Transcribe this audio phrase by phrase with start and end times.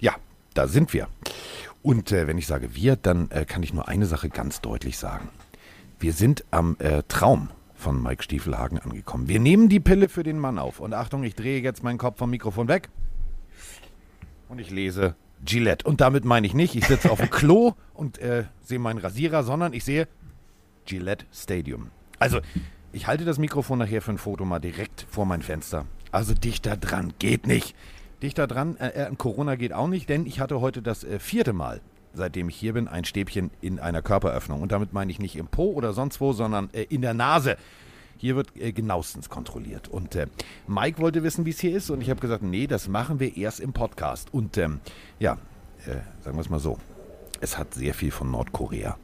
[0.00, 0.16] Ja,
[0.54, 1.06] da sind wir.
[1.82, 4.98] Und äh, wenn ich sage wir, dann äh, kann ich nur eine Sache ganz deutlich
[4.98, 5.28] sagen.
[6.00, 9.28] Wir sind am äh, Traum von Mike Stiefelhagen angekommen.
[9.28, 10.80] Wir nehmen die Pille für den Mann auf.
[10.80, 12.88] Und Achtung, ich drehe jetzt meinen Kopf vom Mikrofon weg.
[14.48, 15.14] Und ich lese
[15.44, 15.86] Gillette.
[15.86, 19.42] Und damit meine ich nicht, ich sitze auf dem Klo und äh, sehe meinen Rasierer,
[19.42, 20.08] sondern ich sehe
[20.86, 21.90] Gillette Stadium.
[22.18, 22.40] Also,
[22.92, 25.86] ich halte das Mikrofon nachher für ein Foto mal direkt vor mein Fenster.
[26.10, 27.74] Also dichter dran, geht nicht.
[28.22, 31.52] Dichter dran, äh, äh, Corona geht auch nicht, denn ich hatte heute das äh, vierte
[31.52, 31.80] Mal,
[32.12, 34.60] seitdem ich hier bin, ein Stäbchen in einer Körperöffnung.
[34.60, 37.56] Und damit meine ich nicht im Po oder sonst wo, sondern äh, in der Nase.
[38.22, 39.88] Hier wird äh, genauestens kontrolliert.
[39.88, 40.28] Und äh,
[40.68, 41.90] Mike wollte wissen, wie es hier ist.
[41.90, 44.32] Und ich habe gesagt, nee, das machen wir erst im Podcast.
[44.32, 44.78] Und ähm,
[45.18, 45.38] ja,
[45.86, 46.78] äh, sagen wir es mal so.
[47.40, 48.96] Es hat sehr viel von Nordkorea.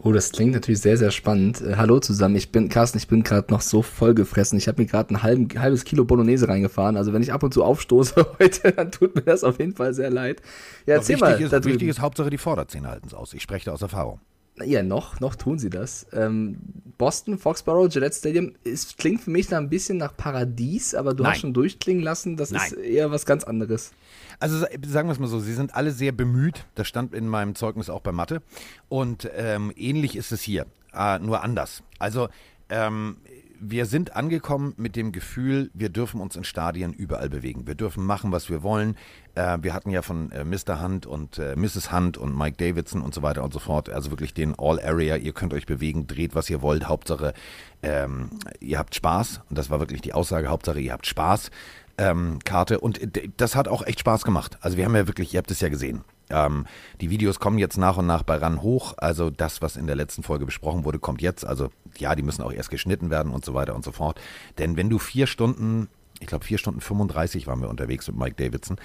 [0.00, 1.62] Oh, das klingt natürlich sehr, sehr spannend.
[1.62, 4.58] Äh, hallo zusammen, ich bin Carsten, ich bin gerade noch so vollgefressen.
[4.58, 6.98] Ich habe mir gerade ein halben, halbes Kilo Bolognese reingefahren.
[6.98, 9.94] Also wenn ich ab und zu aufstoße heute, dann tut mir das auf jeden Fall
[9.94, 10.42] sehr leid.
[10.84, 11.40] Ja, erzähl mal.
[11.40, 13.32] Ist, wichtig ist Hauptsache die Vorderzähne halten es aus.
[13.32, 14.20] Ich spreche da aus Erfahrung.
[14.62, 16.06] Ja, noch, noch tun sie das.
[16.12, 16.58] Ähm,
[16.98, 21.22] Boston, Foxborough, Gillette Stadium, es klingt für mich da ein bisschen nach Paradies, aber du
[21.22, 21.32] Nein.
[21.32, 22.66] hast schon durchklingen lassen, das Nein.
[22.66, 23.92] ist eher was ganz anderes.
[24.40, 26.66] Also sa- sagen wir es mal so, sie sind alle sehr bemüht.
[26.74, 28.42] Das stand in meinem Zeugnis auch bei Mathe.
[28.88, 31.82] Und ähm, ähnlich ist es hier, äh, nur anders.
[31.98, 32.28] Also
[32.68, 33.16] ähm,
[33.64, 37.66] wir sind angekommen mit dem Gefühl, wir dürfen uns in Stadien überall bewegen.
[37.66, 38.96] Wir dürfen machen, was wir wollen.
[39.36, 40.82] Äh, wir hatten ja von äh, Mr.
[40.82, 41.92] Hunt und äh, Mrs.
[41.92, 43.88] Hunt und Mike Davidson und so weiter und so fort.
[43.88, 45.16] Also wirklich den All-Area.
[45.16, 46.88] Ihr könnt euch bewegen, dreht, was ihr wollt.
[46.88, 47.34] Hauptsache,
[47.82, 49.42] ähm, ihr habt Spaß.
[49.48, 50.48] Und das war wirklich die Aussage.
[50.48, 51.50] Hauptsache, ihr habt Spaß
[51.98, 54.58] ähm, Karte und d- das hat auch echt Spaß gemacht.
[54.60, 56.02] Also wir haben ja wirklich, ihr habt es ja gesehen.
[56.32, 56.66] Ähm,
[57.00, 58.94] die Videos kommen jetzt nach und nach bei RAN hoch.
[58.96, 61.46] Also das, was in der letzten Folge besprochen wurde, kommt jetzt.
[61.46, 64.20] Also ja, die müssen auch erst geschnitten werden und so weiter und so fort.
[64.58, 65.88] Denn wenn du vier Stunden,
[66.20, 68.78] ich glaube vier Stunden 35 waren wir unterwegs mit Mike Davidson,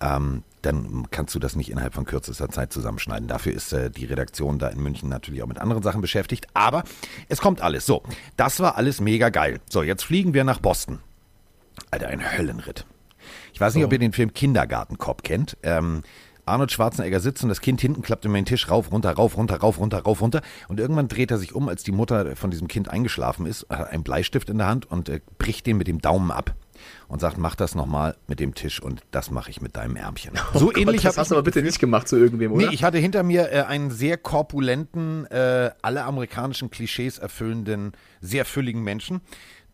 [0.00, 3.28] ähm, dann kannst du das nicht innerhalb von kürzester Zeit zusammenschneiden.
[3.28, 6.46] Dafür ist äh, die Redaktion da in München natürlich auch mit anderen Sachen beschäftigt.
[6.54, 6.84] Aber
[7.28, 7.86] es kommt alles.
[7.86, 8.02] So,
[8.36, 9.60] das war alles mega geil.
[9.68, 11.00] So, jetzt fliegen wir nach Boston.
[11.90, 12.86] Alter, ein Höllenritt.
[13.52, 15.56] Ich weiß nicht, ob ihr den Film Kindergartenkopf kennt.
[15.62, 16.02] Ähm,
[16.46, 19.56] Arnold Schwarzenegger sitzt und das Kind hinten klappt immer den Tisch rauf, runter, rauf, runter,
[19.56, 20.42] rauf, runter, rauf, runter.
[20.68, 23.90] Und irgendwann dreht er sich um, als die Mutter von diesem Kind eingeschlafen ist, hat
[23.90, 26.54] einen Bleistift in der Hand und äh, bricht den mit dem Daumen ab.
[27.08, 30.32] Und sagt, mach das nochmal mit dem Tisch und das mache ich mit deinem Ärmchen.
[30.52, 32.66] So Oh Gott, ähnlich das hast du aber bitte nicht gemacht zu irgendwem, oder?
[32.66, 38.44] Nee, ich hatte hinter mir äh, einen sehr korpulenten, äh, alle amerikanischen Klischees erfüllenden, sehr
[38.44, 39.20] fülligen Menschen,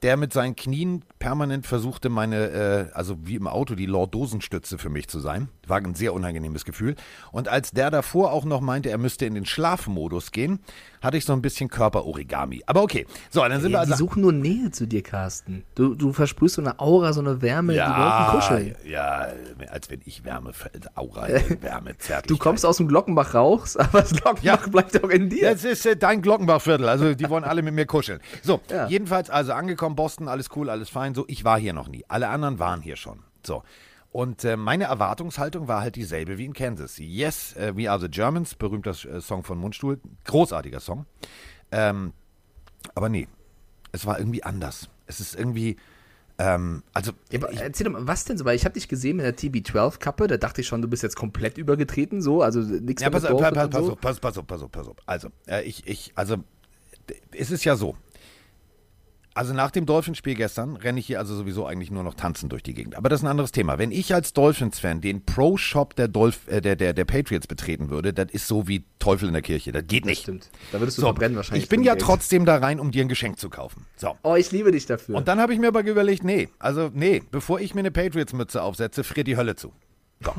[0.03, 4.89] der mit seinen Knien permanent versuchte, meine, äh, also wie im Auto, die Lordosenstütze für
[4.89, 5.49] mich zu sein.
[5.67, 6.97] War ein sehr unangenehmes Gefühl.
[7.33, 10.61] Und als der davor auch noch meinte, er müsste in den Schlafmodus gehen,
[11.03, 12.63] hatte ich so ein bisschen Körperorigami.
[12.67, 13.07] Aber okay.
[13.31, 14.05] So, dann sind ja, wir die also.
[14.07, 15.65] suchen nur Nähe zu dir, Carsten.
[15.75, 18.75] Du, du versprühst so eine Aura, so eine Wärme, die wollten kuscheln.
[18.87, 19.29] ja,
[19.71, 20.53] als wenn ich Wärme,
[20.95, 21.29] Aura,
[21.61, 22.31] Wärme, Zärtlichkeit.
[22.31, 24.57] Du kommst aus dem Glockenbach raus, aber das Glockenbach Ja.
[24.57, 25.51] bleibt auch in dir.
[25.53, 26.89] Das ist äh, dein Glockenbachviertel.
[26.89, 28.21] Also die wollen alle mit mir kuscheln.
[28.43, 28.87] So, Ja.
[28.89, 31.15] jedenfalls also angekommen, Boston, alles cool, alles fein.
[31.15, 32.05] So, ich war hier noch nie.
[32.09, 33.21] Alle anderen waren hier schon.
[33.45, 33.63] So.
[34.13, 36.99] Und äh, meine Erwartungshaltung war halt dieselbe wie in Kansas.
[36.99, 40.01] Yes, äh, We Are the Germans, berühmter äh, Song von Mundstuhl.
[40.25, 41.07] Großartiger Song.
[41.71, 42.13] Ähm,
[42.95, 43.29] aber nee,
[43.93, 44.89] es war irgendwie anders.
[45.07, 45.77] Es ist irgendwie,
[46.39, 48.45] ähm, also Ja, aber erzähl doch mal, was denn so?
[48.45, 51.15] Weil ich habe dich gesehen mit der TB12-Kappe, da dachte ich schon, du bist jetzt
[51.17, 53.93] komplett übergetreten, so, also nichts Ja, mehr pass, pass, pass, pass, so.
[53.93, 54.97] auf, pass, pass auf, pass auf, pass auf.
[55.07, 56.37] Also, äh, ich, ich, also,
[57.09, 57.97] d- es ist ja so.
[59.41, 62.63] Also nach dem Dolphins-Spiel gestern renne ich hier also sowieso eigentlich nur noch tanzen durch
[62.63, 62.95] die Gegend.
[62.95, 63.79] Aber das ist ein anderes Thema.
[63.79, 68.13] Wenn ich als Dolphins-Fan den Pro-Shop der, Dolph äh, der, der, der Patriots betreten würde,
[68.13, 69.73] das ist so wie Teufel in der Kirche.
[69.73, 70.25] Das geht nicht.
[70.25, 70.51] Stimmt.
[70.73, 71.63] Da würdest du So, verbrennen wahrscheinlich.
[71.65, 72.03] ich bin ja Geld.
[72.05, 73.87] trotzdem da rein, um dir ein Geschenk zu kaufen.
[73.97, 74.15] So.
[74.25, 75.17] Oh, ich liebe dich dafür.
[75.17, 78.63] Und dann habe ich mir aber überlegt, nee, also nee, bevor ich mir eine Patriots-Mütze
[78.63, 79.73] aufsetze, friert die Hölle zu.
[80.23, 80.35] So.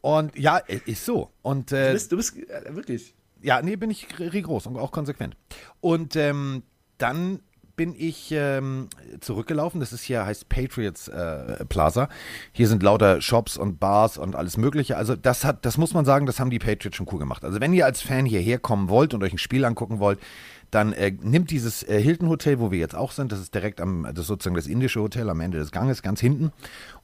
[0.00, 1.28] Und ja, äh, ist so.
[1.42, 3.14] Und du äh, bist, du bist äh, wirklich.
[3.42, 5.36] ja, nee, bin ich rigoros und auch konsequent.
[5.82, 6.62] Und ähm,
[6.96, 7.40] dann
[7.82, 8.86] bin ich ähm,
[9.18, 9.80] zurückgelaufen.
[9.80, 12.08] Das ist hier, heißt Patriots äh, Plaza.
[12.52, 14.96] Hier sind lauter Shops und Bars und alles Mögliche.
[14.96, 17.44] Also das hat, das muss man sagen, das haben die Patriots schon cool gemacht.
[17.44, 20.20] Also wenn ihr als Fan hierher kommen wollt und euch ein Spiel angucken wollt,
[20.70, 23.80] dann äh, nimmt dieses äh, Hilton Hotel, wo wir jetzt auch sind, das ist direkt
[23.80, 26.52] am, das ist sozusagen das indische Hotel am Ende des Ganges, ganz hinten.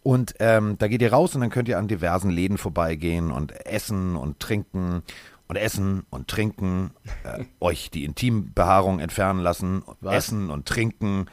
[0.05, 3.67] Und ähm, da geht ihr raus und dann könnt ihr an diversen Läden vorbeigehen und
[3.67, 5.03] essen und trinken
[5.49, 6.91] und essen und trinken,
[7.25, 10.15] äh, euch die Intimbehaarung entfernen lassen, Was?
[10.15, 11.27] essen und trinken.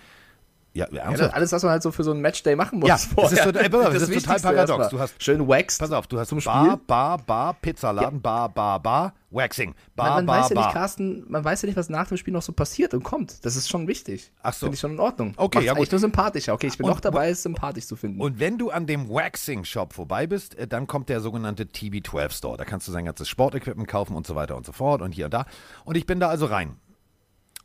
[0.75, 2.89] Ja, Ja, alles, was man halt so für so einen Matchday machen muss.
[2.89, 4.89] Ja, das ist, so, ey, pass auf, das ist total paradox.
[4.89, 5.79] Du hast, Schön waxed.
[5.79, 6.77] pass auf, du hast zum Bar, Spiel.
[6.85, 9.73] Bar, Bar, Pizzaladen, Bar, Bar, Bar, Waxing.
[9.95, 10.65] Bar, man, man Bar, weiß ja Bar.
[10.65, 13.45] nicht, Carsten, man weiß ja nicht, was nach dem Spiel noch so passiert und kommt.
[13.45, 14.33] Das ist schon wichtig.
[14.43, 14.65] Ach so.
[14.65, 15.33] Finde ich schon in Ordnung.
[15.37, 15.91] Okay, Macht's ja, gut.
[15.93, 16.53] nur sympathischer.
[16.53, 18.19] Okay, ich bin Und noch dabei, es sympathisch zu finden.
[18.19, 22.57] Und wenn du an dem Waxing-Shop vorbei bist, äh, dann kommt der sogenannte TB12 Store.
[22.57, 25.25] Da kannst du sein ganzes Sportequipment kaufen und so weiter und so fort und hier
[25.25, 25.45] und da.
[25.85, 26.75] Und ich bin da also rein.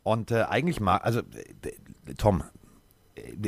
[0.03, 2.43] Und äh, eigentlich mag, also äh, Tom, äh,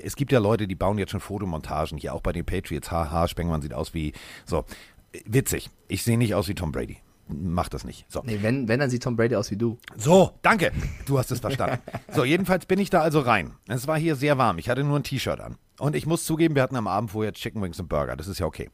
[0.03, 2.91] es gibt ja Leute, die bauen jetzt schon Fotomontagen, hier auch bei den Patriots.
[2.91, 4.13] Haha, Spengmann sieht aus wie,
[4.45, 4.65] so,
[5.11, 5.69] äh, witzig.
[5.87, 6.97] Ich sehe nicht aus wie Tom Brady.
[7.27, 8.05] Mach das nicht.
[8.09, 8.21] So.
[8.25, 9.77] nee, wenn, wenn, dann sieht Tom Brady aus wie du.
[9.95, 10.71] So, danke.
[11.05, 11.79] Du hast es verstanden.
[12.11, 13.53] So, jedenfalls bin ich da also rein.
[13.67, 14.57] Es war hier sehr warm.
[14.57, 15.55] Ich hatte nur ein T-Shirt an.
[15.79, 18.15] Und ich muss zugeben, wir hatten am Abend vorher Chicken Wings und Burger.
[18.15, 18.69] Das ist ja okay.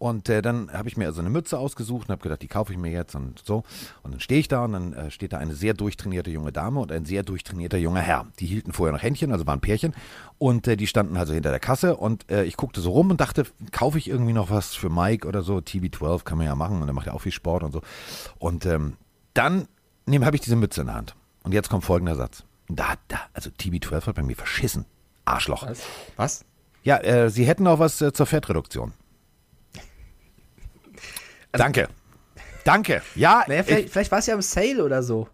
[0.00, 2.72] Und äh, dann habe ich mir also eine Mütze ausgesucht und habe gedacht, die kaufe
[2.72, 3.64] ich mir jetzt und so.
[4.02, 6.80] Und dann stehe ich da und dann äh, steht da eine sehr durchtrainierte junge Dame
[6.80, 8.26] und ein sehr durchtrainierter junger Herr.
[8.38, 9.92] Die hielten vorher noch Händchen, also waren Pärchen.
[10.38, 13.20] Und äh, die standen also hinter der Kasse und äh, ich guckte so rum und
[13.20, 15.58] dachte, kaufe ich irgendwie noch was für Mike oder so?
[15.58, 17.82] TB12 kann man ja machen und der macht ja auch viel Sport und so.
[18.38, 18.96] Und ähm,
[19.34, 19.68] dann
[20.08, 21.14] habe ich diese Mütze in der Hand.
[21.42, 22.44] Und jetzt kommt folgender Satz.
[22.68, 24.86] Da, da, also TB12 hat bei mir verschissen.
[25.26, 25.66] Arschloch.
[25.68, 25.82] Was?
[26.16, 26.44] Was?
[26.84, 28.94] Ja, äh, sie hätten auch was äh, zur Fettreduktion.
[31.52, 31.88] Danke.
[32.64, 33.02] Danke.
[33.14, 35.28] Ja, Naja, ich, vielleicht, vielleicht war es ja im Sale oder so.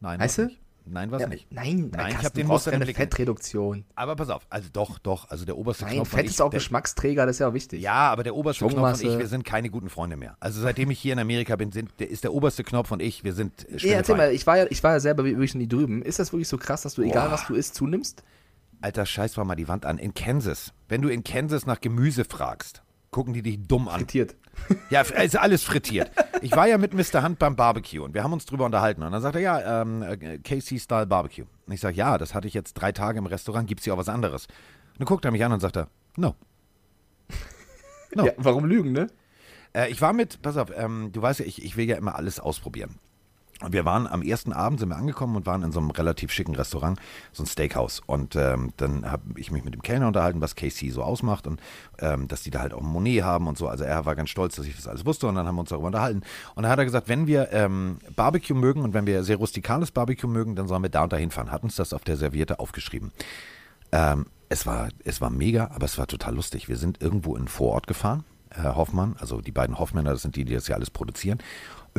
[0.00, 0.50] nein, Weißt du?
[0.90, 1.52] Nein, was Ja, nicht.
[1.52, 2.86] Nein, Nein, ich Carsten, hab den du brauchst keine.
[2.86, 3.84] Fettreduktion.
[3.94, 6.50] Aber pass auf, also doch, doch, also der oberste Nein, Knopf Fett ich, ist auch
[6.50, 7.82] der, Geschmacksträger, das ist ja auch wichtig.
[7.82, 10.36] Ja, aber der oberste Knopf und ich, wir sind keine guten Freunde mehr.
[10.40, 13.22] Also seitdem ich hier in Amerika bin, sind, der, ist der oberste Knopf und ich,
[13.22, 13.90] wir sind schwindelfrei.
[13.92, 16.02] erzähl mal, ich war ja, ich war ja selber wirklich nie drüben.
[16.02, 17.34] Ist das wirklich so krass, dass du, egal Boah.
[17.34, 18.22] was du isst, zunimmst?
[18.80, 19.98] Alter, scheiß mal mal die Wand an.
[19.98, 23.96] In Kansas, wenn du in Kansas nach Gemüse fragst, gucken die dich dumm an.
[24.00, 24.36] Frittiert.
[24.90, 26.10] Ja, ist alles frittiert.
[26.40, 27.22] Ich war ja mit Mr.
[27.22, 29.02] Hunt beim Barbecue und wir haben uns drüber unterhalten.
[29.02, 31.44] Und dann sagt er, ja, ähm, äh, KC-Style Barbecue.
[31.66, 33.94] Und ich sage, ja, das hatte ich jetzt drei Tage im Restaurant, gibt es hier
[33.94, 34.46] auch was anderes?
[34.46, 36.34] Und dann guckt er mich an und sagt er, no.
[38.14, 38.24] No.
[38.24, 39.08] Ja, warum lügen, ne?
[39.74, 42.16] Äh, ich war mit, pass auf, ähm, du weißt ja, ich, ich will ja immer
[42.16, 42.96] alles ausprobieren.
[43.60, 46.30] Und wir waren am ersten Abend, sind wir angekommen und waren in so einem relativ
[46.30, 47.00] schicken Restaurant,
[47.32, 48.00] so ein Steakhouse.
[48.06, 51.60] Und ähm, dann habe ich mich mit dem Kellner unterhalten, was KC so ausmacht und
[51.98, 53.66] ähm, dass die da halt auch Monet haben und so.
[53.66, 55.70] Also er war ganz stolz, dass ich das alles wusste und dann haben wir uns
[55.70, 56.22] darüber unterhalten.
[56.54, 59.90] Und dann hat er gesagt, wenn wir ähm, Barbecue mögen und wenn wir sehr rustikales
[59.90, 61.50] Barbecue mögen, dann sollen wir da und dahin fahren.
[61.50, 63.10] Hat uns das auf der Serviette aufgeschrieben.
[63.90, 66.68] Ähm, es, war, es war mega, aber es war total lustig.
[66.68, 68.24] Wir sind irgendwo in Vorort gefahren.
[68.50, 71.38] Herr Hoffmann, also die beiden Hoffmänner, das sind die, die das ja alles produzieren,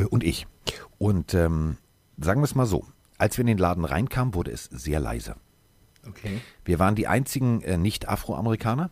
[0.10, 0.48] und ich.
[0.98, 1.78] Und ähm,
[2.18, 2.86] sagen wir es mal so,
[3.18, 5.36] als wir in den Laden reinkamen, wurde es sehr leise.
[6.08, 6.42] Okay.
[6.66, 8.90] Wir waren die einzigen äh, Nicht-Afroamerikaner.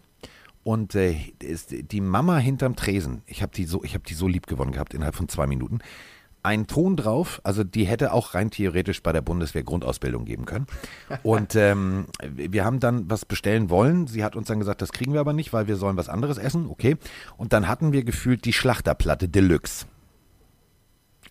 [0.63, 4.47] Und äh, die Mama hinterm Tresen, ich habe die, so, ich hab die so lieb
[4.47, 5.79] gewonnen gehabt innerhalb von zwei Minuten.
[6.43, 10.67] Ein Ton drauf, also die hätte auch rein theoretisch bei der Bundeswehr Grundausbildung geben können.
[11.23, 14.07] Und ähm, wir haben dann was bestellen wollen.
[14.07, 16.37] Sie hat uns dann gesagt, das kriegen wir aber nicht, weil wir sollen was anderes
[16.37, 16.67] essen.
[16.67, 16.97] Okay.
[17.37, 19.85] Und dann hatten wir gefühlt die Schlachterplatte Deluxe.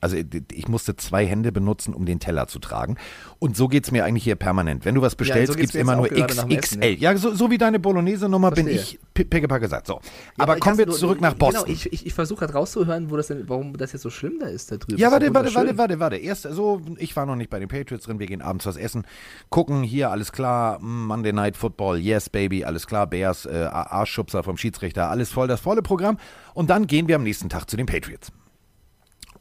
[0.06, 0.16] Also
[0.52, 2.96] ich musste zwei Hände benutzen, um den Teller zu tragen.
[3.40, 4.84] Und so geht's mir eigentlich hier permanent.
[4.84, 6.94] Wenn du was bestellst, so geht's gibt's mir immer nur XXL.
[7.00, 9.88] Ja, so, so wie deine Bolognese-Nummer bin ich pi- pickepacke satt.
[9.88, 9.94] So.
[9.94, 10.00] Ja,
[10.44, 11.70] aber kommen wir zurück nach Genau, Boston.
[11.72, 14.46] ich, ich, ich versuche gerade rauszuhören, wo das denn, warum das jetzt so schlimm da
[14.46, 14.96] ist da drüben.
[15.00, 16.16] ja, warte, warte, warte, warte, warte.
[16.18, 18.20] Erst so, ich war noch nicht bei den Patriots drin.
[18.20, 19.04] Wir gehen abends was essen.
[19.50, 20.78] Gucken, hier, alles klar.
[20.80, 23.08] Monday Night Football, yes, baby, alles klar.
[23.08, 26.16] Bears, äh, Arschschubser vom Schiedsrichter, alles voll, das volle Programm.
[26.54, 28.30] Und dann gehen wir am nächsten Tag zu den Patriots.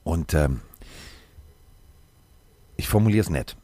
[0.06, 0.62] Und ähm,
[2.78, 3.58] ich formuliere es nett.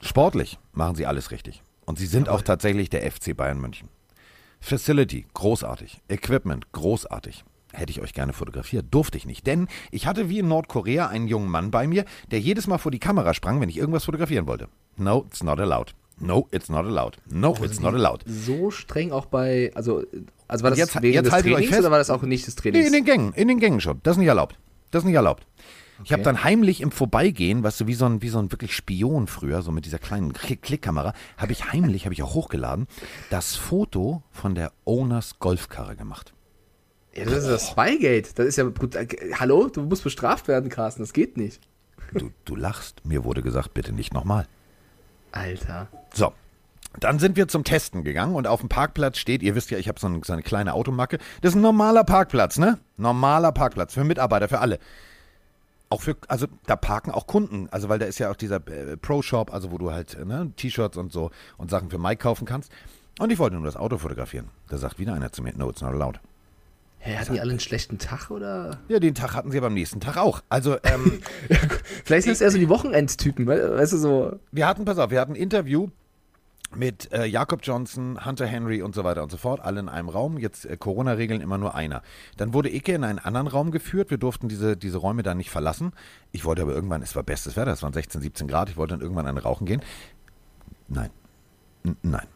[0.00, 1.62] Sportlich machen sie alles richtig.
[1.84, 3.88] Und sie sind auch tatsächlich der FC Bayern München.
[4.60, 6.00] Facility, großartig.
[6.08, 7.44] Equipment, großartig.
[7.72, 9.46] Hätte ich euch gerne fotografiert, durfte ich nicht.
[9.46, 12.92] Denn ich hatte wie in Nordkorea einen jungen Mann bei mir, der jedes Mal vor
[12.92, 14.68] die Kamera sprang, wenn ich irgendwas fotografieren wollte.
[14.96, 15.94] No, it's not allowed.
[16.20, 17.16] No, it's not allowed.
[17.28, 18.22] No, it's not allowed.
[18.26, 20.04] So streng auch bei, also,
[20.46, 21.80] also war das Jetzt- wegen jetzt des haltet euch Trainings fest.
[21.80, 22.86] oder war das auch nicht des Nee, Trainings?
[22.86, 23.98] in den Gängen, in den Gängen schon.
[24.04, 24.56] Das ist nicht erlaubt.
[24.92, 25.44] Das ist nicht erlaubt.
[26.04, 26.32] Ich habe Okay.
[26.32, 29.62] dann heimlich im Vorbeigehen, weißt du, wie so ein, wie so ein wirklich Spion früher,
[29.62, 32.86] so mit dieser kleinen Klick- Klickkamera, habe ich heimlich, habe ich auch hochgeladen,
[33.30, 36.32] das Foto von der Owners Golfkarre gemacht.
[37.14, 38.30] ja, das ist das Spygate.
[38.34, 38.94] Das ist ja gut.
[38.96, 39.06] äh,
[39.38, 41.02] Hallo, du musst bestraft werden, Carsten.
[41.02, 41.60] Das geht nicht.
[42.14, 44.46] Du, du lachst, mir wurde gesagt, bitte nicht nochmal.
[45.30, 45.88] Alter.
[46.12, 46.32] So.
[47.00, 49.88] Dann sind wir zum Testen gegangen und auf dem Parkplatz steht, ihr wisst ja, ich
[49.88, 51.18] habe so, ein, so eine kleine Automacke.
[51.40, 52.78] Das ist ein normaler Parkplatz, ne?
[52.98, 54.78] Normaler Parkplatz für Mitarbeiter, für alle.
[55.88, 58.96] Auch für, also da parken auch Kunden, also weil da ist ja auch dieser äh,
[58.96, 62.46] Pro-Shop, also wo du halt äh, ne, T-Shirts und so und Sachen für Mike kaufen
[62.46, 62.72] kannst.
[63.18, 64.48] Und ich wollte nur das Auto fotografieren.
[64.68, 66.18] Da sagt wieder einer zu mir, no, it's not allowed.
[66.98, 68.78] Hä, hatten die alle einen schlechten Tag oder?
[68.88, 70.40] Ja, den Tag hatten sie aber am nächsten Tag auch.
[70.48, 71.20] Also, ähm,
[72.04, 74.38] Vielleicht sind es eher so die Wochenendtypen, we- weißt du so.
[74.52, 75.88] wir hatten, pass auf, wir hatten ein Interview
[76.74, 80.08] mit äh, Jakob Johnson, Hunter Henry und so weiter und so fort, alle in einem
[80.08, 80.38] Raum.
[80.38, 82.02] Jetzt äh, Corona-Regeln immer nur einer.
[82.36, 84.10] Dann wurde Icke in einen anderen Raum geführt.
[84.10, 85.92] Wir durften diese, diese Räume dann nicht verlassen.
[86.30, 88.94] Ich wollte aber irgendwann, es war bestes Wetter, es waren 16, 17 Grad, ich wollte
[88.94, 89.82] dann irgendwann einen rauchen gehen.
[90.88, 91.10] Nein.
[91.84, 92.26] N nein.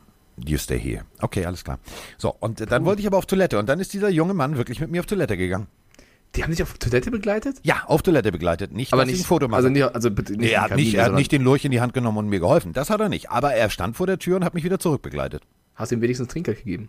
[0.44, 1.04] You stay here.
[1.20, 1.78] Okay, alles klar.
[2.18, 3.58] So, und äh, dann wollte ich aber auf Toilette.
[3.58, 5.66] Und dann ist dieser junge Mann wirklich mit mir auf Toilette gegangen.
[6.34, 7.56] Die haben dich auf Toilette begleitet?
[7.62, 8.72] Ja, auf Toilette begleitet.
[8.72, 9.56] Nicht, Aber nicht ein Foto mache.
[9.58, 11.70] Also, nicht, also bitte nicht er hat, Kabine, nicht, er hat nicht den Lurch in
[11.70, 12.72] die Hand genommen und mir geholfen.
[12.74, 13.30] Das hat er nicht.
[13.30, 15.42] Aber er stand vor der Tür und hat mich wieder zurückbegleitet.
[15.76, 16.88] Hast du ihm wenigstens Trinkgeld gegeben?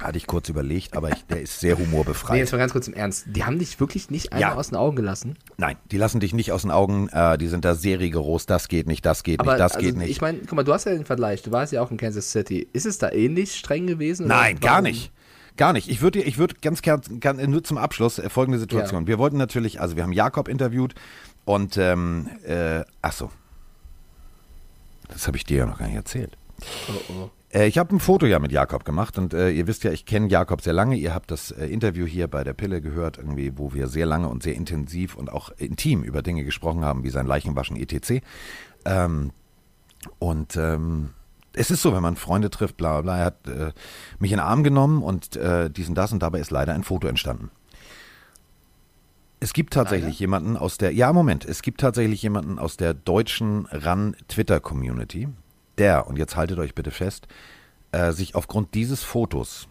[0.00, 2.32] Hatte ich kurz überlegt, aber ich, der ist sehr humorbefreit.
[2.32, 3.26] Nee, jetzt mal ganz kurz im Ernst.
[3.28, 4.56] Die haben dich wirklich nicht einmal Ja.
[4.56, 5.36] aus den Augen gelassen.
[5.58, 7.08] Nein, die lassen dich nicht aus den Augen.
[7.10, 8.46] Äh, die sind da sehr rigoros.
[8.46, 10.08] Das geht nicht, das geht Aber nicht, das also, geht nicht.
[10.10, 11.42] ich meine, guck mal, du hast ja den Vergleich.
[11.42, 12.66] Du warst ja auch in Kansas City.
[12.72, 14.28] Ist es da ähnlich streng gewesen?
[14.28, 15.12] Nein, gar nicht.
[15.56, 15.88] Gar nicht.
[15.88, 19.02] Ich würde ich würd ganz gern, gern nur zum Abschluss äh, folgende Situation.
[19.02, 19.06] Ja.
[19.06, 20.94] Wir wollten natürlich, also wir haben Jakob interviewt
[21.44, 23.30] und, ähm, äh, ach so.
[25.08, 26.36] Das habe ich dir ja noch gar nicht erzählt.
[26.88, 27.30] Oh, oh.
[27.52, 30.06] Äh, ich habe ein Foto ja mit Jakob gemacht und äh, ihr wisst ja, ich
[30.06, 30.96] kenne Jakob sehr lange.
[30.96, 34.28] Ihr habt das äh, Interview hier bei der Pille gehört, irgendwie, wo wir sehr lange
[34.28, 38.24] und sehr intensiv und auch intim über Dinge gesprochen haben, wie sein Leichenwaschen etc.
[38.84, 39.32] Ähm,
[40.18, 41.10] und ähm,
[41.54, 43.18] es ist so, wenn man Freunde trifft, bla bla bla.
[43.18, 43.72] Er hat äh,
[44.18, 46.84] mich in den Arm genommen und äh, dies und das und dabei ist leider ein
[46.84, 47.50] Foto entstanden.
[49.40, 53.66] Es gibt tatsächlich jemanden aus der, ja Moment, es gibt tatsächlich jemanden aus der deutschen
[53.72, 55.28] RAN-Twitter-Community,
[55.78, 57.26] der, und jetzt haltet euch bitte fest,
[57.90, 59.66] äh, sich aufgrund dieses Fotos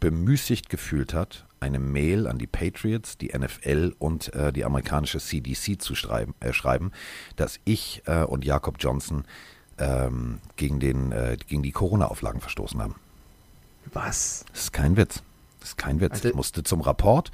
[0.00, 5.80] bemüßigt gefühlt hat, eine Mail an die Patriots, die NFL und äh, die amerikanische CDC
[5.80, 6.90] zu schreiben, äh, schreiben
[7.36, 9.24] dass ich äh, und Jakob Johnson
[9.82, 12.94] ähm, gegen, den, äh, gegen die Corona-Auflagen verstoßen haben.
[13.92, 14.44] Was?
[14.52, 15.22] Das ist kein Witz.
[15.60, 16.12] Das ist kein Witz.
[16.12, 17.30] Also- ich musste zum Rapport.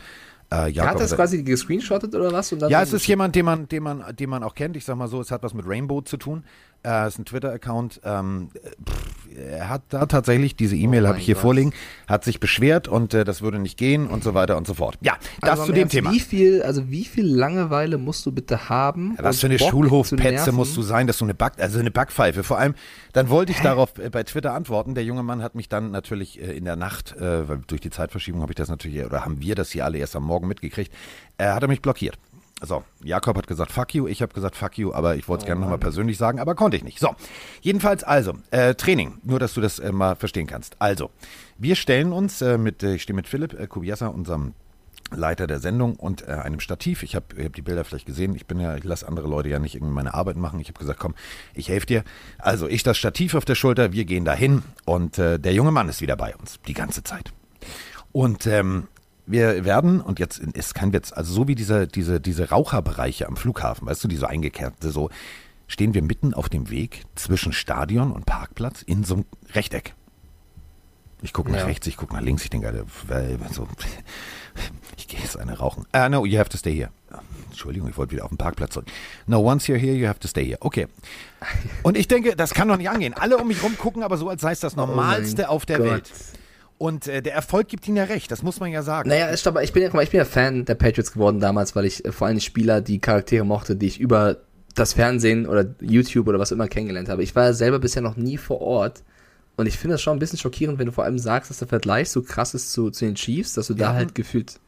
[0.51, 2.51] Äh, Jakob hat das quasi gescreenshottet oder was?
[2.53, 4.77] Und dann ja, es ist jemand, den man, den man, den man auch kennt.
[4.77, 6.43] Ich sag mal so, es hat was mit Rainbow zu tun.
[6.89, 8.01] Äh, es ist ein Twitter-Account.
[8.05, 8.49] Ähm,
[8.89, 11.43] pff, er hat da tatsächlich, diese E-Mail Oh habe ich hier Gott.
[11.43, 11.73] vorliegen,
[12.07, 14.97] hat sich beschwert und äh, das würde nicht gehen und so weiter und so fort.
[15.01, 16.13] Ja, das Also zu dem Ernst, Thema.
[16.13, 19.15] Wie viel, also wie viel Langeweile musst du bitte haben?
[19.19, 22.43] Ja, was für eine Schulhofpetze musst du sein, dass du eine Back, also eine Backpfeife.
[22.43, 22.75] Vor allem,
[23.13, 24.95] dann wollte ich darauf äh, bei Twitter antworten.
[24.95, 27.91] Der junge Mann hat mich dann natürlich äh, in der Nacht, äh, weil durch die
[27.91, 30.93] Zeitverschiebung habe ich das natürlich, oder haben wir das hier alle erst am Morgen mitgekriegt,
[31.37, 32.19] äh, hat er mich blockiert.
[32.61, 35.47] So, Jakob hat gesagt, fuck you, ich habe gesagt, fuck you, aber ich wollte es
[35.47, 36.99] gerne nochmal persönlich sagen, aber konnte ich nicht.
[36.99, 37.15] So,
[37.61, 40.77] jedenfalls also, äh, Training, nur dass du das äh, mal verstehen kannst.
[40.81, 41.11] Also,
[41.57, 44.55] wir stellen uns äh, mit, äh, ich stehe mit Philipp äh, Kubiesa, unserem
[45.11, 47.03] Leiter der Sendung und äh, einem Stativ.
[47.03, 48.35] Ich habe hab die Bilder vielleicht gesehen.
[48.35, 50.61] Ich bin ja, ich lasse andere Leute ja nicht irgendwie meine Arbeit machen.
[50.61, 51.15] Ich habe gesagt, komm,
[51.55, 52.05] ich helfe dir.
[52.39, 55.89] Also ich das Stativ auf der Schulter, wir gehen dahin und äh, der junge Mann
[55.89, 57.33] ist wieder bei uns die ganze Zeit.
[58.13, 58.89] Und ähm,
[59.31, 63.37] wir werden, und jetzt ist kein Witz, also so wie diese, diese, diese Raucherbereiche am
[63.37, 65.11] Flughafen, weißt du, die so eingekehrt, so
[65.67, 69.95] stehen wir mitten auf dem Weg zwischen Stadion und Parkplatz in so einem Rechteck.
[71.21, 71.65] Ich gucke nach Ja.
[71.67, 73.67] rechts, ich gucke nach links, ich denke, Alter, weil, so,
[74.97, 75.85] ich gehe jetzt eine rauchen.
[75.93, 76.91] Ah, no, you have to stay here.
[77.49, 78.87] Entschuldigung, ich wollte wieder auf den Parkplatz zurück.
[79.27, 80.59] No, once you're here, you have to stay here.
[80.61, 80.87] Okay.
[81.83, 83.15] Und ich denke, das kann doch nicht angehen.
[83.15, 85.79] Alle um mich rum gucken, aber so, als sei es das Normalste Oh auf der
[85.79, 85.87] Gott.
[85.89, 86.13] Welt.
[86.79, 89.09] Und äh, der Erfolg gibt ihnen ja recht, das muss man ja sagen.
[89.09, 91.85] Naja, aber ich bin ja, mal, ich bin ja Fan der Patriots geworden damals, weil
[91.85, 94.39] ich äh, vor allem Spieler, die Charaktere mochte, die ich über
[94.77, 97.25] das Fernsehen oder YouTube oder was immer kennengelernt habe.
[97.25, 99.03] Ich war ja selber bisher noch nie vor Ort.
[99.57, 101.67] Und ich finde das schon ein bisschen schockierend, wenn du vor allem sagst, dass der
[101.67, 103.95] Vergleich so krass ist zu, zu den Chiefs, dass du da Ja.
[103.95, 104.61] halt gefühlt.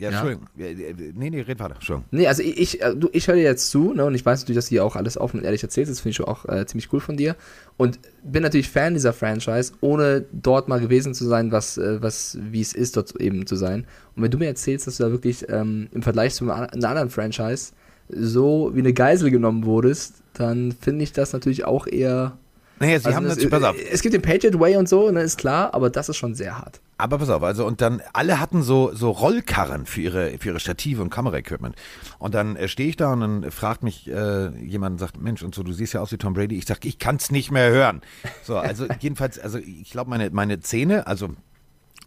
[0.00, 0.20] Ja, Ja.
[0.20, 0.48] Entschuldigung.
[0.58, 1.74] Äh, Nee, nee, red weiter.
[1.74, 2.08] Entschuldigung.
[2.10, 4.40] Nee, also ich, ich, äh, du, ich höre dir jetzt zu, ne, und ich weiß
[4.40, 5.90] natürlich, dass du hier auch alles offen und ehrlich erzählst.
[5.90, 7.36] Das finde ich auch äh, ziemlich cool von dir.
[7.76, 12.38] Und bin natürlich Fan dieser Franchise, ohne dort mal gewesen zu sein, was, äh, was,
[12.40, 13.86] wie es ist, dort eben zu sein.
[14.16, 17.10] Und wenn du mir erzählst, dass du da wirklich ähm, im Vergleich zu einer anderen
[17.10, 17.72] Franchise
[18.08, 22.38] so wie eine Geisel genommen wurdest, dann finde ich das natürlich auch eher.
[22.80, 25.20] Naja, sie Also haben natürlich, pass auf, es gibt den Patriot Way und so, ne,
[25.20, 26.80] ist klar, aber das ist schon sehr hart.
[26.96, 30.60] aber pass auf, also und dann, alle hatten so, so Rollkarren für ihre, für ihre
[30.60, 31.76] Stative und Kameraequipment.
[32.18, 35.42] Und dann äh, stehe ich da und dann fragt mich äh, jemand und sagt, Mensch,
[35.42, 36.56] und so, du siehst ja aus wie Tom Brady.
[36.56, 38.00] Ich sag, ich kann's nicht mehr hören.
[38.44, 41.28] So, also jedenfalls, also ich glaube, meine, meine Zähne, also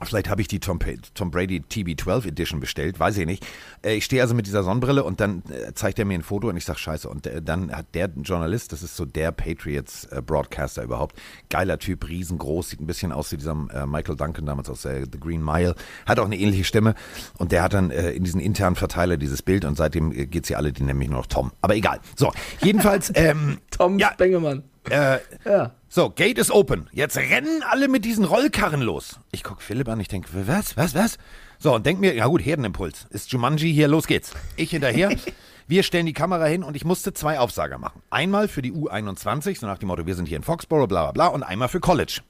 [0.05, 0.79] Vielleicht habe ich die Tom,
[1.13, 3.45] Tom Brady TB12 Edition bestellt, weiß ich nicht.
[3.83, 6.49] Äh, Ich stehe also mit dieser Sonnenbrille und dann äh, zeigt er mir ein Foto
[6.49, 7.07] und ich sage Scheiße.
[7.09, 11.15] Und äh, dann hat der Journalist, das ist so der Patriots äh, Broadcaster überhaupt,
[11.49, 15.43] geiler Typ, riesengroß, sieht ein bisschen aus wie dieser Michael Duncan damals aus The Green
[15.43, 16.95] Mile, hat auch eine ähnliche Stimme
[17.37, 20.57] und der hat dann in diesen internen Verteiler dieses Bild und seitdem äh, geht's hier
[20.57, 21.51] alle, die nennen mich nur noch Tom.
[21.61, 21.99] Aber egal.
[22.15, 22.31] So,
[22.61, 24.11] jedenfalls, ähm, Tom Ja.
[24.13, 24.63] Spengemann.
[24.89, 25.71] äh, Ja.
[25.93, 26.89] So, Gate is open.
[26.91, 29.19] Jetzt rennen alle mit diesen Rollkarren los.
[29.31, 31.19] Ich guck Philipp an, ich denke, was, was, was?
[31.59, 33.05] So, und denk mir, ja gut, Herdenimpuls.
[33.11, 34.33] Ist Jumanji hier, los geht's.
[34.55, 35.15] Ich hinterher.
[35.67, 38.01] Wir stellen die Kamera hin und ich musste zwei Aufsager machen.
[38.09, 41.11] Einmal für die U21, so nach dem Motto, wir sind hier in Foxborough, bla bla
[41.11, 42.21] bla, und einmal für College.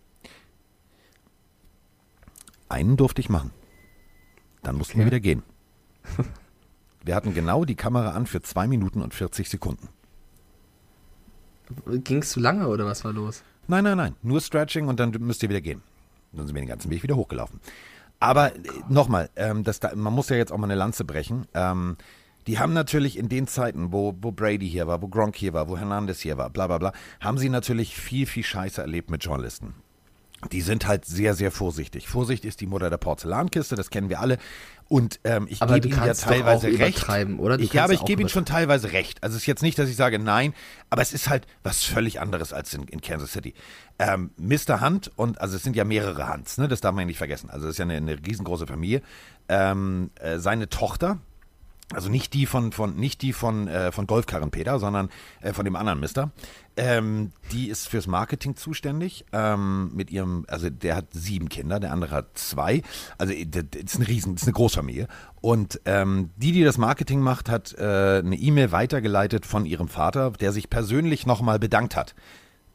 [2.70, 3.51] Einen durfte ich machen.
[4.62, 5.12] Dann mussten wir Okay.
[5.12, 5.43] wieder gehen.
[7.05, 9.89] Wir hatten genau die Kamera an für zwei Minuten und 40 Sekunden.
[12.03, 13.43] Ging es zu lange oder was war los?
[13.67, 14.15] Nein, nein, nein.
[14.22, 15.82] Nur Stretching und dann müsst ihr wieder gehen.
[16.32, 17.60] Dann sind wir den ganzen Weg wieder hochgelaufen.
[18.20, 21.48] Aber äh, nochmal, ähm, da, man muss ja jetzt auch mal eine Lanze brechen.
[21.53, 21.98] Ähm,
[22.48, 25.70] die haben natürlich in den Zeiten, wo, wo Brady hier war, wo Gronk hier war,
[25.70, 29.24] wo Hernandez hier war, bla bla bla, haben sie natürlich viel, viel Scheiße erlebt mit
[29.24, 29.75] Journalisten.
[30.51, 32.07] Die sind halt sehr, sehr vorsichtig.
[32.07, 34.38] Vorsicht ist die Mutter der Porzellankiste, das kennen wir alle.
[34.89, 37.07] Und ähm, ich gebe Ihnen ja teilweise recht.
[37.39, 37.57] oder?
[37.57, 39.23] Du ich, ja, aber ich gebe Ihnen schon teilweise recht.
[39.23, 40.53] Also es ist jetzt nicht, dass ich sage nein,
[40.89, 43.53] aber es ist halt was völlig anderes als in, in Kansas City.
[43.97, 44.81] Ähm, Mr.
[44.81, 46.67] Hunt und, also es sind ja mehrere Hunts, ne?
[46.67, 47.50] das darf man ja nicht vergessen.
[47.50, 49.01] Also es ist ja eine, eine riesengroße Familie.
[49.50, 51.19] Ähm, äh, seine Tochter,
[51.91, 55.09] also nicht die von, von nicht die von, äh, von Golfkarren Peter, sondern
[55.41, 56.31] äh, von dem anderen Mister.
[56.75, 59.25] Ähm, die ist fürs Marketing zuständig.
[59.31, 62.81] Ähm, mit ihrem, also der hat sieben Kinder, der andere hat zwei.
[63.17, 65.07] Also äh, das ist eine riesen, das ist eine Großfamilie.
[65.41, 70.31] Und ähm, die, die das Marketing macht, hat äh, eine E-Mail weitergeleitet von ihrem Vater,
[70.31, 72.15] der sich persönlich nochmal bedankt hat.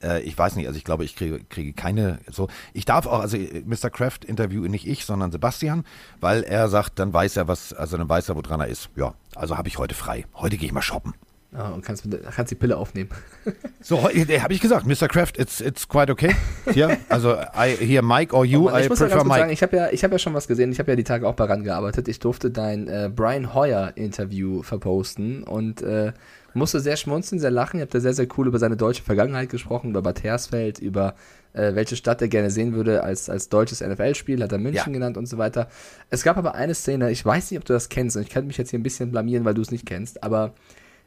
[0.02, 2.48] Äh, ich weiß nicht, also ich glaube, ich kriege, kriege keine so.
[2.72, 3.90] Ich darf auch, also äh, Mr.
[3.90, 5.84] Kraft interviewe nicht ich, sondern Sebastian,
[6.20, 8.90] weil er sagt, dann weiß er was, also dann weiß er, woran er ist.
[8.96, 10.26] Ja, also habe ich heute frei.
[10.34, 11.14] Heute gehe ich mal shoppen.
[11.50, 13.10] Ah, und kannst, kannst die Pille aufnehmen.
[13.80, 15.08] So, habe ich gesagt, Mr.
[15.08, 16.34] Kraft, it's, it's quite okay.
[16.74, 19.28] Hier, also I, hier Mike or you, Oh Mann, I ich muss ja prefer ganz
[19.28, 19.52] kurz sagen, Mike.
[19.52, 20.72] ich habe ja, ich hab ja schon was gesehen.
[20.72, 22.08] Ich habe ja die Tage auch bei RAN gearbeitet.
[22.08, 26.12] Ich durfte dein äh, Brian Hoyer-Interview verposten und äh,
[26.54, 27.78] musste sehr schmunzeln, sehr lachen.
[27.78, 31.14] Ihr habt da sehr, sehr cool über seine deutsche Vergangenheit gesprochen, über Bad Hersfeld, über
[31.52, 34.92] äh, welche Stadt er gerne sehen würde als, als deutsches NFL-Spiel, hat er München Ja.
[34.92, 35.68] genannt und so weiter.
[36.10, 38.46] Es gab aber eine Szene, ich weiß nicht, ob du das kennst, und ich kann
[38.46, 40.52] mich jetzt hier ein bisschen blamieren, weil du es nicht kennst, aber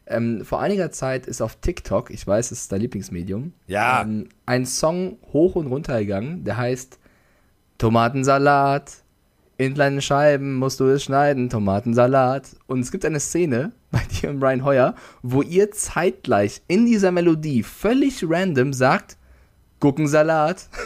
[0.07, 4.01] ähm, vor einiger Zeit ist auf TikTok, ich weiß, es ist dein Lieblingsmedium, Ja.
[4.01, 6.97] ähm, ein Song hoch und runter gegangen, der heißt
[7.77, 9.00] Tomatensalat.
[9.61, 12.49] In kleinen Scheiben musst du es schneiden, Tomatensalat.
[12.65, 17.11] Und es gibt eine Szene bei dir und Brian Hoyer, wo ihr zeitgleich in dieser
[17.11, 19.17] Melodie völlig random sagt,
[19.79, 20.67] Gurkensalat.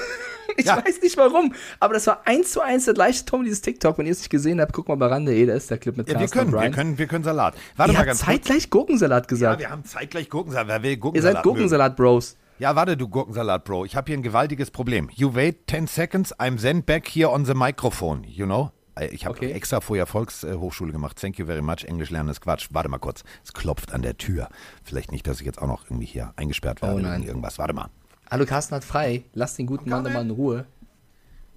[0.58, 0.78] Ich Ja.
[0.78, 3.98] weiß nicht warum, aber das war eins zu eins der gleiche Ton dieses TikTok.
[3.98, 6.08] Wenn ihr es nicht gesehen habt, guck mal bei Rande, da ist der Clip mit
[6.08, 7.56] Ja, wir Carsten können, wir können, wir können Salat.
[7.76, 8.28] Warte ihr mal ganz kurz.
[8.30, 9.60] zeitgleich Gurkensalat Ja, gesagt.
[9.60, 10.68] wir haben zeitgleich Gurkensalat.
[10.70, 11.36] Wer will ihr Gurkensalat?
[11.38, 12.38] seid Gurkensalat-Bros.
[12.58, 13.86] Ja, warte, du Gurkensalat, Bro.
[13.86, 15.10] Ich habe hier ein gewaltiges Problem.
[15.14, 18.72] You wait 10 seconds, I'm then back here on the microphone, you know?
[18.96, 19.52] Äh, Ich habe Okay.
[19.52, 21.20] extra vorher Volkshochschule gemacht.
[21.20, 21.84] Thank you very much.
[21.84, 22.68] Englisch lernen ist Quatsch.
[22.72, 23.24] Warte mal kurz.
[23.44, 24.48] Es klopft an der Tür.
[24.84, 26.96] Vielleicht nicht, dass ich jetzt auch noch irgendwie hier eingesperrt werde.
[26.96, 27.24] Oh nein.
[27.24, 27.58] Irgendwas.
[27.58, 27.90] Warte mal.
[28.32, 29.26] Hallo, Carsten hat frei.
[29.34, 30.66] Lass den guten Mann doch mal in Ruhe.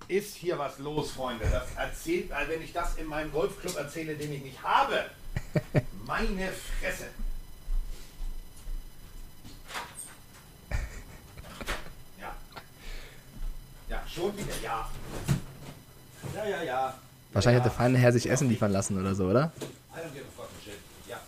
[0.09, 1.45] Ist hier was los, Freunde?
[1.51, 5.05] Das erzählt, also wenn ich das in meinem Golfclub erzähle, den ich nicht habe.
[6.07, 6.49] Meine
[6.81, 7.05] Fresse.
[14.19, 14.89] Schon wieder, ja.
[16.35, 16.95] Ja, ja, ja.
[17.33, 17.65] Wahrscheinlich ja.
[17.65, 19.53] hat der feine Herr sich Essen liefern lassen oder so, oder?
[19.61, 20.79] I don't give a fucking shit.
[21.09, 21.19] Ja.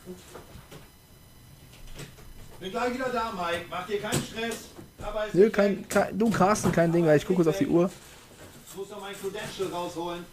[2.58, 3.66] Bin gleich wieder da, Mike.
[3.70, 4.56] Mach dir keinen Stress.
[5.02, 7.58] Aber ist Nö, nicht kein, kein, du Carsten, kein Ding, weil ich gucke kurz auf
[7.58, 7.90] die Uhr.
[8.68, 10.24] Ich muss noch mein Credential rausholen.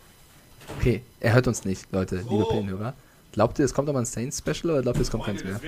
[0.78, 2.46] Okay, er hört uns nicht, Leute, liebe So.
[2.46, 2.94] Pillenhörer.
[3.32, 5.60] Glaubt ihr, es kommt noch mal ein Saints-Special oder glaubt ihr, es kommt keins mehr?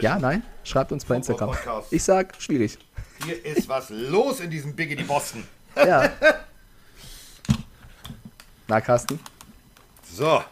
[0.00, 0.42] Ja, nein?
[0.64, 1.54] Schreibt uns bei Instagram.
[1.90, 2.78] Ich sag, schwierig.
[3.24, 5.44] Hier ist was los in diesem Biggity Boston.
[5.76, 6.10] Ja.
[8.68, 9.18] Na, Carsten,
[10.12, 10.42] So.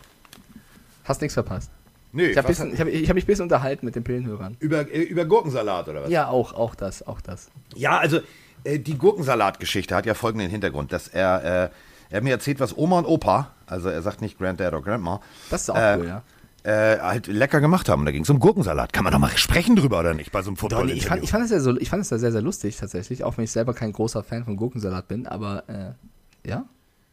[1.04, 1.70] hast nichts verpasst.
[2.12, 4.56] Nö, Ich habe hab, ich hab mich ein bisschen unterhalten mit den Pillenhörern.
[4.60, 6.10] über, äh, über Gurkensalat oder was?
[6.10, 7.48] Ja, auch, auch das, auch das.
[7.74, 8.20] Ja, also
[8.64, 11.70] äh, die Gurkensalat-Geschichte hat ja folgenden Hintergrund, dass er, äh,
[12.10, 15.20] er hat mir erzählt, was Oma und Opa, also er sagt nicht Granddad oder Grandma,
[15.50, 16.22] Das ist auch Äh, cool, ja.
[16.64, 18.04] Äh, halt lecker gemacht haben.
[18.04, 18.92] Da ging es um Gurkensalat.
[18.92, 21.22] Kann man doch mal sprechen drüber oder nicht bei so einem football nee, ich, fand,
[21.22, 23.44] ich, fand es ja so, ich fand es ja sehr, sehr lustig tatsächlich, auch wenn
[23.44, 26.64] ich selber kein großer Fan von Gurkensalat bin, aber äh, ja.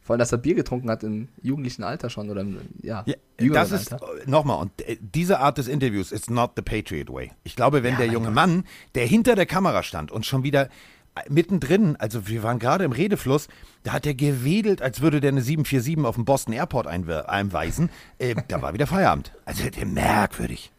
[0.02, 3.14] Vor allem, dass er Bier getrunken hat im jugendlichen Alter schon oder im, ja, Ja,
[3.52, 4.06] das ist, Alter.
[4.26, 7.32] nochmal, und äh, diese Art des Interviews ist not the Patriot way.
[7.42, 8.30] Ich glaube, wenn Ja, der junge.
[8.30, 8.62] Mann,
[8.94, 10.68] der hinter der Kamera stand und schon wieder äh,
[11.28, 13.48] mittendrin, also wir waren gerade im Redefluss,
[13.82, 17.90] da hat er gewedelt, als würde der eine 747 auf dem Boston Airport einwe- einweisen.
[18.18, 19.32] Äh, da war wieder Feierabend.
[19.44, 20.72] Also der merkwürdig.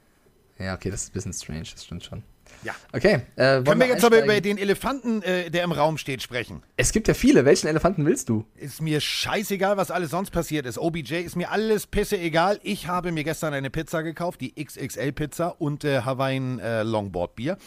[0.60, 2.24] Ja, okay, das ist ein bisschen strange, das stimmt schon.
[2.64, 2.74] Ja.
[2.92, 6.64] Okay, äh, Können wir jetzt aber über den Elefanten, äh, der im Raum steht, sprechen?
[6.78, 7.46] Es gibt ja viele.
[7.46, 8.46] Welchen Elefanten willst du?
[8.56, 10.80] Ist mir scheißegal, was alles sonst passiert ist.
[10.80, 12.60] OBJ ist mir alles pisse egal.
[12.64, 17.58] Ich habe mir gestern eine Pizza gekauft, die XXL-Pizza und äh, Hawaiian äh, Longboard-Bier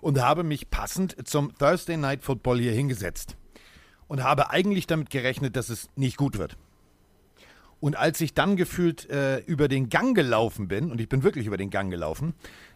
[0.00, 3.36] und habe mich passend zum Thursday Night Football hier hingesetzt
[4.08, 6.56] und habe eigentlich damit gerechnet, dass es nicht gut wird.
[7.80, 11.46] Und als ich dann gefühlt äh, über den Gang gelaufen bin, und ich bin wirklich
[11.46, 12.34] über den Gang gelaufen,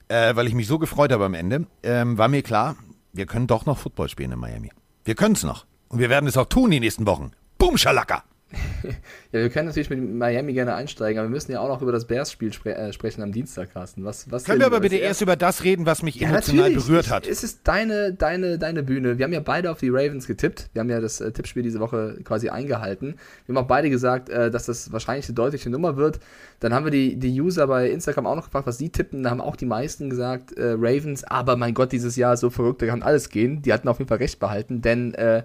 [0.09, 2.77] äh, weil ich mich so gefreut habe am Ende, ähm, war mir klar,
[3.13, 4.71] wir können doch noch Football spielen in Miami.
[5.05, 5.67] Wir können es noch.
[5.89, 7.33] Und wir werden es auch tun die nächsten Wochen.
[7.59, 8.25] Boom, Schalaka!
[9.33, 11.91] Ja, wir können natürlich mit Miami gerne einsteigen, aber wir müssen ja auch noch über
[11.91, 14.05] das Bears-Spiel spre äh, sprechen am Dienstag, Carsten.
[14.05, 17.11] Was, was können wir aber bitte erst über das reden, was mich ja, emotional berührt
[17.11, 17.27] hat?
[17.27, 19.19] Es ist deine, deine, deine Bühne.
[19.19, 20.71] Wir haben ja beide auf die Ravens getippt.
[20.73, 23.17] Wir haben ja das äh, Tippspiel diese Woche quasi eingehalten.
[23.47, 26.21] Wir haben auch beide gesagt, äh, dass das wahrscheinlich eine deutliche Nummer wird.
[26.61, 29.25] Dann haben wir die, die User bei Instagram auch noch gefragt, was sie tippen.
[29.25, 31.25] Da haben auch die meisten gesagt, äh, Ravens.
[31.25, 33.63] Aber mein Gott, dieses Jahr so verrückt, da kann alles gehen.
[33.63, 35.43] Die hatten auf jeden Fall recht behalten, denn äh,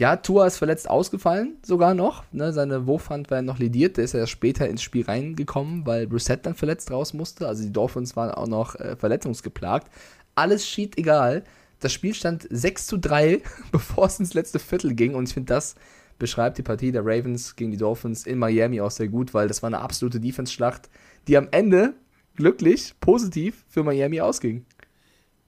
[0.00, 2.24] ja, Tua ist verletzt ausgefallen, sogar noch.
[2.32, 3.98] Ne, seine Wurfhand war noch lediert.
[3.98, 7.46] Der ist ja später ins Spiel reingekommen, weil Brissett dann verletzt raus musste.
[7.46, 9.92] Also die Dolphins waren auch noch äh, verletzungsgeplagt.
[10.34, 11.44] Alles schied egal.
[11.80, 15.14] Das Spiel stand 6 zu 3, bevor es ins letzte Viertel ging.
[15.14, 15.74] Und ich finde, das
[16.18, 19.62] beschreibt die Partie der Ravens gegen die Dolphins in Miami auch sehr gut, weil das
[19.62, 20.88] war eine absolute Defense-Schlacht,
[21.28, 21.92] die am Ende
[22.36, 24.64] glücklich, positiv für Miami ausging.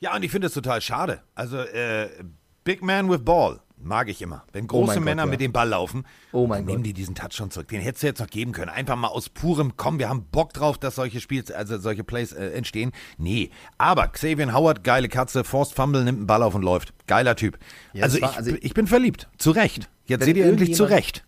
[0.00, 1.22] Ja, und ich finde es total schade.
[1.34, 2.10] Also, äh,
[2.64, 3.60] Big Man with Ball.
[3.84, 4.44] Mag ich immer.
[4.52, 5.30] Wenn große oh Männer Gott, ja.
[5.32, 7.68] mit dem Ball laufen, oh mein nehmen die diesen Touchdown zurück.
[7.68, 8.68] Den hättest du jetzt noch geben können.
[8.68, 12.32] Einfach mal aus purem Komm, wir haben Bock drauf, dass solche Spiels, also solche Plays
[12.32, 12.92] äh, entstehen.
[13.18, 13.50] Nee.
[13.78, 16.94] Aber Xavier Howard, geile Katze, Forced Fumble, nimmt einen Ball auf und läuft.
[17.06, 17.58] Geiler Typ.
[17.92, 19.28] Ja, also, war, ich, also, ich bin verliebt.
[19.38, 19.88] Zu Recht.
[20.06, 21.24] Jetzt seht ihr endlich zu Recht.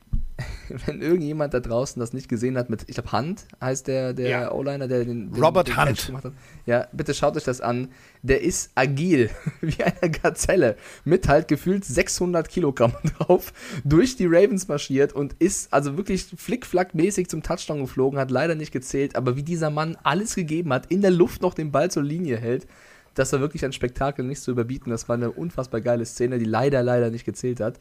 [0.87, 4.29] wenn irgendjemand da draußen das nicht gesehen hat, mit, ich glaube, Hunt heißt der, der
[4.29, 4.53] ja.
[4.53, 6.33] O-Liner, der den, den Robert den Hunt gemacht hat.
[6.67, 7.89] Ja, bitte schaut euch das an.
[8.23, 13.53] Der ist agil, wie eine Gazelle, mit halt gefühlt 600 Kilogramm drauf,
[13.85, 18.73] durch die Ravens marschiert und ist also wirklich flickflack-mäßig zum Touchdown geflogen, hat leider nicht
[18.73, 22.03] gezählt, aber wie dieser Mann alles gegeben hat, in der Luft noch den Ball zur
[22.03, 22.67] Linie hält,
[23.15, 24.91] das war wirklich ein Spektakel, nicht zu überbieten.
[24.91, 27.79] Das war eine unfassbar geile Szene, die leider, leider nicht gezählt hat.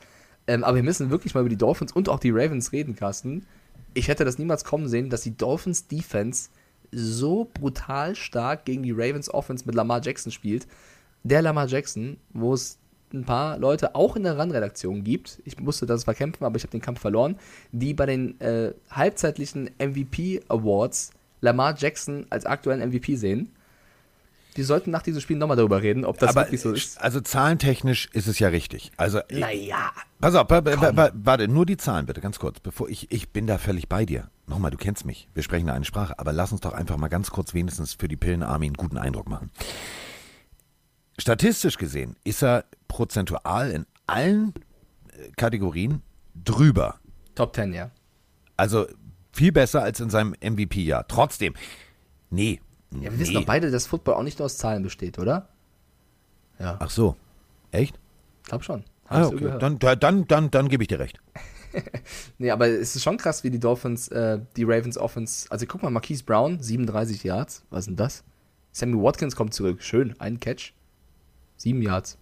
[0.48, 3.46] Ähm, aber wir müssen wirklich mal über die Dolphins und auch die Ravens reden, Carsten.
[3.94, 6.50] Ich hätte das niemals kommen sehen, dass die Dolphins Defense
[6.92, 10.68] so brutal stark gegen die Ravens Offense mit Lamar Jackson spielt.
[11.24, 12.78] Der Lamar Jackson, wo es
[13.14, 16.72] ein paar Leute auch in der Run-Redaktion gibt, ich musste das verkämpfen, aber ich habe
[16.72, 17.38] den Kampf verloren,
[17.72, 23.52] die bei den äh, halbzeitlichen MVP Awards Lamar Jackson als aktuellen MVP sehen.
[24.54, 27.00] Die sollten nach diesem Spiel nochmal darüber reden, ob das Aber, wirklich so ist.
[27.02, 28.92] Also zahlentechnisch ist es ja richtig.
[28.98, 29.92] Also, naja.
[30.20, 32.60] Pass auf, warte, nur die Zahlen bitte, ganz kurz.
[32.60, 34.30] Bevor ich, ich bin da völlig bei dir.
[34.48, 35.28] Nochmal, du kennst mich.
[35.34, 36.20] Wir sprechen da eine Sprache.
[36.20, 39.30] Aber lass uns doch einfach mal ganz kurz wenigstens für die Pillenarmee einen guten Eindruck
[39.30, 39.52] machen.
[41.18, 44.54] Statistisch gesehen ist er prozentual in allen
[45.10, 46.02] äh, Kategorien
[46.36, 47.00] drüber.
[47.36, 47.92] Top 10, ja.
[48.58, 48.88] Also
[49.32, 51.08] viel besser als in seinem MVP-Jahr.
[51.08, 51.54] Trotzdem,
[52.30, 52.62] nee,
[53.02, 53.20] ja, wir nee.
[53.20, 55.48] wissen doch beide, dass Football auch nicht nur aus Zahlen besteht, oder?
[56.60, 56.78] Ja.
[56.80, 57.16] Ach so.
[57.72, 58.00] Echt?
[58.44, 58.84] Ich glaube schon.
[59.08, 59.58] Ah, okay.
[59.60, 61.20] Dann, dann, dann, dann gebe ich dir recht.
[62.38, 65.48] nee, aber es ist schon krass, wie die Dolphins, äh, die Ravens Offense.
[65.50, 67.64] Also guck mal, Marquise Brown, 37 Yards.
[67.70, 68.24] Was ist denn das?
[68.72, 69.82] Sammy Watkins kommt zurück.
[69.82, 70.74] Schön, ein Catch.
[71.58, 72.18] Sieben Yards.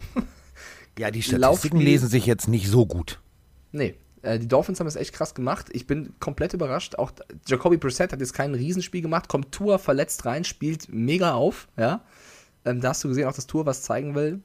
[0.98, 3.20] ja, die Statistiken lesen sich jetzt nicht so gut.
[3.72, 5.68] Nee, äh, die Dolphins haben das echt krass gemacht.
[5.72, 6.96] Ich bin komplett überrascht.
[6.96, 7.12] Auch
[7.48, 11.68] Jacoby Brissett hat jetzt kein Riesenspiel gemacht, kommt Tour verletzt rein, spielt mega auf.
[11.78, 12.02] Ja,
[12.66, 14.42] ähm, da hast du gesehen, auch dass Tour was zeigen will.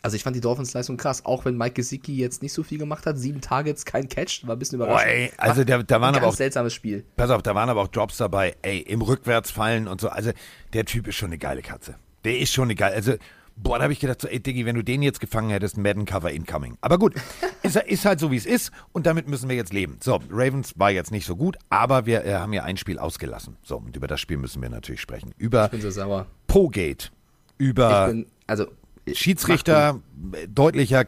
[0.00, 2.78] Also ich fand die Dolphins Leistung krass, auch wenn Mike Gesicki jetzt nicht so viel
[2.78, 5.10] gemacht hat, sieben Targets, kein Catch, war ein bisschen überraschend.
[5.10, 7.04] Oh, ey, also da, da waren aber auch seltsames Spiel.
[7.16, 10.08] Pass auf, da waren aber auch Drops dabei, ey, im Rückwärtsfallen und so.
[10.08, 10.30] Also
[10.72, 11.96] der Typ ist schon eine geile Katze.
[12.24, 12.94] Der ist schon eine geile.
[12.94, 13.14] Also
[13.60, 16.04] Boah, da habe ich gedacht, so, ey Diggi, wenn du den jetzt gefangen hättest, Madden
[16.04, 16.76] Cover incoming.
[16.80, 17.14] Aber gut,
[17.62, 19.98] ist, ist, halt so, wie es ist und damit müssen wir jetzt leben.
[20.02, 23.56] So, Ravens war jetzt nicht so gut, aber wir äh, haben ja ein Spiel ausgelassen.
[23.62, 25.34] So, und über das Spiel müssen wir natürlich sprechen.
[25.38, 26.26] Über ich bin so sauer.
[26.46, 27.10] Pogate,
[27.58, 28.66] über bin, also,
[29.12, 30.00] Schiedsrichter,
[30.48, 31.06] deutlicher,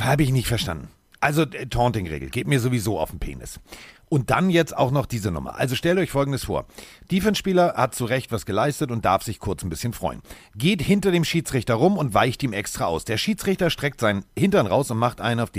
[0.00, 0.88] habe ich nicht verstanden.
[1.20, 3.60] Also äh, Taunting-Regel geht mir sowieso auf den Penis.
[4.12, 5.58] Und dann jetzt auch noch diese Nummer.
[5.58, 6.66] Also stellt euch folgendes vor.
[7.10, 10.20] Defense-Spieler hat zu Recht was geleistet und darf sich kurz ein bisschen freuen.
[10.54, 13.06] Geht hinter dem Schiedsrichter rum und weicht ihm extra aus.
[13.06, 15.50] Der Schiedsrichter streckt seinen Hintern raus und macht einen auf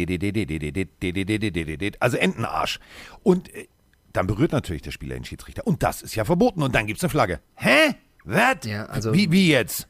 [1.99, 2.79] also Entenarsch.
[3.23, 3.49] Und
[4.11, 5.65] dann berührt natürlich der Spieler den Schiedsrichter.
[5.65, 6.61] Und das ist ja verboten.
[6.61, 7.39] Und dann gibt's eine Flagge.
[7.55, 7.95] Hä?
[8.23, 8.57] Was?
[8.65, 9.87] Ja, also wie, wie jetzt?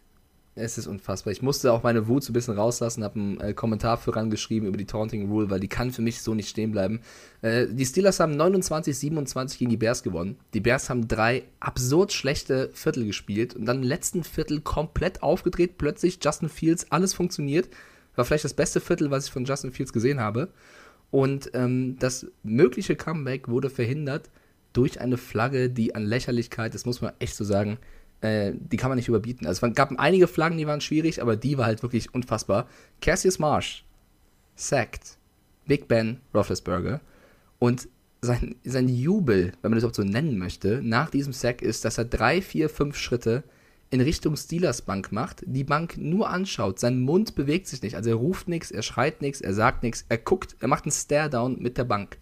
[0.56, 1.32] Es ist unfassbar.
[1.32, 4.78] Ich musste auch meine Wut so ein bisschen rauslassen, habe einen äh, Kommentar vorangeschrieben über
[4.78, 7.02] die Taunting Rule, weil die kann für mich so nicht stehen bleiben.
[7.42, 10.38] Äh, die Steelers haben 29-27 gegen die Bears gewonnen.
[10.54, 15.80] Die Bears haben drei absurd schlechte Viertel gespielt und dann im letzten Viertel komplett aufgedreht.
[15.80, 17.70] Plötzlich Justin Fields, alles funktioniert.
[18.16, 20.50] War vielleicht das beste Viertel, was ich von Justin Fields gesehen habe.
[21.10, 24.30] Und ähm, das mögliche Comeback wurde verhindert
[24.74, 27.78] durch eine Flagge, die an Lächerlichkeit, das muss man echt so sagen,
[28.24, 29.46] äh, die kann man nicht überbieten.
[29.46, 32.68] Also es gab einige Flaggen, die waren schwierig, aber die war halt wirklich unfassbar.
[33.02, 33.86] Cassius Marsh
[34.56, 35.18] sacked
[35.66, 37.02] Big Ben Roethlisberger
[37.60, 37.88] und
[38.22, 41.98] sein, sein Jubel, wenn man das überhaupt so nennen möchte, nach diesem Sack ist, dass
[41.98, 43.44] er drei, vier, fünf Schritte
[43.90, 48.10] in Richtung Steelers Bank macht, die Bank nur anschaut, sein Mund bewegt sich nicht, also
[48.10, 51.62] er ruft nichts, er schreit nichts, er sagt nichts, er guckt, er macht einen Stare-Down
[51.62, 52.18] mit der Bank.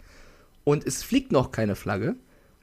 [0.63, 2.15] Und es fliegt noch keine Flagge.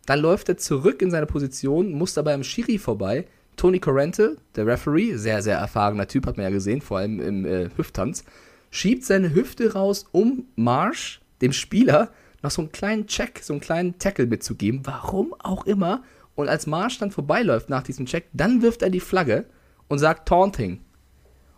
[0.09, 3.27] Dann läuft er zurück in seine Position, muss dabei am Schiri vorbei.
[3.57, 7.45] Tony Corrente, der Referee, sehr, sehr erfahrener Typ, hat man ja gesehen, vor allem im
[7.45, 8.25] äh, Hüfttanz,
[8.71, 12.11] schiebt seine Hüfte raus, um Marsh, dem Spieler,
[12.43, 14.81] noch so einen kleinen Check, so einen kleinen Tackle mitzugeben.
[14.85, 16.03] Warum auch immer.
[16.35, 19.45] Und als Marsh dann vorbeiläuft nach diesem Check, dann wirft er die Flagge
[19.89, 20.81] und sagt Taunting.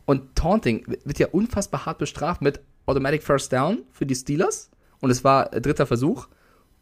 [0.06, 4.72] Und Taunting wird ja unfassbar hart bestraft mit Automatic First Down für die Steelers.
[4.98, 6.26] Und es war äh, dritter Versuch.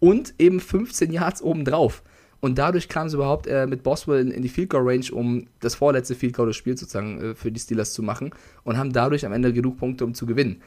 [0.01, 2.03] Und eben 15 Yards obendrauf.
[2.41, 5.49] Und dadurch kam es überhaupt äh, mit Boswell in, in, die Field Goal Range, um
[5.61, 8.31] das vorletzte Field Goal des Spiels sozusagen äh, für die Steelers zu machen.
[8.63, 10.63] Und haben dadurch am Ende genug Punkte, um zu gewinnen.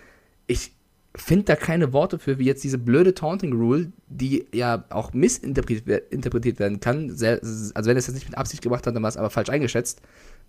[0.48, 0.74] Ich
[1.16, 6.60] finde da keine Worte für, wie jetzt diese blöde Taunting Rule, die ja auch missinterpretiert
[6.60, 7.16] werden kann.
[7.16, 9.30] Sehr, also wenn er es jetzt nicht mit Absicht gemacht hat, dann war es aber
[9.30, 10.02] falsch eingeschätzt.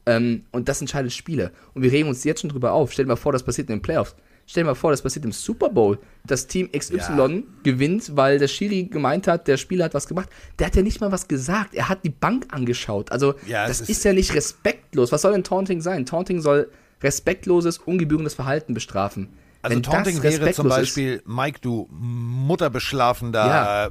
[0.06, 1.52] Ähm, und das entscheidet Spiele.
[1.74, 2.92] Und wir regen uns jetzt schon drüber auf.
[2.92, 4.16] Stell dir mal vor, das passiert in den Playoffs.
[4.46, 5.98] Stell dir mal vor, das passiert im Super Bowl.
[6.24, 7.42] Das Team XY ja.
[7.62, 10.28] gewinnt, weil der Schiri gemeint hat, der Spieler hat was gemacht.
[10.58, 11.74] Der hat ja nicht mal was gesagt.
[11.74, 13.10] Er hat die Bank angeschaut.
[13.12, 15.12] Also, ja, das ist, ist ja nicht respektlos.
[15.12, 16.04] Was soll denn Taunting sein?
[16.06, 16.70] Taunting soll
[17.02, 19.28] respektloses, ungebührendes Verhalten bestrafen.
[19.62, 23.90] Also Wenn Taunting wäre zum Beispiel, ist, Mike, du Mutterbeschlafender ja.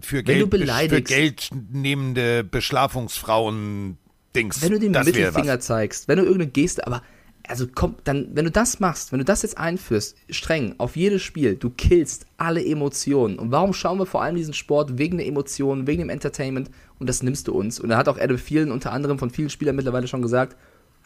[0.00, 3.98] für, Geld, für Geld nehmende Beschlafungsfrauen
[4.34, 4.62] Dings.
[4.62, 7.02] Wenn du den Mittelfinger zeigst, wenn du irgendeine Geste, aber
[7.48, 11.22] also komm, dann, wenn du das machst, wenn du das jetzt einführst, streng auf jedes
[11.22, 13.38] Spiel, du killst alle Emotionen.
[13.38, 14.98] Und warum schauen wir vor allem diesen Sport?
[14.98, 16.70] Wegen der Emotionen, wegen dem Entertainment.
[16.98, 17.80] Und das nimmst du uns.
[17.80, 20.56] Und da hat auch Adam vielen, unter anderem von vielen Spielern mittlerweile schon gesagt,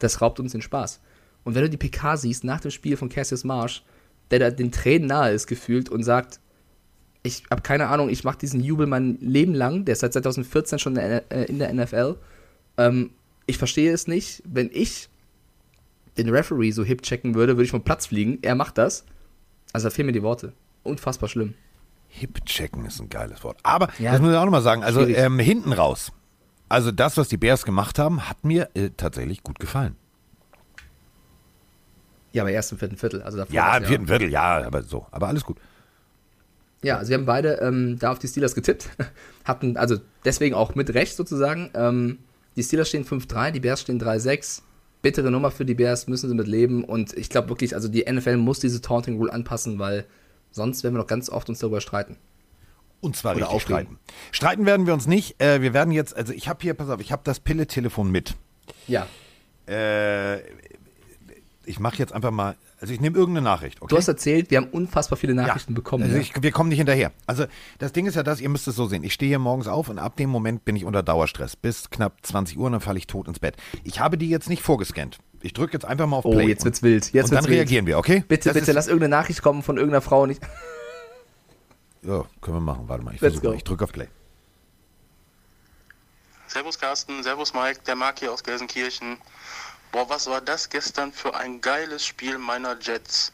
[0.01, 1.01] das raubt uns den Spaß.
[1.45, 3.85] Und wenn du die PK siehst nach dem Spiel von Cassius Marsh,
[4.31, 6.41] der da den Tränen nahe ist gefühlt und sagt,
[7.23, 10.79] ich habe keine Ahnung, ich mache diesen Jubel mein Leben lang, der ist seit 2014
[10.79, 12.17] schon in der NFL.
[12.77, 13.11] Äh, ähm,
[13.47, 15.09] ich verstehe es nicht, wenn ich
[16.17, 18.39] den Referee so hip checken würde, würde ich vom Platz fliegen.
[18.43, 19.05] Er macht das.
[19.73, 20.53] Also da fehlen mir die Worte.
[20.83, 21.55] Unfassbar schlimm.
[22.09, 23.59] Hip checken ist ein geiles Wort.
[23.63, 24.85] Aber ja, das muss ich auch nochmal sagen.
[24.85, 26.13] Also ähm, hinten raus.
[26.69, 29.97] Also das, was die Bears gemacht haben, hat mir äh, tatsächlich gut gefallen.
[32.33, 33.23] Ja, aber erst im vierten Viertel.
[33.23, 35.07] Also davor ja, im vierten Viertel, ja, aber so.
[35.11, 35.59] Aber alles gut.
[36.83, 38.91] Ja, also wir haben beide ähm, da auf die Steelers getippt.
[39.45, 41.71] Hatten, also deswegen auch mit Recht sozusagen.
[41.75, 42.19] Ähm,
[42.57, 44.63] die Steelers stehen 5-3, die Bears stehen 3-6.
[45.05, 46.83] Bittere Nummer für die Bears, müssen sie mit leben.
[46.83, 50.07] Und ich glaube wirklich, also die NFL muss diese Taunting Rule anpassen, weil
[50.51, 52.17] sonst werden wir noch ganz oft uns darüber streiten.
[53.03, 53.99] Und zwar Oder richtig streiten.
[54.33, 55.39] Streiten werden wir uns nicht.
[55.43, 58.35] Äh, wir werden jetzt, also ich habe hier, pass auf, ich habe das Pille-Telefon mit.
[58.89, 59.07] Ja.
[59.69, 60.39] Äh,
[61.67, 63.81] ich mache jetzt einfach mal, also ich nehme irgendeine Nachricht.
[63.81, 63.89] Okay?
[63.89, 66.05] Du hast erzählt, wir haben unfassbar viele Nachrichten ja, bekommen.
[66.05, 67.13] Also ich, wir kommen nicht hinterher.
[67.27, 67.47] Also
[67.79, 69.05] das Ding ist ja das, ihr müsst es so sehen.
[69.05, 71.57] Ich stehe hier morgens auf und ab dem Moment bin ich unter Dauerstress.
[71.57, 73.57] Bis knapp 20 Uhr und dann falle ich tot ins Bett.
[73.85, 75.19] Ich habe die jetzt nicht vorgescannt.
[75.41, 76.45] Ich drücke jetzt einfach mal auf oh, Play.
[76.45, 77.13] Oh, jetzt wird's wild.
[77.13, 77.57] Jetzt und dann wild.
[77.57, 78.25] reagieren wir, okay?
[78.27, 80.43] Bitte, das bitte, lass irgendeine Nachricht kommen von irgendeiner Frau nicht.
[82.07, 82.87] Ja, können wir machen.
[82.87, 83.55] Warte mal, ich versuche.
[83.55, 84.09] Ich drücke auf Play.
[86.47, 89.17] Servus Carsten, Servus Mike, der Marc hier aus Gelsenkirchen.
[89.95, 93.33] Boah, was war das gestern für ein geiles Spiel meiner Jets.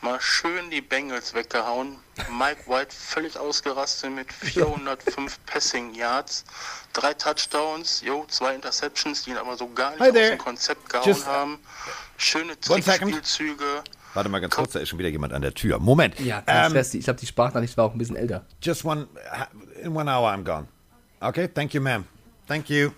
[0.00, 1.98] Mal schön die Bengals weggehauen.
[2.30, 6.46] Mike White völlig ausgerastet mit 405 Passing Yards,
[6.94, 11.06] drei Touchdowns, jo, zwei Interceptions, die ihn aber so gar nicht aus dem Konzept gehauen
[11.06, 11.58] Just, haben.
[12.16, 13.84] Schöne Trickspielzüge.
[14.14, 15.78] Warte mal ganz kurz, da ist schon wieder jemand an der Tür.
[15.78, 16.18] Moment.
[16.20, 18.46] Ja, ähm, ich glaube, die Sprachnachricht war auch ein bisschen älter.
[18.62, 19.08] Just one,
[19.82, 20.68] in one hour I'm gone.
[21.20, 22.06] Okay, thank you, ma'am.
[22.48, 22.92] Thank you.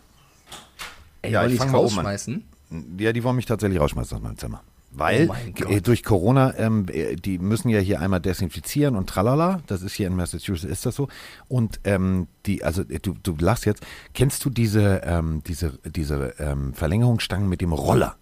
[1.22, 2.53] Ey, ja, ich fange mal rausschmeißen?
[2.98, 4.62] Ja, die wollen mich tatsächlich rausschmeißen aus meinem Zimmer.
[4.96, 9.60] Weil oh durch Corona, ähm, äh, die müssen ja hier einmal desinfizieren und tralala.
[9.66, 11.08] Das ist hier in Massachusetts, ist das so.
[11.48, 13.82] Und ähm, die, also äh, du, du lachst jetzt,
[14.14, 18.14] kennst du diese, ähm, diese, diese ähm, Verlängerungsstangen mit dem Roller?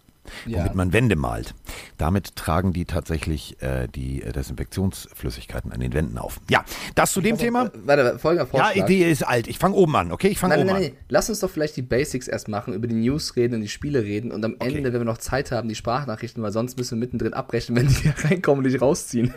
[0.46, 0.58] Ja.
[0.58, 1.54] womit man Wände malt.
[1.98, 6.40] Damit tragen die tatsächlich äh, die äh, Desinfektionsflüssigkeiten an den Wänden auf.
[6.50, 7.70] Ja, das zu dem also, Thema.
[7.74, 8.76] Warte, folgender Vorschlag.
[8.76, 9.48] Ja, Idee ist alt.
[9.48, 10.28] Ich fange oben an, okay?
[10.28, 10.96] Ich fange oben nein, nein, an.
[11.08, 14.02] Lass uns doch vielleicht die Basics erst machen, über die News reden und die Spiele
[14.02, 14.76] reden und am okay.
[14.76, 17.88] Ende, wenn wir noch Zeit haben, die Sprachnachrichten, weil sonst müssen wir mittendrin abbrechen, wenn
[17.88, 19.34] die hier reinkommen und dich rausziehen.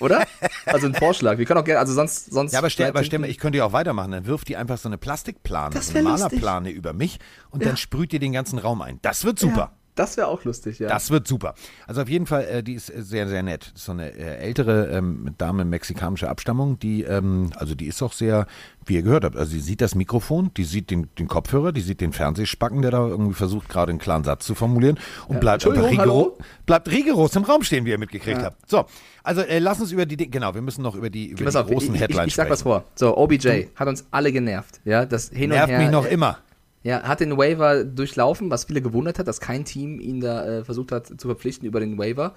[0.00, 0.26] Oder?
[0.66, 1.38] Also ein Vorschlag.
[1.38, 2.52] Wir können auch gerne, also sonst, sonst.
[2.52, 4.10] Ja, aber stell, aber stell mal, ich könnte ja auch weitermachen.
[4.10, 7.18] Dann wirft die einfach so eine Plastikplane, so eine Malerplane über mich
[7.50, 7.68] und ja.
[7.68, 8.98] dann sprüht ihr den ganzen Raum ein.
[9.02, 9.56] Das wird super.
[9.56, 9.83] Ja.
[9.96, 10.88] Das wäre auch lustig, ja.
[10.88, 11.54] Das wird super.
[11.86, 13.70] Also auf jeden Fall, äh, die ist sehr, sehr nett.
[13.76, 18.46] So eine äh, ältere ähm, Dame mexikanischer Abstammung, die, ähm, also die ist auch sehr,
[18.86, 21.80] wie ihr gehört habt, also sie sieht das Mikrofon, die sieht den, den Kopfhörer, die
[21.80, 25.40] sieht den Fernsehspacken, der da irgendwie versucht, gerade einen klaren Satz zu formulieren und Ja.
[25.40, 28.44] bleibt, einfach rigoro, bleibt rigoros im Raum stehen, wie ihr mitgekriegt Ja.
[28.46, 28.68] habt.
[28.68, 28.86] So,
[29.22, 31.56] also äh, lass uns über die, Di- genau, wir müssen noch über die, über die
[31.56, 32.84] auf, ich, großen ich, Headlines ich sag was vor.
[32.96, 34.80] So, OBJ hat uns alle genervt.
[34.84, 35.78] Ja, das hin und Nervt her.
[35.78, 36.38] mich noch äh, immer.
[36.84, 40.64] Ja, hat den Waiver durchlaufen, was viele gewundert hat, dass kein Team ihn da äh,
[40.64, 42.34] versucht hat zu verpflichten über den Waiver.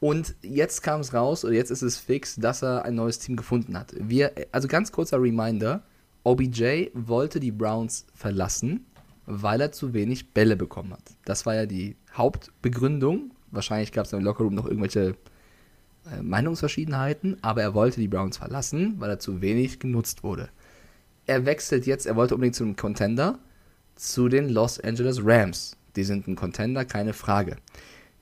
[0.00, 3.36] Und jetzt kam es raus, oder jetzt ist es fix, dass er ein neues Team
[3.36, 3.94] gefunden hat.
[3.98, 5.82] Wir, also ganz kurzer Reminder:
[6.24, 8.84] OBJ wollte die Browns verlassen,
[9.24, 11.16] weil er zu wenig Bälle bekommen hat.
[11.24, 13.30] Das war ja die Hauptbegründung.
[13.50, 15.16] Wahrscheinlich gab es im Lockerroom noch irgendwelche
[16.12, 20.50] äh, Meinungsverschiedenheiten, aber er wollte die Browns verlassen, weil er zu wenig genutzt wurde.
[21.24, 23.38] Er wechselt jetzt, er wollte unbedingt zu einem Contender,
[23.96, 25.76] zu den Los Angeles Rams.
[25.96, 27.56] Die sind ein Contender, keine Frage.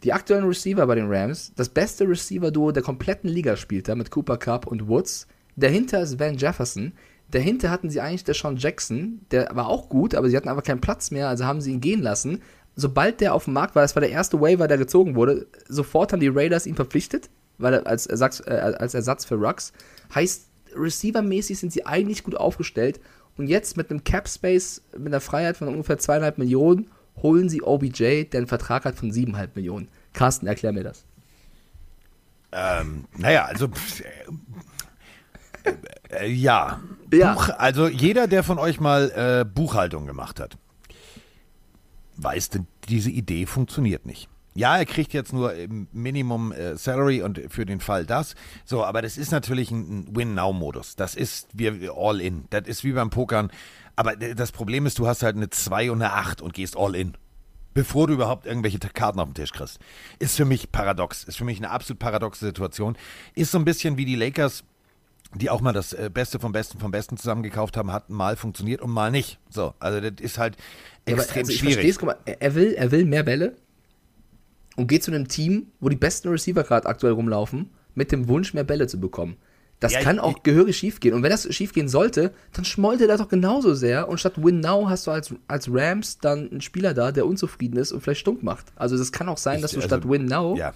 [0.05, 4.11] Die aktuellen Receiver bei den Rams, das beste Receiver-Duo der kompletten Liga spielt da mit
[4.11, 5.27] Cooper Cup und Woods.
[5.57, 6.93] Dahinter ist Van Jefferson.
[7.31, 10.63] Dahinter hatten sie eigentlich der Sean Jackson, der war auch gut, aber sie hatten einfach
[10.63, 12.43] keinen Platz mehr, also haben sie ihn gehen lassen.
[12.77, 16.13] Sobald der auf dem Markt war, das war der erste Waiver, der gezogen wurde, sofort
[16.13, 19.73] haben die Raiders ihn verpflichtet, weil er als Ersatz, äh, als Ersatz für Rux.
[20.15, 23.01] Heißt, receivermäßig sind sie eigentlich gut aufgestellt.
[23.37, 26.90] Und jetzt mit einem Cap Space, mit einer Freiheit von ungefähr zweieinhalb Millionen,
[27.23, 29.88] holen sie OBJ, der einen Vertrag hat von siebeneinhalb Millionen.
[30.12, 31.05] Carsten, erklär mir das.
[32.53, 34.03] Ähm, naja, also pff,
[35.64, 35.75] äh,
[36.11, 36.81] äh, ja.
[37.12, 37.35] Ja.
[37.35, 40.57] Buch, also jeder, der von euch mal äh, Buchhaltung gemacht hat,
[42.16, 44.29] weiß, denn diese Idee funktioniert nicht.
[44.55, 48.37] Ja, er kriegt jetzt nur im Minimum äh, Salary und für den Fall das.
[48.64, 50.95] So, aber das ist natürlich ein, ein Win-Now-Modus.
[50.95, 52.45] Das ist wir all in.
[52.51, 53.51] Das ist wie beim Pokern.
[53.97, 56.95] Aber das Problem ist, du hast halt eine 2 und eine 8 und gehst all
[56.95, 57.17] in.
[57.75, 59.81] Bevor du überhaupt irgendwelche Karten auf den Tisch kriegst.
[60.21, 61.25] Ist für mich paradox.
[61.25, 62.97] Ist für mich eine absolut paradoxe Situation.
[63.35, 64.62] Ist so ein bisschen wie die Lakers
[65.37, 68.81] die auch mal das äh, Beste vom Besten vom Besten zusammengekauft haben, hat mal funktioniert
[68.81, 69.40] und mal nicht.
[69.51, 70.57] So, also das ist halt
[71.09, 72.03] Ja, aber extrem also ich schwierig.
[72.03, 73.57] mal, er will, er will mehr Bälle
[74.77, 78.55] und geht zu einem Team, wo die besten Receiver gerade aktuell rumlaufen, mit dem Wunsch,
[78.55, 79.37] mehr Bälle zu bekommen.
[79.81, 81.15] Das Ja, kann auch gehörig schief gehen.
[81.15, 84.09] Und wenn das schief gehen sollte, dann schmollte er doch genauso sehr.
[84.09, 87.77] Und statt Win Now hast du als, als Rams dann einen Spieler da, der unzufrieden
[87.77, 88.67] ist und vielleicht stunk macht.
[88.77, 90.73] Also das kann auch sein, Ich- dass du also, statt Win Now Ja,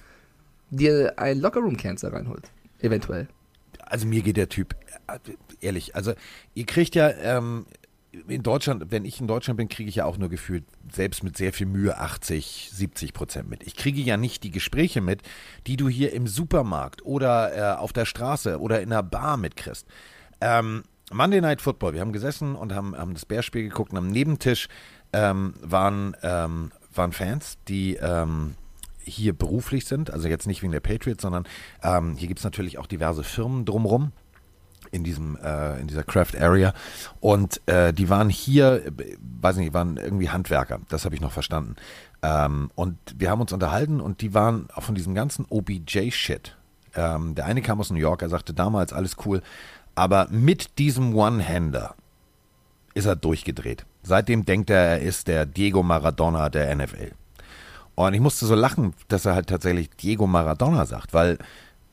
[0.71, 2.51] dir ein Lockerroom-Cancer reinholt.
[2.81, 3.29] Eventuell.
[3.87, 4.75] also mir geht der Typ,
[5.07, 5.19] äh,
[5.61, 6.13] ehrlich, also
[6.55, 7.65] ihr kriegt ja ähm,
[8.13, 11.37] in Deutschland, wenn ich in Deutschland bin, kriege ich ja auch nur gefühlt, selbst mit
[11.37, 13.63] sehr viel Mühe, 80, 70 Prozent mit.
[13.63, 15.23] Ich kriege ja nicht die Gespräche mit,
[15.67, 19.87] die du hier im Supermarkt oder äh, auf der Straße oder in einer Bar mitkriegst.
[20.41, 24.11] Ähm, Monday Night Football, wir haben gesessen und haben, haben das Bärspiel geguckt und am
[24.11, 24.69] Nebentisch
[25.13, 28.55] ähm, waren, ähm, waren Fans, die ähm,
[29.05, 31.45] hier beruflich sind, also jetzt nicht wegen der Patriots, sondern
[31.83, 34.13] ähm, hier gibt es natürlich auch diverse Firmen drumrum
[34.91, 36.75] in diesem äh, in dieser Craft Area
[37.21, 38.83] und äh, die waren hier,
[39.41, 41.77] weiß nicht, waren irgendwie Handwerker, das habe ich noch verstanden.
[42.23, 46.57] Ähm, und wir haben uns unterhalten und die waren auch von diesem ganzen OBJ-Shit.
[46.95, 49.43] Ähm, der eine kam aus New York, er sagte damals alles cool,
[49.95, 51.95] aber mit diesem One-Hander
[52.95, 53.85] ist er durchgedreht.
[54.03, 57.13] Seitdem denkt er, er ist der Diego Maradona der NFL.
[57.95, 61.39] Und ich musste so lachen, dass er halt tatsächlich Diego Maradona sagt, weil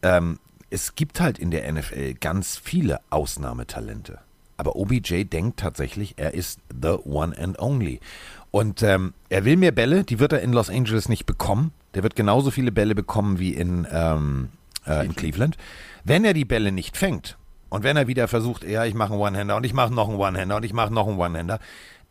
[0.04, 4.20] ähm, es gibt halt in der NFL ganz viele Ausnahmetalente.
[4.58, 8.00] Aber OBJ denkt tatsächlich, er ist the one and only.
[8.52, 11.74] Und ähm, er will mehr Bälle, die wird er in Los Angeles nicht bekommen.
[11.94, 14.50] Der wird genauso viele Bälle bekommen wie in, ähm,
[14.88, 15.58] äh, in Cleveland.
[16.06, 17.38] Wenn er die Bälle nicht fängt
[17.70, 20.18] und wenn er wieder versucht, ja, ich mache einen One-Hander und ich mache noch einen
[20.18, 21.60] One-Hander und ich mache noch einen One-Hander,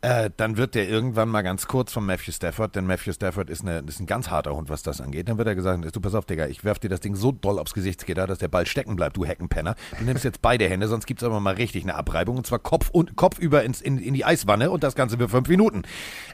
[0.05, 3.63] äh, dann wird der irgendwann mal ganz kurz von Matthew Stafford, denn Matthew Stafford ist,
[3.63, 5.27] eine, ist ein ganz harter Hund, was das angeht.
[5.27, 7.57] Dann wird er gesagt, du pass auf, Digga, ich werf dir das Ding so doll
[7.57, 9.75] aufs Gesichtsgitter, dass der Ball stecken bleibt, du Heckenpenner.
[9.97, 12.91] Du nimmst jetzt beide Hände, sonst gibt's aber mal richtig eine Abreibung und zwar Kopf
[12.91, 15.81] und Kopf über ins, in, in die Eiswanne und das Ganze für fünf Minuten.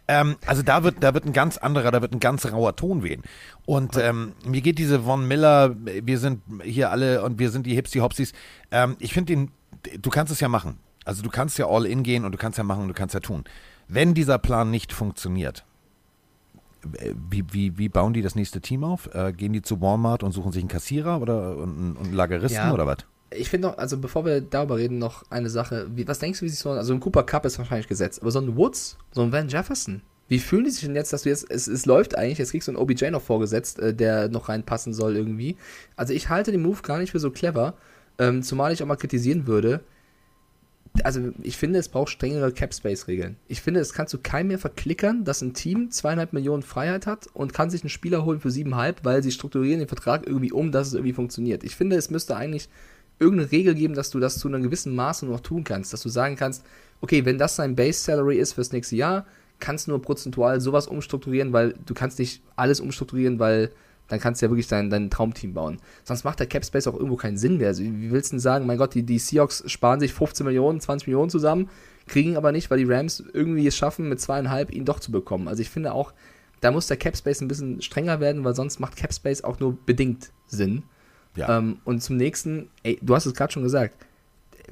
[0.09, 3.03] Ähm, also da wird, da wird ein ganz anderer, da wird ein ganz rauer Ton
[3.03, 3.21] wehen.
[3.65, 7.75] Und ähm, mir geht diese Von Miller, wir sind hier alle und wir sind die
[7.75, 8.33] Hipsy Hopsis.
[8.69, 9.51] Ähm, ich finde den,
[9.97, 10.77] du kannst es ja machen.
[11.05, 13.13] Also du kannst ja all in gehen und du kannst ja machen und du kannst
[13.13, 13.43] ja tun.
[13.87, 15.65] Wenn dieser Plan nicht funktioniert,
[17.29, 19.13] wie, wie, wie bauen die das nächste Team auf?
[19.13, 22.61] Äh, gehen die zu Walmart und suchen sich einen Kassierer oder und, und einen Lageristen
[22.67, 22.73] Ja.
[22.73, 22.97] oder was?
[23.33, 25.87] Ich finde noch, also bevor wir darüber reden, noch eine Sache.
[25.95, 28.31] Wie, was denkst du, wie sich so, also ein Cooper Cup ist wahrscheinlich gesetzt, aber
[28.31, 31.29] so ein Woods, so ein Van Jefferson, wie fühlen die sich denn jetzt, dass du
[31.29, 34.49] jetzt, es, es läuft eigentlich, jetzt kriegst du einen OBJ noch vorgesetzt, äh, der noch
[34.49, 35.55] reinpassen soll irgendwie.
[35.95, 37.75] Also ich halte den Move gar nicht für so clever,
[38.17, 39.81] ähm, zumal ich auch mal kritisieren würde,
[41.05, 43.37] also ich finde, es braucht strengere Cap-Space-Regeln.
[43.47, 47.27] Ich finde, es kannst du keinem mehr verklickern, dass ein Team zweieinhalb Millionen Freiheit hat
[47.33, 50.71] und kann sich einen Spieler holen für siebeneinhalb, weil sie strukturieren den Vertrag irgendwie um,
[50.71, 51.63] dass es irgendwie funktioniert.
[51.63, 52.69] Ich finde, es müsste eigentlich
[53.19, 56.09] irgendeine Regel geben, dass du das zu einem gewissen Maße noch tun kannst, dass du
[56.09, 56.65] sagen kannst,
[57.01, 59.25] okay, wenn das sein Base-Salary ist fürs nächste Jahr,
[59.59, 63.71] kannst du nur prozentual sowas umstrukturieren, weil du kannst nicht alles umstrukturieren, weil
[64.11, 65.77] dann kannst du ja wirklich dein, dein Traumteam bauen.
[66.03, 67.69] Sonst macht der Capspace auch irgendwo keinen Sinn mehr.
[67.69, 70.81] Also, wie willst du denn sagen, mein Gott, die, die Seahawks sparen sich 15 Millionen,
[70.81, 71.69] 20 Millionen zusammen,
[72.07, 75.47] kriegen aber nicht, weil die Rams irgendwie es schaffen, mit zweieinhalb ihn doch zu bekommen.
[75.47, 76.11] Also ich finde auch,
[76.59, 80.31] da muss der Capspace ein bisschen strenger werden, weil sonst macht Capspace auch nur bedingt
[80.45, 80.83] Sinn.
[81.37, 81.57] Ja.
[81.57, 83.95] Ähm, und zum nächsten, ey, du hast es gerade schon gesagt,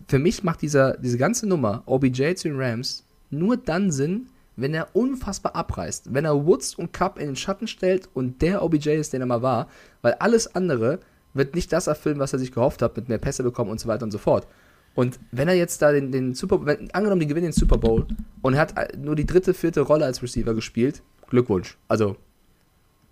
[0.09, 4.27] für mich macht dieser, diese ganze Nummer OBJ zu den Rams nur dann Sinn,
[4.61, 6.13] wenn er unfassbar abreißt.
[6.13, 9.27] Wenn er Woods und Cup in den Schatten stellt und der OBJ ist, den er
[9.27, 9.67] mal war,
[10.01, 10.99] weil alles andere
[11.33, 13.87] wird nicht das erfüllen, was er sich gehofft hat, mit mehr Pässe bekommen und so
[13.87, 14.47] weiter und so fort.
[14.95, 18.05] Und wenn er jetzt da den, den Super wenn, angenommen, die gewinnen den Super Bowl
[18.41, 21.77] und er hat äh, nur die dritte, vierte Rolle als Receiver gespielt, Glückwunsch.
[21.87, 22.17] Also,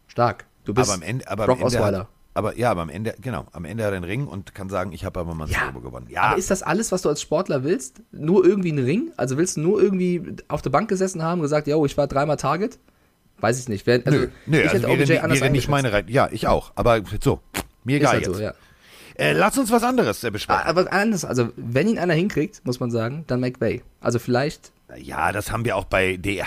[0.07, 0.45] stark.
[0.65, 1.99] Du bist aber am Ende, aber am Brock Ende Osweiler.
[1.99, 2.07] hat,
[2.38, 4.91] aber ja, aber am Ende, genau, am Ende hat er den Ring und kann sagen,
[4.91, 6.05] ich habe aber mal Ja, Bowl gewonnen.
[6.09, 8.01] Ja, Aber ist das alles, was du als Sportler willst?
[8.11, 9.11] Nur irgendwie einen Ring?
[9.17, 12.38] Also willst du nur irgendwie auf der Bank gesessen haben, gesagt, yo, ich war dreimal
[12.38, 12.77] Target?
[13.39, 13.88] Weiß ich nicht.
[13.88, 15.69] Also, nö, nö, ich also hätte OBJ nicht- anders nicht eingeschätzt.
[15.69, 16.05] meine Reihe.
[16.07, 16.71] Ja, ich auch.
[16.75, 17.39] Aber so,
[17.83, 18.35] mir egal halt jetzt.
[18.35, 18.53] so, ja.
[19.15, 20.63] äh, lass uns was anderes äh, besprechen.
[20.65, 23.81] Aber anders, also wenn ihn einer hinkriegt, muss man sagen, dann McVay.
[23.99, 26.45] Also vielleicht, ja, das haben wir auch bei der.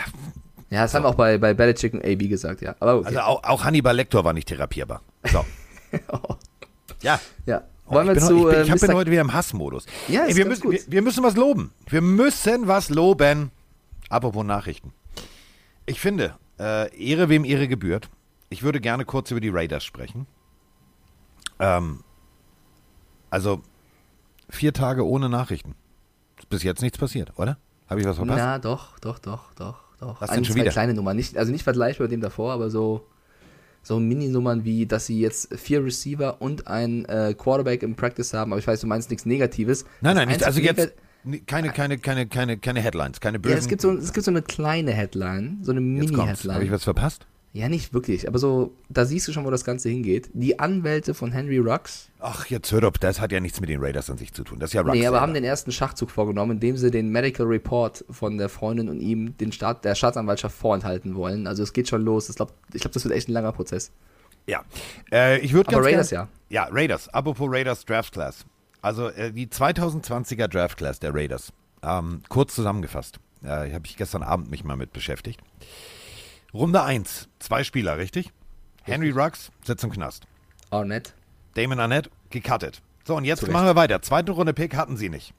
[0.70, 2.74] ja, das haben wir auch bei, bei Belichick und AB gesagt, ja.
[2.80, 3.07] Aber okay.
[3.09, 5.03] Also auch, auch Hannibal Lecter war nicht therapierbar.
[5.32, 5.45] So.
[7.03, 7.20] ja.
[7.47, 7.62] ja.
[7.86, 9.32] Oh, Wollen wir ich bin, zu ich, bin, äh, ich hab- bin heute wieder im
[9.32, 9.86] Hassmodus.
[10.09, 11.72] Ja, ist wir, müssen, wir, wir müssen was loben.
[11.88, 13.51] Wir müssen was loben.
[14.09, 14.93] Apropos Nachrichten.
[15.86, 18.09] Ich finde, äh, Ehre wem Ehre gebührt.
[18.49, 20.26] Ich würde gerne kurz über die Raiders sprechen.
[21.59, 22.01] Ähm,
[23.30, 23.62] also,
[24.49, 25.74] vier Tage ohne Nachrichten.
[26.38, 27.59] Ist bis jetzt nichts passiert, oder?
[27.88, 28.38] Habe ich was verpasst?
[28.38, 30.20] Na, doch, doch, doch, doch, doch.
[30.20, 30.70] Was Ein, denn schon zwei wieder?
[30.70, 31.16] kleine Nummern.
[31.16, 33.07] Nicht, also nicht vergleichbar mit dem davor, aber so,
[33.83, 38.53] so Mini-Nummern wie, dass sie jetzt vier Receiver und ein äh, Quarterback im Practice haben.
[38.53, 39.85] Aber ich weiß, du meinst nichts Negatives.
[40.01, 40.45] Nein, nein, nicht.
[40.45, 40.93] Also jetzt
[41.47, 43.59] keine, keine, keine, keine, keine Headlines, keine Ja, bösen.
[43.59, 46.09] es gibt, so, es gibt so eine kleine Headline, so eine kommt's.
[46.11, 46.70] Habe ich Mini-Headline.
[46.72, 47.26] was verpasst?
[47.53, 50.30] Ja, nicht wirklich, aber so, da siehst du schon, wo das Ganze hingeht.
[50.34, 53.82] Die Anwälte von Henry Rux, Ach, jetzt hör doch, das hat ja nichts mit den
[53.82, 54.61] Raiders an sich zu tun.
[54.61, 57.46] Das ist ja Rux nee, aber haben den ersten Schachzug vorgenommen, indem sie den Medical
[57.46, 61.46] Report von der Freundin und ihm den Staat, der Staatsanwaltschaft vorenthalten wollen.
[61.46, 62.28] Also es geht schon los.
[62.28, 63.90] Ich glaube, ich glaub, das wird echt ein langer Prozess.
[64.46, 64.64] Ja.
[65.11, 66.64] Äh, ich würde Aber Raiders gern, ja.
[66.64, 67.09] Ja, Raiders.
[67.09, 68.44] Apropos Raiders Draft Class.
[68.82, 71.53] Also äh, die 2020er Draft Class der Raiders.
[71.82, 73.18] Ähm, kurz zusammengefasst.
[73.42, 75.40] Äh, Habe ich gestern Abend mich mal mit beschäftigt.
[76.53, 77.28] Runde 1.
[77.38, 78.32] Zwei Spieler, richtig?
[78.82, 80.26] Henry Ruggs sitzt im Knast.
[80.70, 81.14] Arnett.
[81.55, 82.82] Damon Arnett gecuttet.
[83.05, 83.53] So, und jetzt Zu Recht.
[83.53, 84.03] machen wir weiter.
[84.03, 85.32] Zweite Runde Pick hatten sie nicht.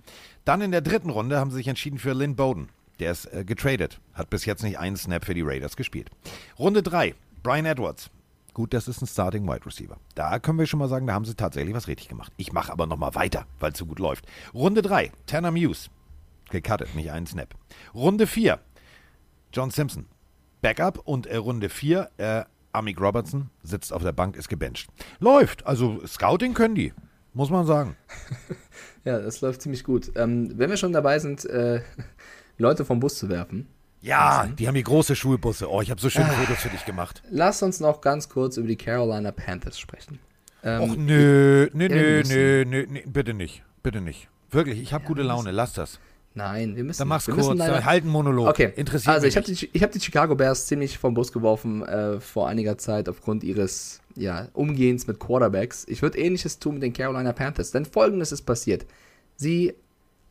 [0.46, 2.70] Dann in der dritten Runde haben sie sich entschieden für Lynn Bowden.
[3.00, 4.00] Der ist äh, getradet.
[4.14, 6.10] Hat bis jetzt nicht einen Snap für die Raiders gespielt.
[6.58, 7.16] Runde 3.
[7.44, 8.10] Brian Edwards.
[8.54, 9.98] Gut, das ist ein Starting Wide Receiver.
[10.16, 12.34] Da können wir schon mal sagen, da haben sie tatsächlich was richtig gemacht.
[12.38, 14.26] Ich mache aber nochmal weiter, weil es so gut läuft.
[14.54, 15.12] Runde 3.
[15.26, 15.90] Tanner Muse.
[16.50, 17.56] Gecuttet, nicht einen Snap.
[17.94, 18.60] Runde 4.
[19.54, 20.06] John Simpson.
[20.62, 22.44] Backup und äh, Runde 4, äh,
[22.74, 24.90] Amik Robertson sitzt auf der Bank, ist gebencht.
[25.20, 26.94] Läuft, also Scouting können die,
[27.34, 27.96] muss man sagen.
[29.04, 30.12] Ja, das läuft ziemlich gut.
[30.16, 31.82] Ähm, wenn wir schon dabei sind, äh,
[32.60, 33.66] Leute vom Bus zu werfen,
[34.02, 35.68] Ja, die haben die große Schulbusse.
[35.72, 37.24] Oh, ich habe so schöne Fotos für dich gemacht.
[37.32, 40.20] lass uns noch ganz kurz über die Carolina Panthers sprechen.
[40.64, 44.30] Ähm, Och nö, nö, nö, nö, nö, nö, bitte nicht, bitte nicht.
[44.52, 46.00] Wirklich, ich habe gute Laune, lass das.
[46.34, 47.00] Nein, wir müssen.
[47.00, 48.48] Dann mach's wir kurz, dann halt einen Monolog.
[48.48, 51.84] Okay, Interessiert also ich habe die, ich hab die Chicago Bears ziemlich vom Bus geworfen
[51.84, 55.86] äh, vor einiger Zeit aufgrund ihres ja, Umgehens mit Quarterbacks.
[55.88, 58.86] Ich würde ähnliches tun mit den Carolina Panthers, denn folgendes ist passiert.
[59.36, 59.74] Sie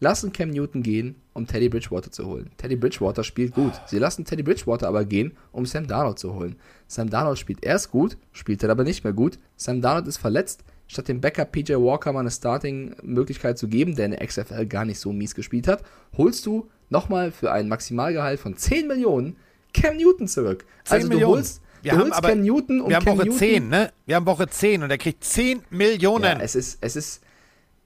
[0.01, 2.51] lassen Cam Newton gehen, um Teddy Bridgewater zu holen.
[2.57, 3.73] Teddy Bridgewater spielt gut.
[3.87, 6.57] Sie lassen Teddy Bridgewater aber gehen, um Sam Darnold zu holen.
[6.87, 9.39] Sam Darnold spielt erst gut, spielt dann aber nicht mehr gut.
[9.57, 10.65] Sam Darnold ist verletzt.
[10.93, 14.85] Statt dem Backup PJ Walker mal eine Starting-Möglichkeit zu geben, der in der XFL gar
[14.85, 15.85] nicht so mies gespielt hat,
[16.17, 19.37] holst du nochmal für ein Maximalgehalt von 10 Millionen
[19.73, 20.65] Cam Newton zurück.
[20.85, 21.35] 10 also du Millionen.
[21.37, 23.69] holst, Wir du haben holst aber- Cam Newton um Wir haben Cam Woche Newton 10,
[23.69, 23.93] ne?
[24.07, 26.25] Wir haben Woche 10 und er kriegt 10 Millionen.
[26.25, 27.23] ja, es ist, es ist,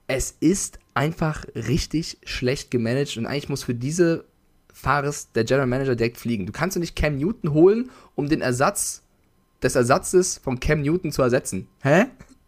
[0.07, 4.25] es ist einfach richtig schlecht gemanagt und eigentlich muss für diese
[4.73, 6.47] Fahrers der General Manager direkt fliegen.
[6.47, 9.03] Du kannst doch nicht Cam Newton holen, um den Ersatz
[9.61, 11.67] des Ersatzes von Cam Newton zu ersetzen.
[11.83, 12.05] Hä?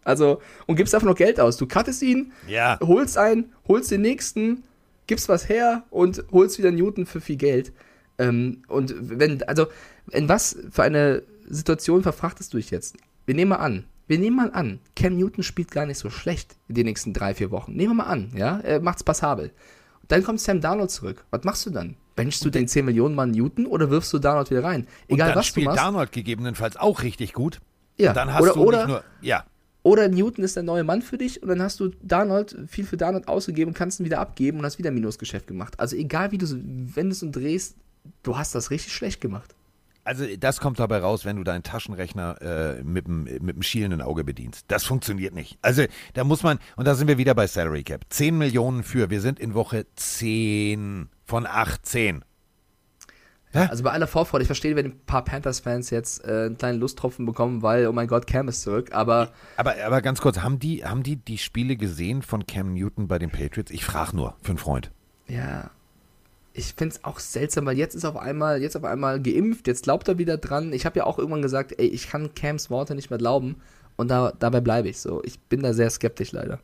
[0.08, 1.58] Also, und gibst einfach noch Geld aus.
[1.58, 2.78] Du cuttest ihn, Ja.
[2.82, 4.64] holst einen, holst den nächsten,
[5.06, 7.72] gibst was her und holst wieder Newton für viel Geld.
[8.18, 9.66] Ähm, und wenn, also,
[10.10, 12.96] in was für eine Situation verfrachtest du dich jetzt?
[13.26, 16.56] Wir nehmen mal an, wir nehmen mal an, Cam Newton spielt gar nicht so schlecht
[16.68, 17.74] in den nächsten drei, vier Wochen.
[17.74, 19.50] Nehmen wir mal an, ja, er macht's passabel.
[20.08, 21.22] Dann kommt Sam Darnold zurück.
[21.30, 21.96] Was machst du dann?
[22.16, 24.86] Benchst du den 10 Millionen Mann Newton oder wirfst du Darnold wieder rein?
[25.06, 25.78] Egal und dann was du spielt machst.
[25.78, 27.60] Darnold gegebenenfalls auch richtig gut.
[27.98, 29.44] Ja, Und dann hast oder- du oder- nicht nur, ja,
[29.82, 32.96] Oder Newton ist der neue Mann für dich und dann hast du Darnold, viel für
[32.96, 35.78] Darnold ausgegeben und kannst ihn wieder abgeben und hast wieder Minusgeschäft gemacht.
[35.78, 36.46] Also egal wie du
[36.94, 37.76] wendest und drehst,
[38.22, 39.54] du hast das richtig schlecht gemacht.
[40.08, 44.64] Also das kommt dabei raus, wenn du deinen Taschenrechner äh, mit dem schielenden Auge bedienst.
[44.68, 45.58] Das funktioniert nicht.
[45.60, 48.06] Also da muss man, und da sind wir wieder bei Salary Cap.
[48.08, 52.24] 10 Millionen für, wir sind in Woche 10 von 18.
[53.52, 57.24] Also bei aller Vorfreude, ich verstehe, wenn ein paar Panthers-Fans jetzt äh, einen kleinen Lusttropfen
[57.26, 60.84] bekommen, weil, oh mein Gott, Cam ist zurück, aber Aber, aber ganz kurz, haben die,
[60.84, 63.70] haben die die Spiele gesehen von Cam Newton bei den Patriots?
[63.70, 64.90] Ich frage nur, für einen Freund.
[65.28, 65.70] ja,
[66.54, 69.84] ich finde es auch seltsam, weil jetzt ist auf einmal, jetzt auf einmal geimpft, jetzt
[69.84, 70.72] glaubt er wieder dran.
[70.72, 73.56] Ich habe ja auch irgendwann gesagt, ey, ich kann Cams Worte nicht mehr glauben
[73.96, 75.22] und da, dabei bleibe ich so.
[75.24, 76.58] Ich bin da sehr skeptisch leider.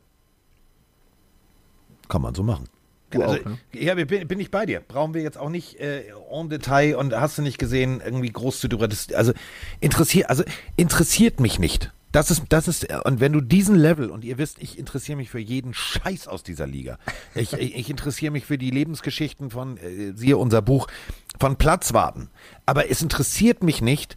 [2.08, 2.64] Kann man so machen.
[3.14, 3.58] Du also, auch, ne?
[3.72, 4.80] Ja, bin, bin ich bei dir.
[4.80, 8.60] Brauchen wir jetzt auch nicht äh, en Detail und hast du nicht gesehen, irgendwie groß
[8.60, 8.88] zu drüber.
[8.88, 9.32] Das, also
[9.80, 10.44] interessiert, also
[10.76, 11.92] interessiert mich nicht.
[12.14, 15.30] Das ist, das ist, und wenn du diesen Level, und ihr wisst, ich interessiere mich
[15.30, 16.96] für jeden Scheiß aus dieser Liga.
[17.34, 20.86] Ich, ich, ich interessiere mich für die Lebensgeschichten von, äh, siehe unser Buch,
[21.40, 22.30] von Platzwarten.
[22.66, 24.16] Aber es interessiert mich nicht,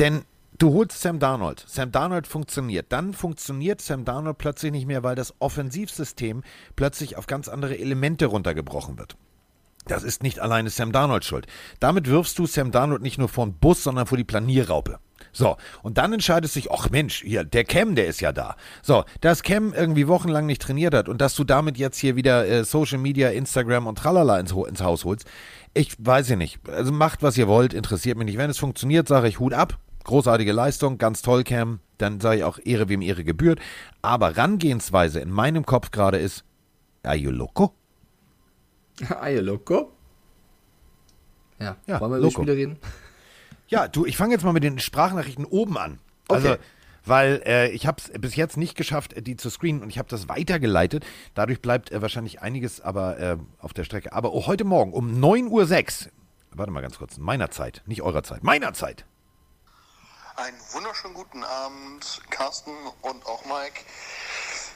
[0.00, 0.22] denn
[0.58, 1.64] du holst Sam Darnold.
[1.66, 2.86] Sam Darnold funktioniert.
[2.90, 6.42] Dann funktioniert Sam Darnold plötzlich nicht mehr, weil das Offensivsystem
[6.76, 9.16] plötzlich auf ganz andere Elemente runtergebrochen wird.
[9.86, 11.46] Das ist nicht alleine Sam Darnold schuld.
[11.78, 14.98] Damit wirfst du Sam Darnold nicht nur vor den Bus, sondern vor die Planierraupe.
[15.32, 18.56] So, und dann entscheidest du dich, ach Mensch, hier, der Cam, der ist ja da.
[18.82, 22.46] So, dass Cam irgendwie wochenlang nicht trainiert hat und dass du damit jetzt hier wieder
[22.46, 25.26] äh, Social Media, Instagram und tralala ins, ins Haus holst,
[25.74, 26.58] ich weiß ja nicht.
[26.68, 28.38] Also macht, was ihr wollt, interessiert mich nicht.
[28.38, 29.78] Wenn es funktioniert, sage ich Hut ab.
[30.06, 31.80] Großartige Leistung, ganz toll, Cam.
[31.98, 33.58] Dann sage ich auch Ehre, wem Ehre gebührt.
[34.02, 36.44] Aber Rangehensweise in meinem Kopf gerade ist,
[37.02, 37.74] are you loco?
[39.20, 39.90] Aye, loco.
[41.58, 42.30] Ja, Ja, wollen wir über.
[42.30, 42.76] Spiele reden?
[43.66, 45.98] Ja, du, ich fange jetzt mal mit den Sprachnachrichten oben an.
[46.28, 46.58] Also, Okay.
[47.04, 50.08] weil äh, ich habe es bis jetzt nicht geschafft, die zu screenen und ich habe
[50.08, 51.04] das weitergeleitet.
[51.34, 54.12] Dadurch bleibt äh, wahrscheinlich einiges aber äh, auf der Strecke.
[54.12, 56.12] Aber oh, heute Morgen um 9.06 Uhr,
[56.52, 59.04] warte mal ganz kurz, meiner Zeit, nicht eurer Zeit, meiner Zeit.
[60.36, 63.80] Einen wunderschönen guten Abend, Carsten und auch Mike.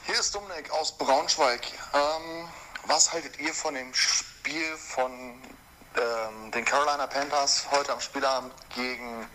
[0.07, 1.61] Hier ist Dominik aus Braunschweig.
[1.93, 2.49] Ähm,
[2.87, 9.29] was haltet ihr von dem Spiel von ähm, den Carolina Panthers heute am Spielabend gegen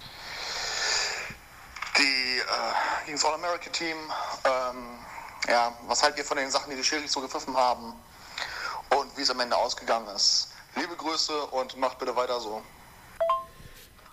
[1.97, 3.97] die äh, gegen das All-America-Team?
[3.97, 4.99] Ähm,
[5.47, 7.95] ja, was haltet ihr von den Sachen, die die Schiris so gepfiffen haben
[8.97, 10.49] und wie es am Ende ausgegangen ist?
[10.75, 12.65] Liebe Grüße und macht bitte weiter so.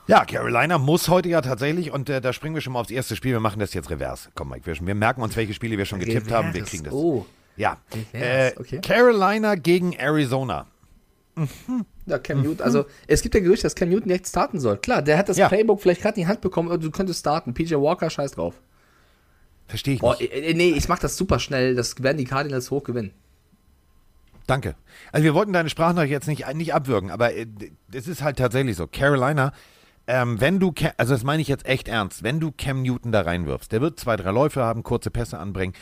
[0.08, 3.16] Ja, Carolina muss heute ja tatsächlich, und äh, da springen wir schon mal aufs erste
[3.16, 4.30] Spiel, wir machen das jetzt revers.
[4.36, 6.84] Komm, Mike, wir, wir merken uns, welche Spiele wir schon getippt haben, wir Revers, kriegen
[6.84, 6.94] das.
[6.94, 7.26] oh.
[7.56, 7.78] Ja,
[8.14, 8.80] Revers, äh, okay.
[8.82, 10.66] Carolina gegen Arizona.
[12.06, 14.78] Ja, Cam Newton, also es gibt ja Gerüchte, dass Cam Newton jetzt starten soll.
[14.78, 15.48] Klar, der hat das Ja.
[15.48, 17.54] Playbook vielleicht gerade in die Hand bekommen, aber du könntest starten.
[17.54, 18.56] PJ Walker, scheiß drauf.
[19.68, 20.32] Verstehe ich Boah, nicht.
[20.34, 23.14] äh, äh, nee, ich mach das super schnell, das werden die Cardinals hoch gewinnen.
[24.46, 24.76] Danke.
[25.12, 27.46] Also wir wollten deine Sprachnachricht jetzt nicht, nicht abwürgen, aber äh,
[27.94, 28.88] es ist halt tatsächlich so.
[28.88, 29.54] Carolina,
[30.08, 33.12] ähm, wenn du, Ca- also das meine ich jetzt echt ernst, wenn du Cam Newton
[33.12, 35.74] da reinwirfst, der wird zwei, drei Läufe haben, kurze Pässe anbringen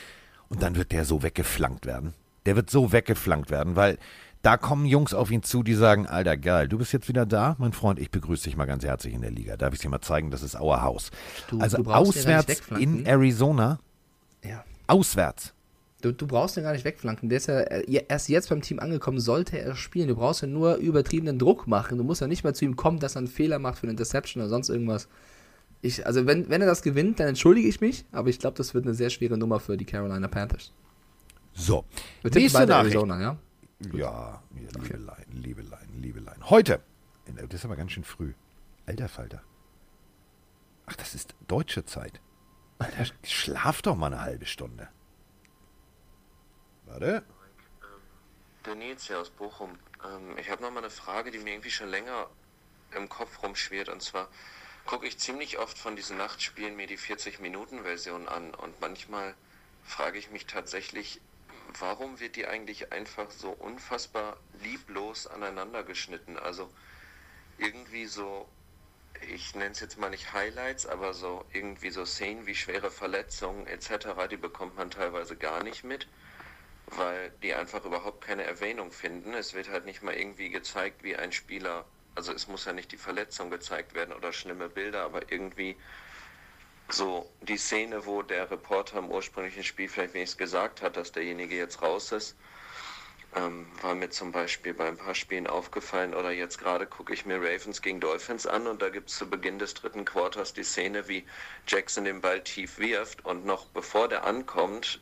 [0.49, 2.13] und dann wird der so weggeflankt werden.
[2.45, 3.97] Der wird so weggeflankt werden, weil
[4.41, 7.55] da kommen Jungs auf ihn zu, die sagen, Alter, geil, du bist jetzt wieder da,
[7.59, 9.55] mein Freund, ich begrüße dich mal ganz herzlich in der Liga.
[9.57, 11.11] Darf ich dir mal zeigen, das ist our Haus.
[11.59, 13.79] Also auswärts in Arizona,
[14.43, 14.63] Ja.
[14.87, 15.53] auswärts.
[16.01, 17.29] Du, du brauchst den gar nicht wegflanken.
[17.29, 20.07] Der ist ja äh, erst jetzt beim Team angekommen, sollte er spielen.
[20.07, 21.97] Du brauchst ja nur übertriebenen Druck machen.
[21.97, 23.91] Du musst ja nicht mal zu ihm kommen, dass er einen Fehler macht für eine
[23.91, 25.07] Interception oder sonst irgendwas.
[25.81, 28.73] Ich, also wenn, wenn er das gewinnt, dann entschuldige ich mich, aber ich glaube, das
[28.73, 30.71] wird eine sehr schwere Nummer für die Carolina Panthers.
[31.53, 31.85] So,
[32.21, 32.95] Wir nächste Nachricht.
[32.95, 33.37] Arizona, ja?
[33.93, 34.41] Ja, ja
[34.83, 36.49] Liebelein, Liebelein, Liebelein.
[36.49, 36.79] Heute,
[37.25, 38.33] das ist aber ganz schön früh.
[38.85, 39.41] Alter Falter.
[40.85, 42.21] Ach, das ist deutsche Zeit.
[42.77, 44.87] Alter, schlaf doch mal eine halbe Stunde.
[46.91, 47.23] Warte.
[48.65, 49.79] Der Nils hier aus Bochum.
[50.03, 52.27] Ähm, ich habe noch mal eine Frage, die mir irgendwie schon länger
[52.93, 53.87] im Kopf rumschwirrt.
[53.87, 54.27] Und zwar
[54.85, 58.53] gucke ich ziemlich oft von diesen Nachtspielen mir die 40-Minuten-Version an.
[58.53, 59.35] Und manchmal
[59.85, 61.21] frage ich mich tatsächlich,
[61.79, 66.37] warum wird die eigentlich einfach so unfassbar lieblos aneinander geschnitten?
[66.37, 66.69] Also
[67.57, 68.49] irgendwie so,
[69.29, 73.65] ich nenne es jetzt mal nicht Highlights, aber so irgendwie so Szenen wie schwere Verletzungen
[73.67, 76.05] etc., die bekommt man teilweise gar nicht mit
[76.97, 79.33] weil die einfach überhaupt keine Erwähnung finden.
[79.33, 81.85] Es wird halt nicht mal irgendwie gezeigt, wie ein Spieler,
[82.15, 85.77] also es muss ja nicht die Verletzung gezeigt werden oder schlimme Bilder, aber irgendwie
[86.89, 91.55] so die Szene, wo der Reporter im ursprünglichen Spiel vielleicht wenigstens gesagt hat, dass derjenige
[91.55, 92.35] jetzt raus ist.
[93.33, 97.25] Ähm, war mir zum Beispiel bei ein paar Spielen aufgefallen oder jetzt gerade gucke ich
[97.25, 100.65] mir Ravens gegen Dolphins an und da gibt es zu Beginn des dritten Quarters die
[100.65, 101.25] Szene, wie
[101.65, 104.99] Jackson den Ball tief wirft und noch bevor der ankommt,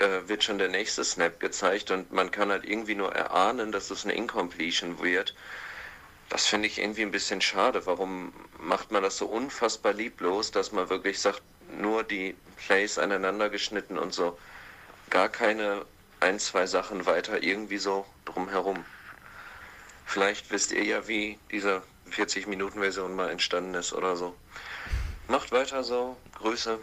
[0.00, 3.90] äh, wird schon der nächste Snap gezeigt und man kann halt irgendwie nur erahnen, dass
[3.90, 5.34] es eine Incompletion wird.
[6.28, 7.86] Das finde ich irgendwie ein bisschen schade.
[7.86, 11.42] Warum macht man das so unfassbar lieblos, dass man wirklich sagt,
[11.78, 14.38] nur die Plays aneinander geschnitten und so
[15.10, 15.84] gar keine
[16.20, 18.84] ein, zwei Sachen weiter irgendwie so drumherum.
[20.06, 24.34] Vielleicht wisst ihr ja, wie diese 40-Minuten-Version mal entstanden ist oder so.
[25.28, 26.16] Macht weiter so.
[26.34, 26.78] Grüße.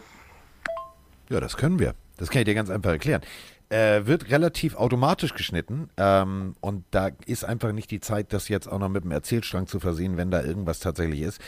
[1.28, 1.94] Ja, das können wir.
[2.18, 3.22] Das kann ich dir ganz einfach erklären.
[3.70, 8.66] Äh, wird relativ automatisch geschnitten ähm, und da ist einfach nicht die Zeit, das jetzt
[8.66, 11.38] auch noch mit dem Erzählstrang zu versehen, wenn da irgendwas tatsächlich ist.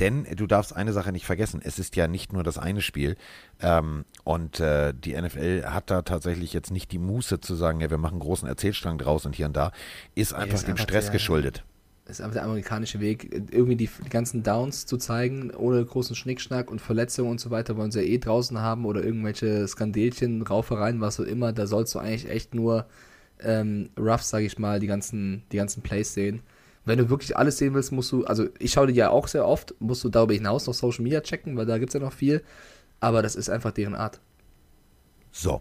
[0.00, 3.16] Denn du darfst eine Sache nicht vergessen, es ist ja nicht nur das eine Spiel
[3.60, 7.90] ähm, und äh, die NFL hat da tatsächlich jetzt nicht die Muße zu sagen, ja,
[7.90, 9.70] wir machen einen großen Erzählstrang draus und hier und da,
[10.16, 11.62] ist einfach ist dem einfach Stress der- geschuldet.
[12.08, 16.70] Ist einfach der amerikanische Weg, irgendwie die, die ganzen Downs zu zeigen, ohne großen Schnickschnack
[16.70, 21.00] und Verletzungen und so weiter, wollen sie ja eh draußen haben oder irgendwelche Skandelchen, Raufereien,
[21.00, 21.52] was auch immer.
[21.52, 22.86] Da sollst du eigentlich echt nur
[23.40, 26.40] ähm, rough, sage ich mal, die ganzen, die ganzen Plays sehen.
[26.84, 29.46] Wenn du wirklich alles sehen willst, musst du, also ich schaue die ja auch sehr
[29.46, 32.14] oft, musst du darüber hinaus noch Social Media checken, weil da gibt es ja noch
[32.14, 32.42] viel.
[33.00, 34.20] Aber das ist einfach deren Art.
[35.30, 35.60] So.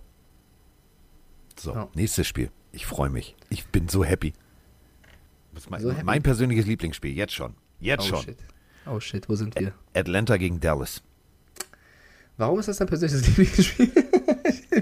[1.60, 1.89] So, Ja.
[1.93, 2.50] nächstes Spiel.
[2.72, 3.36] Ich freue mich.
[3.50, 4.34] Ich bin so happy.
[5.70, 7.55] Mein, So mein persönliches Lieblingsspiel, jetzt schon.
[7.80, 8.24] Jetzt oh schon.
[8.24, 8.38] shit.
[8.86, 9.74] Oh shit, wo sind wir?
[9.93, 11.01] Atlanta gegen Dallas.
[12.38, 13.91] Warum ist das dein persönliches Lieblingsspiel?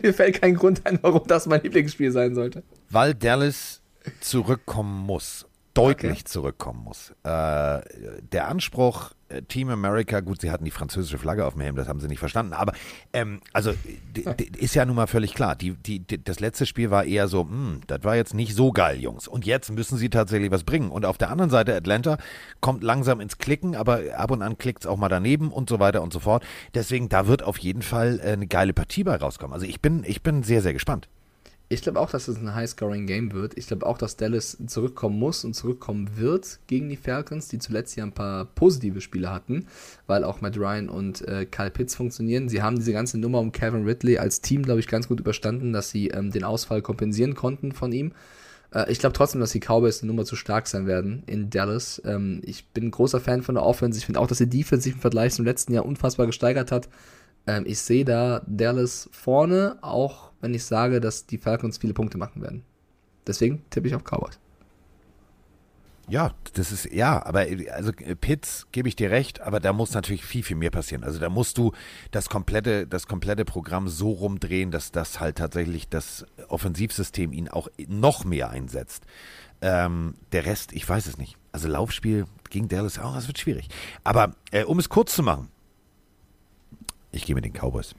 [0.03, 2.63] Mir fällt kein Grund ein, warum das mein Lieblingsspiel sein sollte.
[2.89, 3.82] Weil Dallas
[4.19, 5.45] zurückkommen muss.
[5.76, 6.23] Deutlich Okay.
[6.23, 7.11] zurückkommen muss.
[7.23, 7.82] Äh,
[8.32, 11.88] der Anspruch, äh, Team America, gut, sie hatten die französische Flagge auf dem Helm, das
[11.88, 12.73] haben sie nicht verstanden, aber
[13.11, 13.73] ähm, also
[14.57, 15.55] ist ja nun mal völlig klar.
[15.55, 18.71] Die, die, die, das letzte Spiel war eher so, hm, das war jetzt nicht so
[18.71, 19.28] geil, Jungs.
[19.28, 20.89] Und jetzt müssen sie tatsächlich was bringen.
[20.91, 22.17] Und auf der anderen Seite, Atlanta
[22.61, 25.80] kommt langsam ins Klicken, aber ab und an klickt es auch mal daneben und so
[25.80, 26.43] weiter und so fort.
[26.73, 29.53] Deswegen, da wird auf jeden Fall äh, eine geile Partie bei rauskommen.
[29.53, 31.09] Also ich bin, ich bin sehr, sehr gespannt.
[31.68, 33.57] Ich glaube auch, dass es ein High-Scoring-Game wird.
[33.57, 37.95] Ich glaube auch, dass Dallas zurückkommen muss und zurückkommen wird gegen die Falcons, die zuletzt
[37.95, 39.66] ja ein paar positive Spiele hatten,
[40.05, 42.49] weil auch Matt Ryan und äh, Kyle Pitts funktionieren.
[42.49, 45.74] Sie haben diese ganze Nummer um Kevin Ridley als Team, glaube ich, ganz gut überstanden,
[45.74, 48.11] dass sie ähm, den Ausfall kompensieren konnten von ihm.
[48.72, 51.99] Äh, ich glaube trotzdem, dass die Cowboys eine Nummer zu stark sein werden in Dallas.
[52.05, 53.97] Ähm, ich bin ein großer Fan von der Offense.
[53.97, 56.89] Ich finde auch, dass die Defense sich im Vergleich zum letzten Jahr unfassbar gesteigert hat.
[57.47, 62.19] Ähm, ich sehe da Dallas vorne, auch wenn ich sage, dass die Falcons viele Punkte
[62.19, 62.63] machen werden.
[63.25, 64.39] Deswegen tippe ich auf Cowboys.
[66.07, 67.91] Ja, das ist, ja, aber also
[68.21, 71.03] Pitts gebe ich dir recht, aber da muss natürlich viel, viel mehr passieren.
[71.03, 71.71] Also da musst du
[72.11, 77.69] das komplette, das komplette Programm so rumdrehen, dass das halt tatsächlich das Offensivsystem ihn auch
[77.87, 79.03] noch mehr einsetzt.
[79.61, 81.37] Ähm, der Rest, ich weiß es nicht.
[81.53, 83.67] Also Laufspiel gegen Dallas, oh, das wird schwierig.
[84.03, 85.47] Aber äh, um es kurz zu machen,
[87.11, 87.95] ich gehe mit den Cowboys.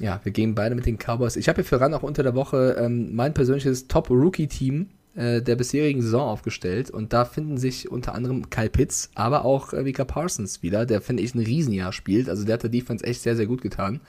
[0.00, 1.36] Ja, wir gehen beide mit den Cowboys.
[1.36, 5.56] Ich habe hier für ran auch unter der Woche ähm, mein persönliches Top-Rookie-Team äh, der
[5.56, 6.90] bisherigen Saison aufgestellt.
[6.90, 11.00] Und da finden sich unter anderem Kyle Pitts, aber auch äh, Mika Parsons wieder, der,
[11.00, 12.28] finde ich, ein Riesenjahr spielt.
[12.28, 14.00] Also der hat der Defense echt sehr, sehr gut getan.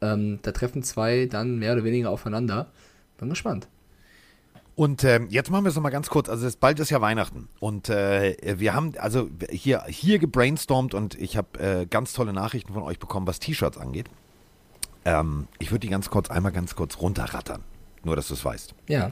[0.00, 2.66] Ähm, da treffen zwei dann mehr oder weniger aufeinander.
[3.18, 3.68] Bin gespannt.
[4.74, 6.28] Und ähm, jetzt machen wir es nochmal ganz kurz.
[6.28, 7.48] Also es, bald ist ja Weihnachten.
[7.60, 12.72] Und äh, wir haben also hier, hier gebrainstormt und ich habe äh, ganz tolle Nachrichten
[12.72, 14.06] von euch bekommen, was T-Shirts angeht.
[15.10, 17.64] Ähm, ich würde die ganz kurz, einmal ganz kurz runterrattern.
[18.04, 18.74] Nur, dass du es weißt.
[18.88, 19.10] Ja.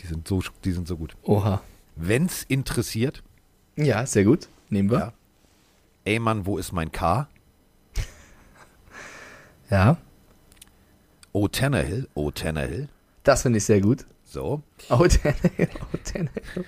[0.00, 1.16] Die sind so, die sind so gut.
[1.24, 1.60] Oha.
[1.96, 3.24] Wenn's interessiert,
[3.74, 4.48] Ja, sehr gut.
[4.70, 4.98] Nehmen wir.
[4.98, 5.12] Ja.
[6.04, 7.28] ey Mann, wo ist mein K?
[9.70, 9.96] Ja.
[11.32, 12.88] O Tannehill, O Tannehill.
[13.24, 14.06] Das finde ich sehr gut.
[14.24, 14.62] So.
[14.88, 16.64] Oh, Tannehill, oh, Tannehill.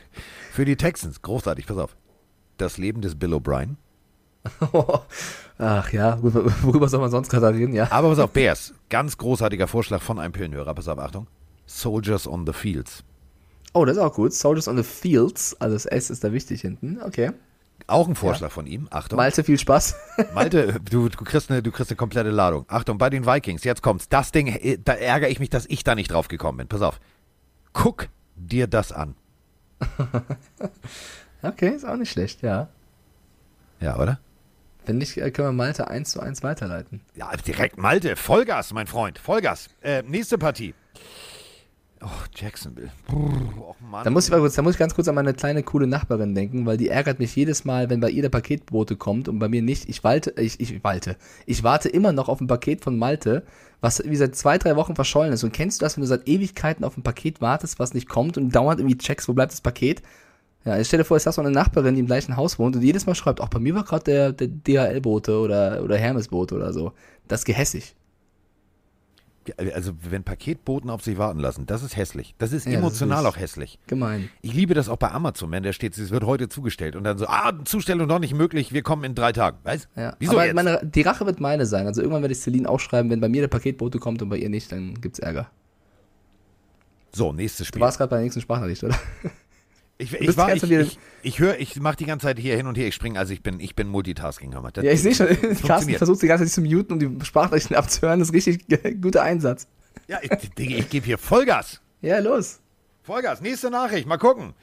[0.50, 1.96] Für die Texans, großartig, pass auf.
[2.58, 3.76] Das Leben des Bill O'Brien.
[5.58, 7.74] Ach ja, worüber, soll man sonst gerade reden?
[7.74, 7.88] Ja.
[7.90, 8.72] Aber pass auf, Bears.
[8.88, 10.74] Ganz großartiger Vorschlag von einem Pillenhörer.
[10.74, 11.26] Pass auf, Achtung.
[11.66, 13.04] Soldiers on the Fields.
[13.72, 14.32] Oh, das ist auch gut.
[14.32, 15.56] Soldiers on the Fields.
[15.60, 17.00] Also das S ist da wichtig hinten.
[17.02, 17.32] Okay.
[17.86, 18.88] Auch ein Vorschlag von ihm.
[18.90, 19.16] Achtung.
[19.16, 19.94] Malte, viel Spaß.
[20.34, 22.64] Malte, du, du, kriegst eine, du kriegst eine komplette Ladung.
[22.68, 24.08] Achtung, bei den Vikings, jetzt kommt's.
[24.08, 26.68] Das Ding, äh, da ärgere ich mich, dass ich da nicht drauf gekommen bin.
[26.68, 27.00] Pass auf.
[27.72, 29.14] Guck dir das an.
[31.42, 32.68] okay, ist auch nicht schlecht, ja.
[33.80, 34.20] Ja, oder?
[34.84, 37.00] Finde ich, äh, können wir Malte 1 zu 1 weiterleiten.
[37.14, 38.16] Ja, direkt Malte.
[38.16, 39.18] Vollgas, mein Freund.
[39.18, 39.68] Vollgas.
[39.82, 40.74] Äh, nächste Partie.
[42.02, 42.90] Oh, Jacksonville.
[43.12, 44.04] Oh Mann.
[44.04, 46.34] Da muss, ich mal kurz, da muss ich ganz kurz an meine kleine coole Nachbarin
[46.34, 49.50] denken, weil die ärgert mich jedes Mal, wenn bei ihr der Paketbote kommt und bei
[49.50, 49.86] mir nicht.
[49.86, 51.16] Ich walte, ich, ich walte.
[51.44, 53.44] Ich warte immer noch auf ein Paket von Malte,
[53.82, 55.44] was wie seit zwei, drei Wochen verschollen ist.
[55.44, 58.38] Und kennst du das, wenn du seit Ewigkeiten auf ein Paket wartest, was nicht kommt
[58.38, 60.02] und dauernd irgendwie checkst, wo bleibt das Paket?
[60.64, 62.76] Ja, jetzt stell dir vor, jetzt hast du eine Nachbarin, die im gleichen Haus wohnt
[62.76, 66.54] und jedes Mal schreibt, auch bei mir war gerade der, der DHL-Bote oder, oder Hermes-Bote
[66.54, 66.92] oder so.
[67.28, 67.94] Das ist gehässig.
[69.72, 72.34] Also, wenn Paketboten auf sich warten lassen, das ist hässlich.
[72.38, 73.78] Das ist Ja, das emotional ist auch hässlich.
[73.86, 74.28] Gemein.
[74.42, 77.16] Ich liebe das auch bei Amazon, wenn da steht, es wird heute zugestellt und dann
[77.16, 79.56] so, ah, Zustellung noch nicht möglich, wir kommen in drei Tagen.
[79.64, 80.14] Weißt Ja.
[80.18, 80.54] Wieso Aber jetzt?
[80.54, 81.86] Meine, die Rache wird meine sein.
[81.86, 84.36] Also irgendwann werde ich Celine auch schreiben, wenn bei mir der Paketbote kommt und bei
[84.36, 85.50] ihr nicht, dann gibt's Ärger.
[87.12, 87.80] so, nächstes Du Spiel.
[87.80, 88.96] warst gerade bei der nächsten Sprachnachricht, oder?
[90.00, 92.78] Ich, ich, war, ich, ich, ich höre, ich mache die ganze Zeit hier hin und
[92.78, 94.70] her, ich springe, also ich bin, ich bin Multitasking, Hammer.
[94.72, 95.26] Das- Ja, ich sehe schon,
[95.66, 98.18] Carsten versucht die ganze Zeit zu muten, um die Sprachnachrichten abzuhören.
[98.20, 98.64] Das ist richtig
[99.02, 99.66] guter Einsatz.
[100.08, 101.80] Ja, ich, Digga, ich gebe hier Vollgas.
[102.00, 102.60] Ja, los.
[103.02, 103.40] Vollgas.
[103.42, 104.54] Nächste Nachricht, mal gucken.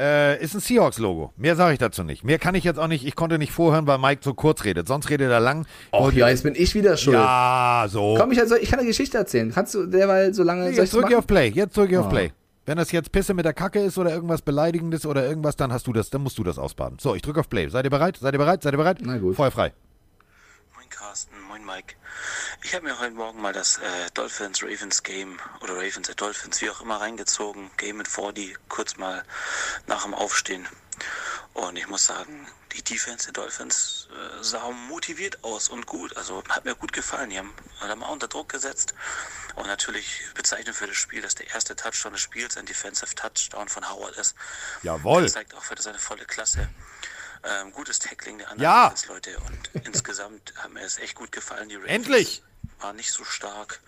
[0.00, 1.32] Äh, ist ein Seahawks-Logo.
[1.36, 2.22] Mehr sage ich dazu nicht.
[2.22, 3.04] Mehr kann ich jetzt auch nicht.
[3.04, 4.86] Ich konnte nicht vorhören, weil Mike so kurz redet.
[4.86, 5.66] Sonst redet er lang.
[5.90, 7.14] Oh ja, jetzt bin ich wieder schuld.
[7.16, 8.14] ja, so.
[8.16, 9.50] Komm, ich, also, ich kann eine Geschichte erzählen.
[9.52, 10.70] Kannst du derweil so lange.
[10.70, 11.48] Nee, jetzt drücke ich auf Play.
[11.48, 12.10] Jetzt drücke ich auf Oh.
[12.10, 12.30] Play.
[12.68, 15.86] Wenn das jetzt Pisse mit der Kacke ist oder irgendwas Beleidigendes oder irgendwas, dann hast
[15.86, 16.98] du das, dann musst du das ausbaden.
[16.98, 17.70] So, ich drücke auf Play.
[17.70, 18.18] Seid ihr bereit?
[18.18, 18.62] Seid ihr bereit?
[18.62, 18.98] Seid ihr bereit?
[19.00, 19.36] Na gut.
[19.36, 19.72] Feuer frei.
[20.74, 21.94] Moin Carsten, moin Mike.
[22.62, 26.82] Ich habe mir heute Morgen mal das äh, Dolphins-Ravens-Game oder Ravens at Dolphins, wie auch
[26.82, 27.70] immer, reingezogen.
[27.78, 29.22] Game mit 40, kurz mal
[29.86, 30.68] nach dem Aufstehen.
[31.58, 36.16] Und ich muss sagen, die Defense der Dolphins äh, sah motiviert aus und gut.
[36.16, 37.30] Also hat mir gut gefallen.
[37.30, 38.94] Die haben, haben auch unter Druck gesetzt.
[39.56, 43.68] Und natürlich bezeichnend für das Spiel, dass der erste Touchdown des Spiels ein Defensive Touchdown
[43.68, 44.36] von Howard ist.
[44.84, 45.22] Jawohl.
[45.22, 46.68] Das zeigt auch wieder seine volle Klasse.
[47.42, 48.94] Ähm, gutes Tackling der anderen Ja.
[49.08, 51.68] Leute und insgesamt hat mir es echt gut gefallen.
[51.68, 52.42] Die Ravens Endlich.
[52.78, 53.80] waren nicht so stark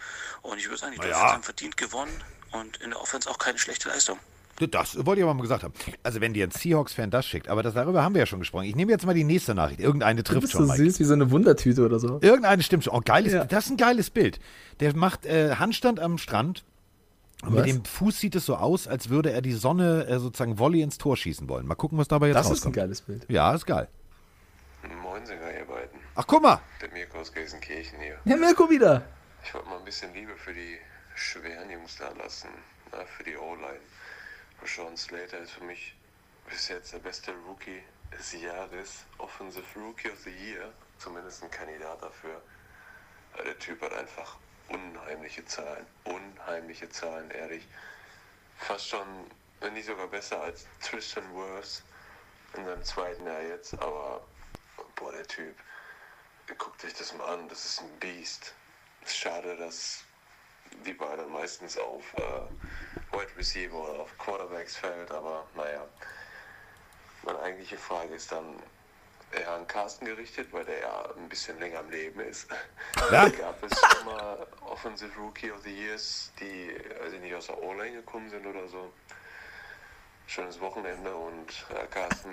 [0.43, 1.33] und ich würde sagen, die Dolphins ja.
[1.33, 4.19] haben verdient gewonnen und in der Offense auch keine schlechte Leistung.
[4.69, 5.75] Das wollte ich aber mal gesagt haben.
[6.03, 8.65] Also, wenn dir ein Seahawks-Fan das schickt, aber das, darüber haben wir ja schon gesprochen.
[8.65, 9.81] Ich nehme jetzt mal die nächste Nachricht.
[9.81, 10.85] Irgendeine Du trifft bist schon, so Mike.
[10.85, 12.19] süß wie so eine Wundertüte oder so.
[12.21, 12.95] Irgendeine stimmt schon.
[12.95, 13.45] Oh, geiles, Ja.
[13.45, 14.41] das ist ein geiles Bild.
[14.81, 16.65] Der macht äh, Handstand am Strand.
[17.43, 17.65] Und Was?
[17.67, 20.83] mit dem Fuß sieht es so aus, als würde er die Sonne äh, sozusagen Volley
[20.83, 21.67] ins Tor schießen wollen.
[21.67, 22.77] Mal gucken, was dabei jetzt Das ist ein rauskommt.
[22.77, 23.25] geiles Bild.
[23.31, 23.89] Ja, ist geil.
[25.03, 26.01] Moinsinger, ihr beiden.
[26.15, 26.61] Ach, guck mal.
[26.83, 28.17] Der Mirko aus Gelsenkirchen hier.
[28.25, 29.03] Ja, Mirko wieder.
[29.45, 30.77] Ich wollte mal ein bisschen Liebe für die
[31.15, 32.49] schweren Jungs da lassen.
[32.93, 33.81] Na, für die O-Line.
[34.67, 35.95] Sean Slater ist für mich
[36.49, 37.83] bis jetzt der beste Rookie
[38.13, 39.05] des Jahres.
[39.19, 40.73] Offensive Rookie of the Year.
[40.99, 42.43] Zumindest ein Kandidat dafür.
[43.35, 44.37] Weil Der Typ hat einfach
[44.69, 45.87] unheimliche Zahlen.
[46.05, 47.67] Unheimliche Zahlen, ehrlich.
[48.59, 49.07] Fast schon,
[49.61, 51.83] wenn nicht sogar besser als Tristan Wirth
[52.55, 53.75] in seinem zweiten Jahr jetzt.
[53.75, 54.27] Aber,
[54.97, 55.57] boah, der Typ.
[56.59, 58.55] Guckt euch das mal an, das ist ein Biest.
[59.07, 60.05] Schade, dass
[60.87, 65.87] die beiden meistens auf äh, Wide Receiver oder auf Quarterbacks fällt, aber naja.
[67.23, 68.57] Meine eigentliche Frage ist dann
[69.33, 72.49] eher an Carsten gerichtet, weil der ja ein bisschen länger im Leben ist.
[73.11, 73.29] Ja.
[73.29, 77.97] Gab es schon mal Offensive Rookie of the Years, die also nicht aus der O-Line
[77.97, 78.93] gekommen sind oder so?
[80.27, 82.33] Schönes Wochenende und äh, Carsten,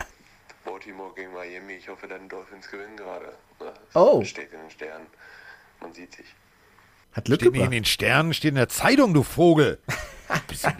[0.63, 1.73] Baltimore gegen Miami.
[1.73, 3.33] Ich hoffe, deine Dolphins gewinnen gerade.
[3.59, 3.73] Ne?
[3.93, 4.23] Oh.
[4.23, 5.07] Steht in den Sternen.
[5.79, 6.33] Man sieht sich.
[7.17, 9.79] Hat Glück Steht nicht in den Sternen, steht in der Zeitung, du Vogel.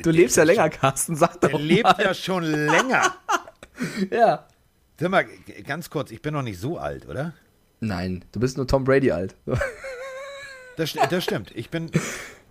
[0.04, 1.16] Du lebst ja länger, Carsten.
[1.16, 3.16] Sag doch Der lebt ja schon länger.
[4.12, 4.46] Ja.
[5.00, 5.26] Sag mal,
[5.66, 7.34] ganz kurz, ich bin noch nicht so alt, oder?
[7.80, 9.36] Nein, du bist nur Tom Brady alt.
[10.76, 11.52] Das, das stimmt.
[11.56, 11.92] Ich bin.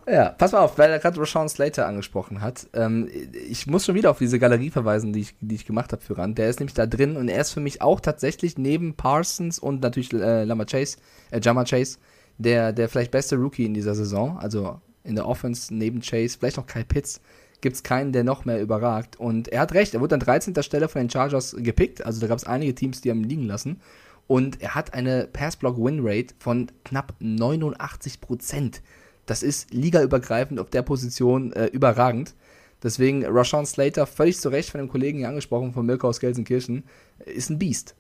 [0.09, 2.69] Ja, pass mal auf, weil er gerade Rashawn Slater angesprochen hat.
[2.75, 3.11] Ähm,
[3.49, 6.17] ich muss schon wieder auf diese Galerie verweisen, die ich, die ich gemacht habe für
[6.17, 6.39] Rand.
[6.39, 9.81] Der ist nämlich da drin und er ist für mich auch tatsächlich neben Parsons und
[9.83, 10.99] natürlich äh, Lama Chase,
[11.33, 11.99] äh, Jama Chase,
[12.39, 14.39] der, der vielleicht beste Rookie in dieser Saison.
[14.39, 17.21] Also in der Offense neben Chase, vielleicht noch Kyle Pitts,
[17.61, 19.19] gibt es keinen, der noch mehr überragt.
[19.19, 20.63] Und er hat recht, er wurde an 13.
[20.63, 22.05] Stelle von den Chargers gepickt.
[22.05, 23.81] Also da gab es einige Teams, die haben ihn liegen lassen.
[24.27, 28.83] Und er hat eine Pass-Block-Win-Rate von knapp 89 Prozent.
[29.25, 32.35] Das ist ligaübergreifend auf der Position äh, überragend.
[32.83, 36.85] Deswegen Rashawn Slater, völlig zu Recht von dem Kollegen hier angesprochen, von Mirko aus Gelsenkirchen,
[37.25, 37.95] ist ein Biest.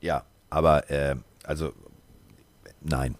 [0.00, 1.14] Ja, aber, äh,
[1.44, 1.72] also,
[2.80, 3.14] nein.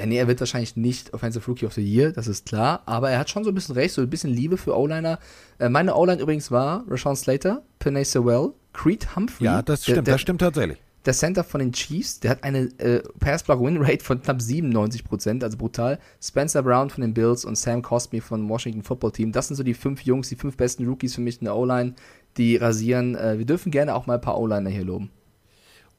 [0.00, 2.82] Ja, nee, er wird wahrscheinlich nicht Offensive Rookie of the Year, das ist klar.
[2.86, 5.18] Aber er hat schon so ein bisschen recht, so ein bisschen Liebe für O-Liner.
[5.58, 9.44] Äh, meine O-Line übrigens war Rashawn Slater, Penay Sewell, Creed Humphrey.
[9.44, 10.78] Ja, das der- stimmt, der, das stimmt tatsächlich.
[11.04, 15.98] der Center von den Chiefs, der hat eine äh, Pass-Block-Win-Rate von knapp 97%, also brutal.
[16.22, 19.32] Spencer Brown von den Bills und Sam Cosby von Washington Football Team.
[19.32, 21.94] Das sind so die fünf Jungs, die fünf besten Rookies für mich in der O-Line,
[22.38, 23.16] die rasieren.
[23.16, 25.10] Äh, wir dürfen gerne auch mal ein paar O-Liner hier loben.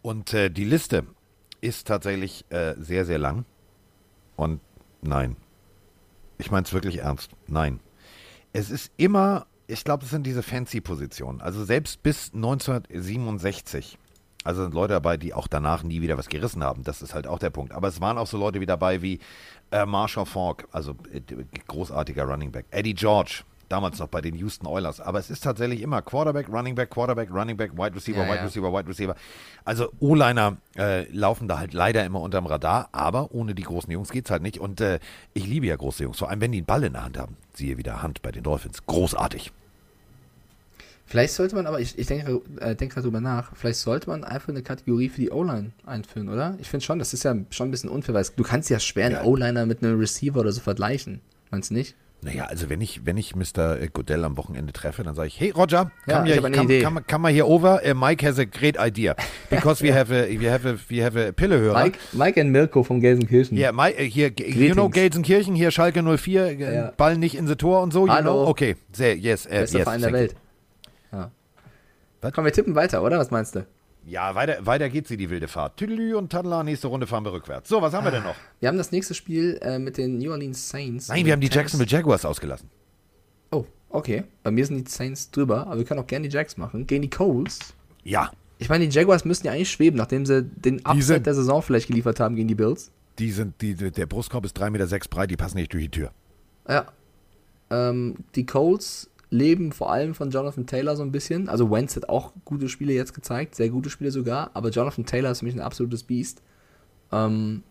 [0.02, 1.04] Und äh, die Liste
[1.62, 3.46] ist tatsächlich äh, sehr, sehr lang.
[4.42, 4.60] Und
[5.04, 5.38] nein.
[6.40, 7.30] Ich meine es wirklich ernst.
[7.46, 7.80] Nein.
[8.54, 11.42] es ist immer, ich glaube, es sind diese Fancy-Positionen.
[11.42, 14.00] Also selbst bis 1967.
[14.44, 16.82] Also sind Leute dabei, die auch danach nie wieder was gerissen haben.
[16.84, 17.72] Das ist halt auch der Punkt.
[17.72, 19.20] Aber es waren auch so Leute wie dabei wie
[19.70, 21.22] äh, Marshall Falk, also äh,
[21.68, 22.66] großartiger Running Back.
[22.72, 25.00] Eddie George, damals noch bei den Houston Oilers.
[25.00, 28.44] Aber es ist tatsächlich immer Quarterback, Running Back, Quarterback, Running Back, Wide Receiver, Ja, Wide.
[28.44, 29.16] Receiver, Wide Receiver.
[29.66, 34.10] Also O-Liner äh, laufen da halt leider immer unterm Radar, aber ohne die großen Jungs
[34.12, 34.60] geht's halt nicht.
[34.60, 35.00] Und äh,
[35.34, 37.38] ich liebe ja große Jungs, vor allem wenn die einen Ball in der Hand haben.
[37.54, 38.86] Siehe wieder Hand bei den Dolphins.
[38.86, 39.52] Großartig.
[41.06, 44.24] Vielleicht sollte man aber, ich, ich denke äh, denk gerade drüber nach, vielleicht sollte man
[44.24, 46.56] einfach eine Kategorie für die O-Line einführen, oder?
[46.60, 49.08] Ich finde schon, das ist ja schon ein bisschen unfair, weil du kannst ja schwer
[49.08, 49.24] einen Ja.
[49.26, 51.20] O-Liner mit einem Receiver oder so vergleichen.
[51.50, 51.96] Meinst du nicht?
[52.24, 53.78] Naja, also wenn ich, wenn ich Mr.
[53.92, 56.84] Godell am Wochenende treffe, dann sage ich, hey Roger, Ja, come, ich here, come, Idee.
[56.84, 57.82] come, come here over.
[57.84, 59.16] Uh, Mike has a great idea.
[59.50, 61.74] Because we have a, we have a, we have a Pillehörer.
[61.74, 63.58] Mike, Mike and Mirko von Gelsenkirchen.
[63.58, 64.88] Ja, Mike, äh, hier, you know.
[64.90, 66.92] Gelsenkirchen, hier Schalke 04, äh, Ja.
[66.96, 68.44] Ball nicht in the Tor und so, you Hallo.
[68.44, 68.48] know?
[68.50, 70.14] Okay, sehr, yes, äh, Bester yes, Verein der.
[70.14, 70.36] Welt.
[71.12, 71.32] Ja.
[72.22, 72.34] Was?
[72.34, 73.18] Komm, wir tippen weiter, oder?
[73.18, 73.66] Was meinst du?
[74.06, 75.78] Ja, weiter, weiter geht sie, die wilde Fahrt.
[75.78, 77.70] Tüdelü und Tadla, nächste Runde fahren wir rückwärts.
[77.70, 78.36] So, was haben wir denn noch?
[78.60, 81.08] Wir haben das nächste Spiel äh, mit den New Orleans Saints.
[81.08, 82.70] Nein, wir haben die Tennessee- Jacksonville Jaguars ausgelassen.
[83.52, 84.24] Oh, okay.
[84.42, 86.88] Bei mir sind die Saints drüber, aber wir können auch gerne die Jacks machen.
[86.88, 87.60] Gegen die Coles.
[88.04, 91.62] Ja, Ich meine, die Jaguars müssen ja eigentlich schweben, nachdem sie den Upset der Saison
[91.62, 92.92] vielleicht geliefert haben gegen die Bills.
[93.20, 96.12] die sind, die, der Brustkorb ist 3,6 Meter breit, die passen nicht durch die Tür.
[96.68, 96.86] Ja.
[97.70, 101.50] Ähm, die Colts leben vor allem von Jonathan Taylor so ein bisschen.
[101.50, 105.32] Also Wentz hat auch gute Spiele jetzt gezeigt, sehr gute Spiele sogar, aber Jonathan Taylor
[105.32, 106.44] ist für mich ein absolutes Biest.
[107.12, 107.64] Ähm,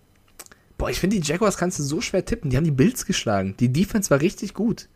[0.78, 2.50] boah, ich finde, die Jaguars kannst du so schwer tippen.
[2.50, 3.54] Die haben die Bills geschlagen.
[3.60, 4.88] Die Defense war richtig gut.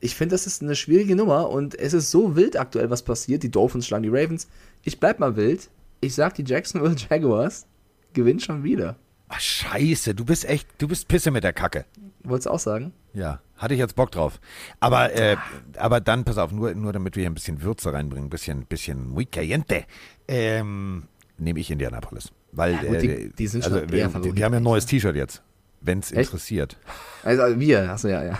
[0.00, 3.42] Ich finde, das ist eine schwierige Nummer und es ist so wild aktuell, was passiert.
[3.42, 4.48] Die Dolphins schlagen die Ravens.
[4.82, 5.70] Ich bleib mal wild.
[6.00, 7.66] Ich sag, die Jacksonville Jaguars
[8.12, 8.96] gewinnen schon wieder.
[9.28, 11.84] Ach, scheiße, du bist echt, du bist Pisse mit der Kacke.
[12.24, 12.92] Wolltest du auch sagen?
[13.14, 14.40] Ja, hatte ich jetzt Bock drauf.
[14.78, 15.36] Aber, äh,
[15.76, 18.66] aber dann, pass auf, nur, nur damit wir hier ein bisschen Würze reinbringen, ein bisschen,
[18.66, 19.84] bisschen muy caliente,
[20.28, 21.04] ähm,
[21.38, 22.30] nehme ich Indianapolis.
[22.52, 24.60] Weil, Ja, gut, die- äh, die sind also, schon wir, eher die, die haben ja
[24.60, 25.42] ein neues T-Shirt jetzt,
[25.80, 26.76] wenn es interessiert.
[27.22, 28.38] Also also wir, achso, ja, ja.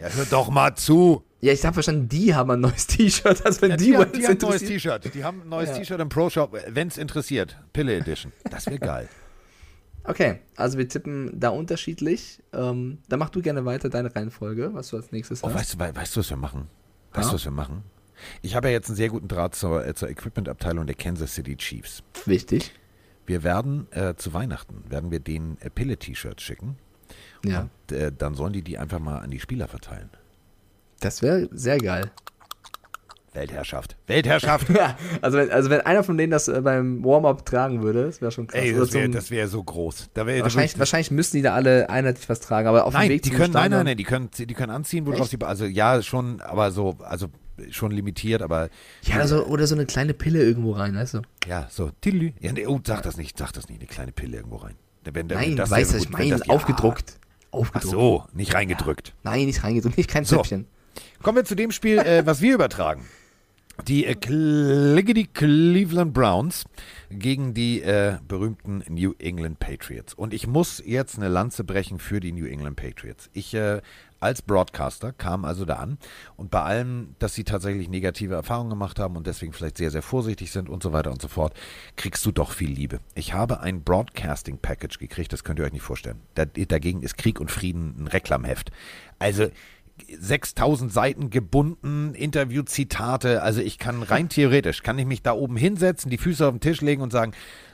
[0.00, 1.22] Ja, hör doch mal zu.
[1.40, 4.12] Ja, ich habe verstanden, die haben ein neues T-Shirt, als wenn Ja, die, die, haben,
[4.12, 4.62] die haben ein neues.
[4.62, 5.14] T-Shirt.
[5.14, 5.76] Die haben ein neues Ja.
[5.76, 7.56] T-Shirt im Pro-Shop, wenn es interessiert.
[7.72, 8.32] Pille Edition.
[8.50, 9.08] Das wäre geil.
[10.04, 12.42] Okay, also wir tippen da unterschiedlich.
[12.52, 15.54] Ähm, dann mach du gerne weiter deine Reihenfolge, was du als nächstes Oh, hast.
[15.54, 16.68] weißt, du, wei- weißt du, was wir machen?
[17.12, 17.30] Weißt Ja?
[17.30, 17.82] du, was wir machen?
[18.42, 21.56] Ich habe ja jetzt einen sehr guten Draht zur, äh, zur Equipment-Abteilung der Kansas City
[21.56, 22.02] Chiefs.
[22.26, 22.72] Wichtig.
[23.26, 26.76] Wir werden äh, zu Weihnachten, werden wir denen äh, Pille-T-Shirts schicken.
[27.44, 30.10] Ja, Und äh, dann sollen die die einfach mal an die Spieler verteilen.
[31.00, 32.10] das wäre sehr geil.
[33.34, 33.96] Weltherrschaft.
[34.06, 34.68] Weltherrschaft.
[34.74, 38.20] Ja, also wenn, also wenn einer von denen das äh, beim Warm-Up tragen würde, das
[38.20, 38.60] wäre schon krass.
[38.62, 40.10] Ey, das wäre wär so groß.
[40.14, 42.94] Da wär, da wahrscheinlich, ich- wahrscheinlich müssen die da alle einheitlich was tragen, aber auf
[42.94, 45.38] dem nein, Weg die können, nein, nein, nein, die können, die können anziehen, worauf sie,
[45.42, 47.26] also ja, schon, aber so, also
[47.70, 48.68] schon limitiert, aber
[49.02, 51.22] Ja, oder so, oder so eine kleine Pille irgendwo rein, weißt du?
[51.46, 52.34] ja, so, Tilly.
[52.40, 54.74] Ja, nee, oh, sag das nicht, sag das nicht, eine kleine Pille irgendwo rein.
[55.04, 56.30] Wenn, wenn Nein, das du weißt, was ich meine.
[56.30, 56.54] das- ja.
[56.54, 57.18] Aufgedruckt.
[57.52, 57.92] Ach Aufgedruckt.
[57.92, 59.12] so, nicht reingedrückt.
[59.22, 60.36] Nein, nicht reingedrückt, nicht kein So.
[60.38, 60.66] Zöpfchen.
[61.22, 63.04] Kommen wir zu dem Spiel, äh, was wir übertragen.
[63.86, 66.64] Die äh, Cliggity Cleveland Browns
[67.10, 70.14] gegen die äh, berühmten New England Patriots.
[70.14, 73.28] Und ich muss jetzt eine Lanze brechen für die New England Patriots.
[73.32, 73.80] Ich äh,
[74.24, 75.98] als Broadcaster kam also da an
[76.36, 80.00] und bei allem, dass sie tatsächlich negative Erfahrungen gemacht haben und deswegen vielleicht sehr, sehr
[80.00, 81.52] vorsichtig sind und so weiter und so fort,
[81.96, 83.00] kriegst du doch viel Liebe.
[83.14, 86.20] Ich habe ein Broadcasting Package gekriegt, das könnt ihr euch nicht vorstellen.
[86.36, 88.72] Da, dagegen ist Krieg und Frieden ein Reklamheft.
[89.18, 89.48] Also
[90.18, 93.42] 6000 Seiten gebunden, Interviewzitate.
[93.42, 96.60] Also ich kann rein theoretisch, kann ich mich da oben hinsetzen, die Füße auf den
[96.60, 97.32] Tisch legen und sagen,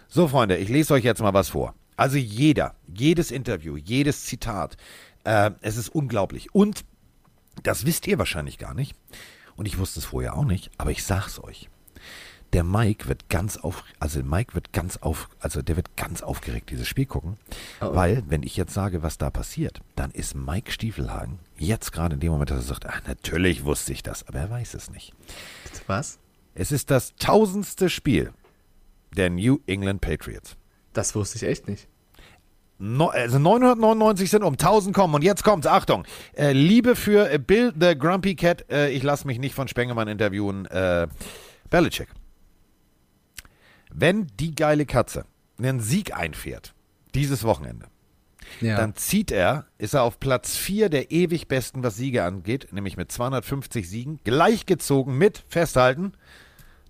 [0.09, 1.75] so Freunde, ich lese euch jetzt mal was vor.
[1.97, 4.77] Also jeder, jedes Interview, jedes Zitat,
[5.25, 6.55] äh, es ist unglaublich.
[6.55, 6.85] Und
[7.63, 8.95] das wisst ihr wahrscheinlich gar nicht.
[9.57, 11.69] Und ich wusste es vorher auch nicht, aber ich sag's euch.
[12.53, 16.71] Der Mike wird ganz auf, also Mike wird ganz auf, also der wird ganz aufgeregt
[16.71, 17.37] dieses Spiel gucken,
[17.81, 17.95] Oh.
[17.95, 22.21] weil wenn ich jetzt sage, was da passiert, dann ist Mike Stiefelhagen jetzt gerade in
[22.21, 25.13] dem Moment, dass er sagt, ach, natürlich wusste ich das, aber er weiß es nicht.
[25.87, 26.19] Was?
[26.55, 28.33] Es ist das tausendste Spiel
[29.17, 30.57] der New England Patriots.
[30.93, 31.87] Das wusste ich echt nicht.
[32.79, 36.05] No, also 999 sind um 1000 kommen und jetzt kommt's, Achtung.
[36.33, 40.65] Äh, Liebe für Bill the Grumpy Cat, äh, ich lasse mich nicht von Spengemann interviewen,
[40.67, 41.07] äh,
[41.69, 42.09] Belichick.
[43.93, 45.25] Wenn die geile Katze
[45.59, 46.75] einen Sieg einfährt,
[47.15, 47.87] dieses Wochenende,
[48.61, 48.77] Ja.
[48.77, 52.97] dann zieht er, ist er auf Platz 4 der ewig besten, was Siege angeht, nämlich
[52.97, 56.13] mit 250 Siegen, gleichgezogen mit, festhalten,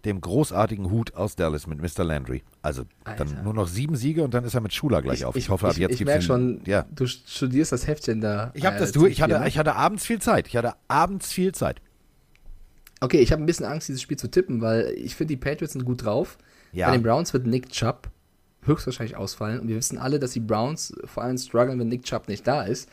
[0.05, 2.05] dem großartigen Hut aus Dallas mit Mr.
[2.05, 2.43] Landry.
[2.63, 3.25] Also Alter.
[3.27, 5.37] dann nur noch sieben Siege und dann ist er mit Schuler gleich auf.
[5.37, 6.87] Ich, hoffe, ab ich, jetzt ich gibt's merke schon, Ja.
[6.91, 8.51] du studierst das Heftchen da.
[8.55, 9.13] Ich habe äh, das durch.
[9.13, 9.49] Ich hatte, ne?
[9.49, 10.49] ich hatte abends viel Zeit.
[10.49, 11.83] Ich hatte abends viel Zeit.
[13.01, 15.73] Okay, ich habe ein bisschen Angst, dieses Spiel zu tippen, weil ich finde, die Patriots
[15.73, 16.39] sind gut drauf.
[16.73, 16.89] Ja.
[16.89, 18.09] Bei den Browns wird Nick Chubb
[18.63, 19.61] höchstwahrscheinlich ausfallen.
[19.61, 22.63] Und wir wissen alle, dass die Browns vor allem strugglen, wenn Nick Chubb nicht da
[22.63, 22.89] ist.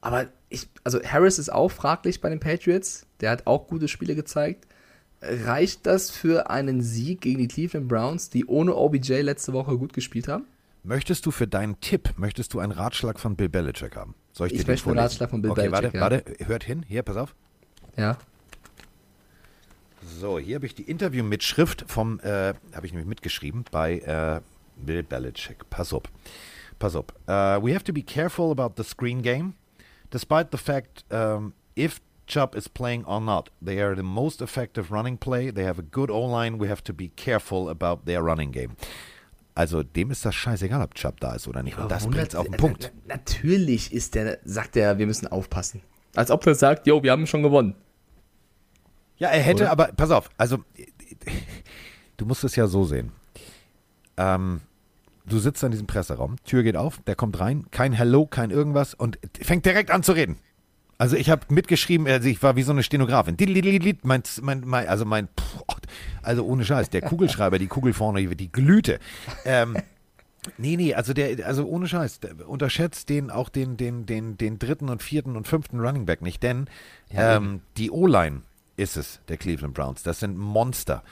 [0.00, 3.06] Aber ich, also Harris ist auch fraglich bei den Patriots.
[3.20, 4.66] Der hat auch gute Spiele gezeigt.
[5.22, 9.92] Reicht das für einen Sieg gegen die Cleveland Browns, die ohne OBJ letzte Woche gut
[9.92, 10.44] gespielt haben?
[10.82, 14.14] Möchtest du für deinen Tipp, möchtest du einen Ratschlag von Bill Belichick haben?
[14.32, 15.02] Soll ich, Ich dir den möchte einen vorlesen?
[15.02, 16.30] Ratschlag von Bill okay, Belichick, Warte, ja.
[16.32, 16.82] warte, hört hin.
[16.88, 17.34] Hier, pass auf.
[17.98, 18.16] Ja.
[20.18, 24.40] So, hier habe ich die Interview-Mitschrift vom, äh, habe ich nämlich mitgeschrieben bei äh,
[24.76, 25.68] Bill Belichick.
[25.70, 26.02] Pass auf.
[26.78, 27.06] Pass auf.
[27.28, 29.54] Uh, we have to be careful about the screen game.
[30.10, 34.90] Despite the fact um, if Chubb is playing or not, they are the most effective
[34.90, 35.52] running play.
[35.52, 36.58] They have a good O-line.
[36.58, 38.76] We have to be careful about their running game.
[39.54, 41.76] Also dem ist das scheißegal, ob Chubb da ist oder nicht.
[41.76, 42.92] Und das bringt's auf den Punkt.
[43.06, 45.82] Na, natürlich ist der, sagt er, wir müssen aufpassen.
[46.14, 47.74] Als ob er sagt, jo, wir haben schon gewonnen.
[49.20, 49.72] Ja, er hätte, Oder?
[49.72, 50.58] aber pass auf, also
[52.16, 53.12] du musst es ja so sehen.
[54.16, 54.62] Ähm,
[55.26, 58.94] du sitzt in diesem Presseraum, Tür geht auf, der kommt rein, kein Hello, kein irgendwas
[58.94, 60.36] und fängt direkt an zu reden.
[60.98, 63.36] Also ich habe mitgeschrieben, also ich war wie so eine Stenografin.
[64.02, 65.28] Mein, mein, mein, also mein,
[66.22, 68.98] also ohne Scheiß, der Kugelschreiber, die Kugel vorne, die glühte.
[69.44, 69.76] Ähm,
[70.56, 74.88] Nee, nee, also der, also ohne Scheiß, unterschätzt den auch den, den, den, den dritten
[74.88, 76.66] und vierten und fünften Running Back nicht, denn
[77.10, 78.40] Ja, ähm, die O-Line
[78.80, 80.02] ist es, der Cleveland Browns.
[80.02, 81.02] Das sind Monster.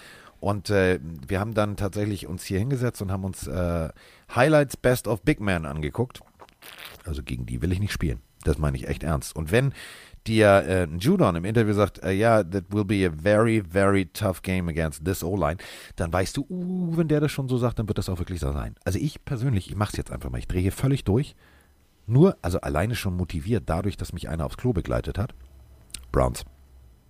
[0.41, 3.89] Und äh, wir haben dann tatsächlich uns hier hingesetzt und haben uns äh,
[4.35, 6.21] Highlights Best of Big Man angeguckt.
[7.05, 8.21] Also gegen die will ich nicht spielen.
[8.45, 9.35] Das meine ich echt ernst.
[9.35, 9.73] Und wenn
[10.27, 14.43] dir äh, Judon im Interview sagt, äh, ja, that will be a very, very tough
[14.43, 15.57] game against this O-Line,
[15.97, 18.41] dann weißt du, uh, wenn der das schon so sagt, dann wird das auch wirklich
[18.41, 18.75] so sein.
[18.85, 20.39] Also ich persönlich, ich mache es jetzt einfach mal.
[20.39, 21.35] Ich drehe hier völlig durch.
[22.07, 25.35] Nur, also alleine schon motiviert, dadurch, dass mich einer aufs Klo begleitet hat.
[26.13, 26.45] Browns.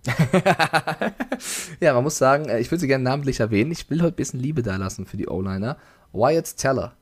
[1.79, 3.71] Ja, man muss sagen, äh, ich würde sie gerne namentlich erwähnen.
[3.71, 5.77] Ich will heute ein bisschen Liebe da lassen für die O-Liner.
[6.11, 6.93] Wyatt Teller,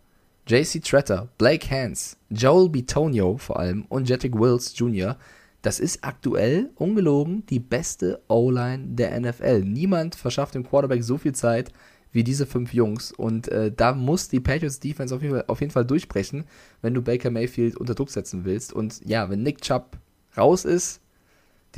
[0.47, 5.17] JC Tretter, Blake Hans, Joel Bitonio vor allem und Jettick Wills Jr.
[5.61, 9.61] Das ist aktuell, ungelogen, die beste O-Line der NFL.
[9.61, 11.71] Niemand verschafft dem Quarterback so viel Zeit
[12.11, 13.11] wie diese fünf Jungs.
[13.11, 16.45] Und äh, da muss die Patriots Defense auf jeden, Fall, auf jeden Fall durchbrechen,
[16.81, 18.71] wenn du Baker Mayfield unter Druck setzen willst.
[18.71, 19.97] Und ja, wenn Nick Chubb
[20.37, 21.01] raus ist,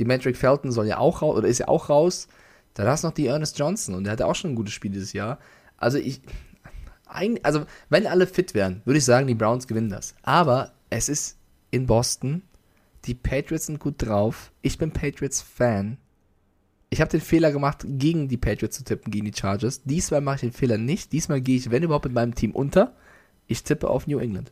[0.00, 2.26] die Metric Felton soll ja auch raus, oder ist ja auch raus.
[2.74, 4.90] Dann hast du noch die Ernest Johnson und der hatte auch schon ein gutes Spiel
[4.90, 5.38] dieses Jahr.
[5.76, 6.22] Also ich,
[7.42, 10.14] also wenn alle fit wären, würde ich sagen, die Browns gewinnen das.
[10.22, 11.36] Aber es ist
[11.70, 12.42] in Boston.
[13.04, 14.52] Die Patriots sind gut drauf.
[14.62, 15.98] Ich bin Patriots-Fan.
[16.88, 19.82] Ich habe den Fehler gemacht, gegen die Patriots zu tippen, gegen die Chargers.
[19.84, 21.12] Diesmal mache ich den Fehler nicht.
[21.12, 22.94] Diesmal gehe ich, wenn überhaupt, mit meinem Team unter.
[23.46, 24.50] Ich tippe auf New England.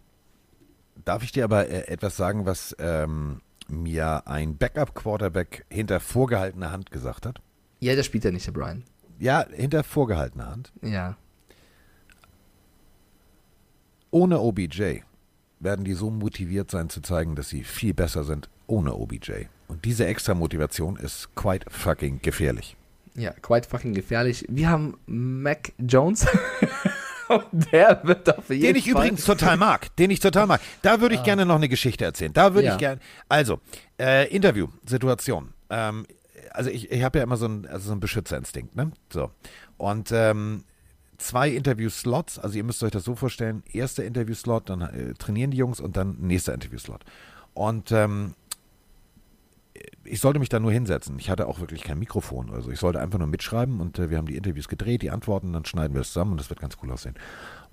[1.04, 6.90] Darf ich dir aber äh, etwas sagen, was ähm, mir ein Backup-Quarterback hinter vorgehaltener Hand
[6.90, 7.40] gesagt hat?
[7.80, 8.84] Ja, der spielt ja nicht, der Brian.
[9.18, 10.72] Ja, hinter vorgehaltener Hand.
[10.82, 11.16] Ja.
[14.10, 15.00] Ohne OBJ
[15.60, 19.46] werden die so motiviert sein zu zeigen, dass sie viel besser sind ohne OBJ.
[19.66, 22.76] Und diese extra Motivation ist quite fucking gefährlich.
[23.14, 24.44] Ja, quite fucking gefährlich.
[24.48, 26.26] Wir haben Mac Jones.
[27.52, 28.92] Der wird auf jeden Den ich Fall.
[28.92, 29.94] übrigens total mag.
[29.96, 30.60] Den ich total mag.
[30.82, 32.32] Da würde ich gerne noch eine Geschichte erzählen.
[32.32, 32.72] Da würde Ja.
[32.74, 33.00] ich gerne.
[33.28, 33.60] Also,
[34.00, 35.52] äh, Interview-Situation.
[35.70, 36.06] Ähm,
[36.52, 38.90] also ich, ich habe ja immer so einen, also so Beschützerinstinkt, ne?
[39.12, 39.30] So.
[39.76, 40.64] Und ähm,
[41.18, 45.56] zwei Interview-Slots, also ihr müsst euch das so vorstellen, erster Interview-Slot, dann äh, trainieren die
[45.58, 47.04] Jungs und dann nächster Interview-Slot.
[47.54, 48.34] Und ähm,
[50.10, 51.18] ich sollte mich da nur hinsetzen.
[51.18, 52.66] Ich hatte auch wirklich kein Mikrofon oder.
[52.68, 55.64] Ich sollte einfach nur mitschreiben und äh, wir haben die Interviews gedreht, die Antworten, dann
[55.64, 57.14] schneiden wir es zusammen und das wird ganz cool aussehen.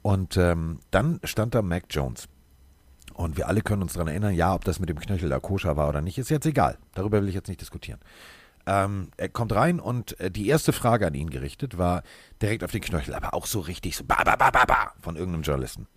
[0.01, 2.27] Und ähm, dann stand da Mac Jones.
[3.13, 5.77] Und wir alle können uns daran erinnern, ja, ob das mit dem Knöchel da koscher
[5.77, 6.77] war oder nicht, ist jetzt egal.
[6.93, 7.99] Darüber will ich jetzt nicht diskutieren.
[8.67, 12.03] Ähm, er kommt rein und äh, die erste Frage an ihn gerichtet war
[12.41, 15.15] direkt auf den Knöchel, aber auch so richtig so ba, ba, ba, ba, ba von
[15.15, 15.87] irgendeinem Journalisten.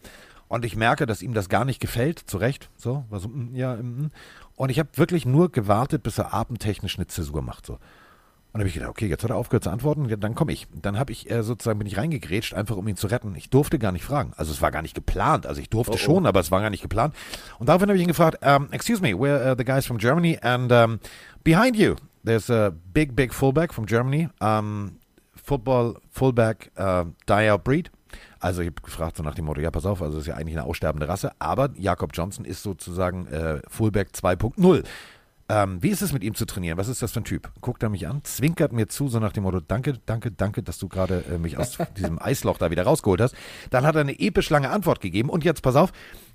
[0.49, 3.55] Und ich merke, dass ihm das gar nicht gefällt, zu Recht, so, war so, mm,
[3.55, 4.11] ja, mm, mm.
[4.57, 7.75] Und ich habe wirklich nur gewartet, bis er abendtechnisch eine Zäsur macht, so.
[7.75, 10.53] Und dann habe ich gedacht, okay, jetzt hat er aufgehört zu antworten, ja, dann komme
[10.53, 10.67] ich.
[10.73, 13.35] Dann habe ich äh, sozusagen, bin ich reingegrätscht, einfach um ihn zu retten.
[13.37, 14.33] Ich durfte gar nicht fragen.
[14.37, 15.47] Also es war gar nicht geplant.
[15.47, 17.15] Also ich durfte schon, aber es war gar nicht geplant.
[17.59, 20.39] Und daraufhin habe ich ihn gefragt, um, excuse me, we're uh, the guys from Germany
[20.41, 20.99] and um,
[21.45, 24.31] behind you, there's a big, big fullback from Germany.
[24.41, 24.99] Um,
[25.35, 27.91] football, fullback, uh, die-out breed.
[28.41, 30.35] Also ich habe gefragt so nach dem Motto, ja pass auf, also das ist ja
[30.35, 34.85] eigentlich eine aussterbende Rasse, aber Jakob Johnson ist sozusagen äh, Fullback 2.0.
[35.51, 36.77] Ähm, wie ist es mit ihm zu trainieren?
[36.77, 37.51] Was ist das für ein Typ?
[37.63, 40.79] Guckt er mich an, zwinkert mir zu, so nach dem Motto, danke, danke, danke, dass
[40.79, 43.35] du gerade äh, mich aus diesem Eisloch da wieder rausgeholt hast.
[43.71, 45.31] Dann hat er eine episch lange Antwort gegeben.
[45.31, 45.91] Und jetzt, pass auf,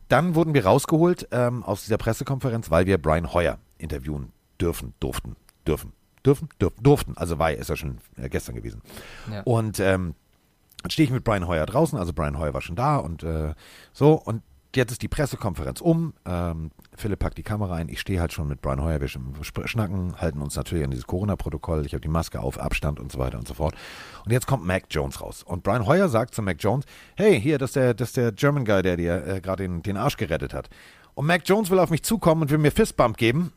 [0.09, 5.35] dann wurden wir rausgeholt ähm, aus dieser Pressekonferenz, weil wir Brian Hoyer interviewen dürfen, durften,
[5.67, 5.93] dürfen,
[6.25, 7.13] dürfen, dürfen, durften.
[7.15, 8.81] Also war ist ja schon äh, gestern gewesen.
[9.31, 9.41] Ja.
[9.43, 10.15] Und ähm,
[10.83, 13.53] dann stehe ich mit Brian Hoyer draußen, also Brian Hoyer war schon da und äh,
[13.93, 14.43] so und
[14.75, 16.13] jetzt ist die Pressekonferenz um.
[16.25, 17.89] Ähm, Philipp packt die Kamera ein.
[17.89, 19.01] Ich stehe halt schon mit Brian Hoyer.
[19.01, 21.85] Wir schnacken, halten uns natürlich an dieses Corona-Protokoll.
[21.85, 23.75] Ich habe die Maske auf, Abstand und so weiter und so fort.
[24.25, 25.43] Und jetzt kommt Mac Jones raus.
[25.43, 28.31] Und Brian Hoyer sagt zu Mac Jones: Hey, hier, das ist der, das ist der
[28.31, 30.69] German Guy, der dir äh, gerade den, den Arsch gerettet hat.
[31.13, 33.53] Und Mac Jones will auf mich zukommen und will mir Fistbump geben.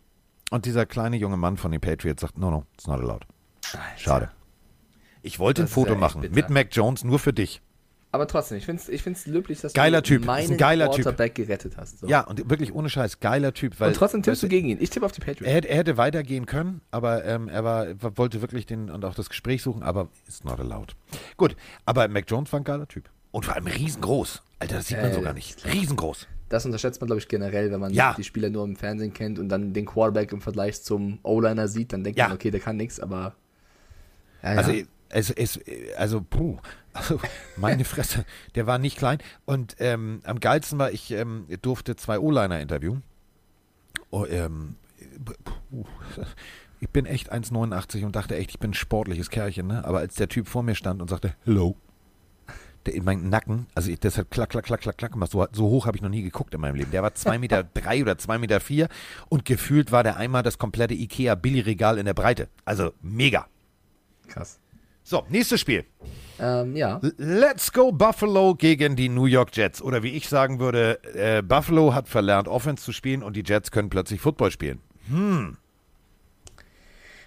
[0.50, 3.26] Und dieser kleine junge Mann von den Patriots sagt: No, no, it's not allowed.
[3.96, 4.30] Schade.
[5.26, 6.34] Ich wollte ein Foto machen bitter.
[6.34, 7.60] mit Mac Jones nur für dich.
[8.12, 10.56] Aber trotzdem, ich finde es ich find's löblich, dass Geiler du Typ, ist ein meinen
[10.56, 11.02] geiler Typ.
[11.04, 11.98] Quarterback gerettet hast.
[11.98, 12.06] So.
[12.06, 13.78] Ja, und wirklich ohne Scheiß, geiler Typ.
[13.78, 14.78] Weil, Und trotzdem tippst du gegen ihn.
[14.80, 15.42] Ich tippe auf die Patriots.
[15.46, 19.14] Er hätte, er hätte weitergehen können, aber ähm, er war, wollte wirklich den und auch
[19.14, 20.94] das Gespräch suchen, aber ist not allowed.
[21.36, 23.10] Gut, aber Mac Jones war ein geiler Typ.
[23.32, 24.42] Und vor allem riesengroß.
[24.60, 25.62] Alter, das sieht man Äh, so gar nicht.
[25.66, 26.26] Riesengroß.
[26.48, 28.14] Das unterschätzt man, glaube ich, generell, wenn man Ja.
[28.16, 31.92] die Spieler nur im Fernsehen kennt und dann den Quarterback im Vergleich zum O-Liner sieht,
[31.92, 32.28] dann denkt Ja.
[32.28, 33.34] man, okay, der kann nichts, aber.
[34.42, 34.50] Ja.
[34.50, 34.72] Also,
[35.08, 35.60] es, es,
[35.96, 36.58] also, puh,
[36.92, 37.20] also,
[37.56, 39.18] meine Fresse, der war nicht klein.
[39.44, 43.02] Und ähm, am geilsten war, ich ähm, durfte zwei O-Liner interviewen.
[44.10, 44.76] Oh, ähm,
[45.70, 45.84] puh,
[46.80, 49.84] ich bin echt 1,89 und dachte echt, ich bin ein sportliches Kerlchen, ne?
[49.84, 51.76] Aber als der Typ vor mir stand und sagte, hello,
[52.86, 55.32] der in meinen Nacken, also ich, das hat klack, klack, klack, klack, klack gemacht.
[55.32, 56.90] So, so hoch habe ich noch nie geguckt in meinem Leben.
[56.90, 58.88] Der war 2,3 Meter drei oder 2,4 Meter vier
[59.28, 62.48] und gefühlt war der einmal das komplette Ikea-Billigregal in der Breite.
[62.64, 63.46] Also mega.
[64.28, 64.60] krass.
[65.08, 65.84] So, nächstes Spiel.
[66.40, 67.00] Ähm, ja.
[67.16, 69.80] Let's go Buffalo gegen die New York Jets.
[69.80, 73.70] Oder wie ich sagen würde, äh, Buffalo hat verlernt, Offense zu spielen und die Jets
[73.70, 74.80] können plötzlich Football spielen.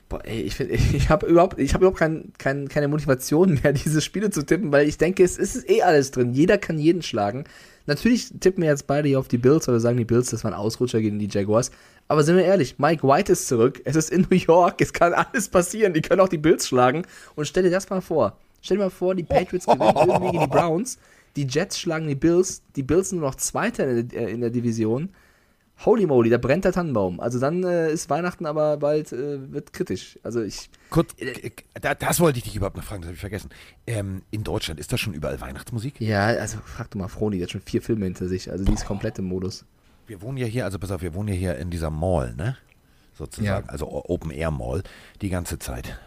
[0.10, 3.72] Boah, ey, ich finde, ich habe überhaupt, ich habe überhaupt kein, kein, keine Motivation mehr,
[3.86, 6.34] diese Spiele zu tippen, weil ich denke, es ist eh alles drin.
[6.34, 7.46] Jeder kann jeden schlagen.
[7.86, 10.54] Natürlich tippen wir jetzt beide hier auf die Bills oder sagen die Bills, das waren
[10.54, 11.72] Ausrutscher gegen die Jaguars.
[12.10, 13.82] Aber sind wir ehrlich, Mike White ist zurück.
[13.86, 14.82] Es ist in New York.
[14.82, 15.94] Es kann alles passieren.
[15.94, 17.04] Die können auch die Bills schlagen.
[17.36, 18.36] Und stell dir das mal vor.
[18.62, 20.98] Stell dir mal vor, die Patriots gewinnen irgendwie gegen die Browns.
[21.36, 22.64] Die Jets schlagen die Bills.
[22.76, 25.10] Die Bills sind nur noch Zweiter in der, äh, in der Division.
[25.86, 27.20] Holy moly, da brennt der Tannenbaum.
[27.20, 30.20] Also dann äh, ist Weihnachten aber bald, äh, wird kritisch.
[30.24, 33.22] Also ich, Kurz, äh, da, das wollte ich dich überhaupt noch fragen, das habe ich
[33.22, 33.50] vergessen.
[33.88, 36.02] Ähm, in Deutschland ist das schon überall Weihnachtsmusik?
[36.02, 38.52] ja, also frag du mal Froni, die hat schon vier Filme hinter sich.
[38.52, 39.64] Also die ist komplett im Modus.
[40.10, 42.58] Wir wohnen ja hier, also pass auf, wir wohnen ja hier in dieser Mall, ne?
[43.14, 43.72] Sozusagen, Ja.
[43.72, 44.82] also Open Air Mall,
[45.22, 46.00] die ganze Zeit.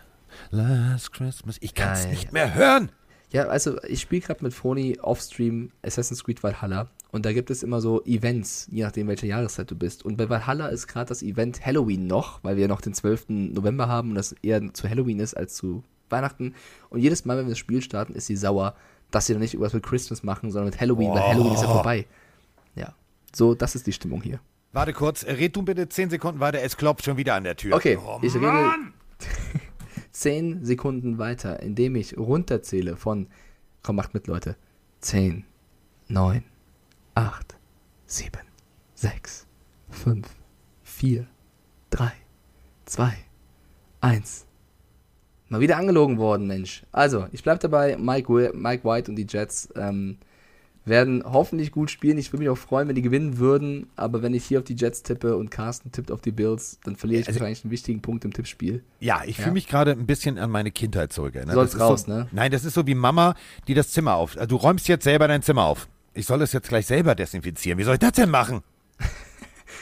[0.50, 2.90] Last Christmas, ich kann es nicht mehr hören.
[3.30, 7.62] Ja, also ich spiele gerade mit Froni offstream Assassin's Creed Valhalla und da gibt es
[7.62, 10.04] immer so Events, je nachdem welche Jahreszeit du bist.
[10.04, 13.26] Und bei Valhalla ist gerade das Event Halloween noch, weil wir noch den 12.
[13.28, 16.56] November haben und das eher zu Halloween ist als zu Weihnachten.
[16.90, 18.74] Und jedes Mal, wenn wir das Spiel starten, ist sie sauer,
[19.12, 21.68] dass sie dann nicht irgendwas mit Christmas machen, sondern mit Halloween, weil Halloween ist ja
[21.68, 22.06] vorbei.
[23.34, 24.40] So, das ist die Stimmung hier.
[24.72, 27.56] Warte kurz, äh, red du bitte 10 Sekunden weiter, es klopft schon wieder an der
[27.56, 27.74] Tür.
[27.76, 28.94] Okay, Oh, ich rede Mann!
[30.12, 33.28] 10 Sekunden weiter, indem ich runterzähle von,
[33.82, 34.56] komm, macht mit, Leute.
[35.00, 35.44] 10,
[36.08, 36.44] 9,
[37.14, 37.56] 8,
[38.06, 38.30] 7,
[38.94, 39.46] 6,
[39.90, 40.26] 5,
[40.84, 41.26] 4,
[41.90, 42.12] 3,
[42.86, 43.12] 2,
[44.00, 44.46] 1.
[45.48, 46.84] Mal wieder angelogen worden, Mensch.
[46.92, 50.18] Also, ich bleib dabei, Mike, Mike White und die Jets ähm,
[50.84, 52.18] werden hoffentlich gut spielen.
[52.18, 54.74] Ich würde mich auch freuen, wenn die gewinnen würden, aber wenn ich hier auf die
[54.74, 58.02] Jets tippe und Carsten tippt auf die Bills, dann verliere ich Also- wahrscheinlich einen wichtigen
[58.02, 58.82] Punkt im Tippspiel.
[59.00, 59.44] Ja, ich Ja.
[59.44, 61.54] fühle mich gerade ein bisschen an meine Kindheit zurückerinnert.
[61.54, 62.28] Soll's Das ist raus, so, ne?
[62.32, 63.34] Nein, das ist so wie Mama,
[63.68, 64.36] die das Zimmer auf.
[64.36, 65.88] äh, Du räumst jetzt selber dein Zimmer auf.
[66.14, 67.78] Ich soll das jetzt gleich selber desinfizieren.
[67.78, 68.62] Wie soll ich das denn machen?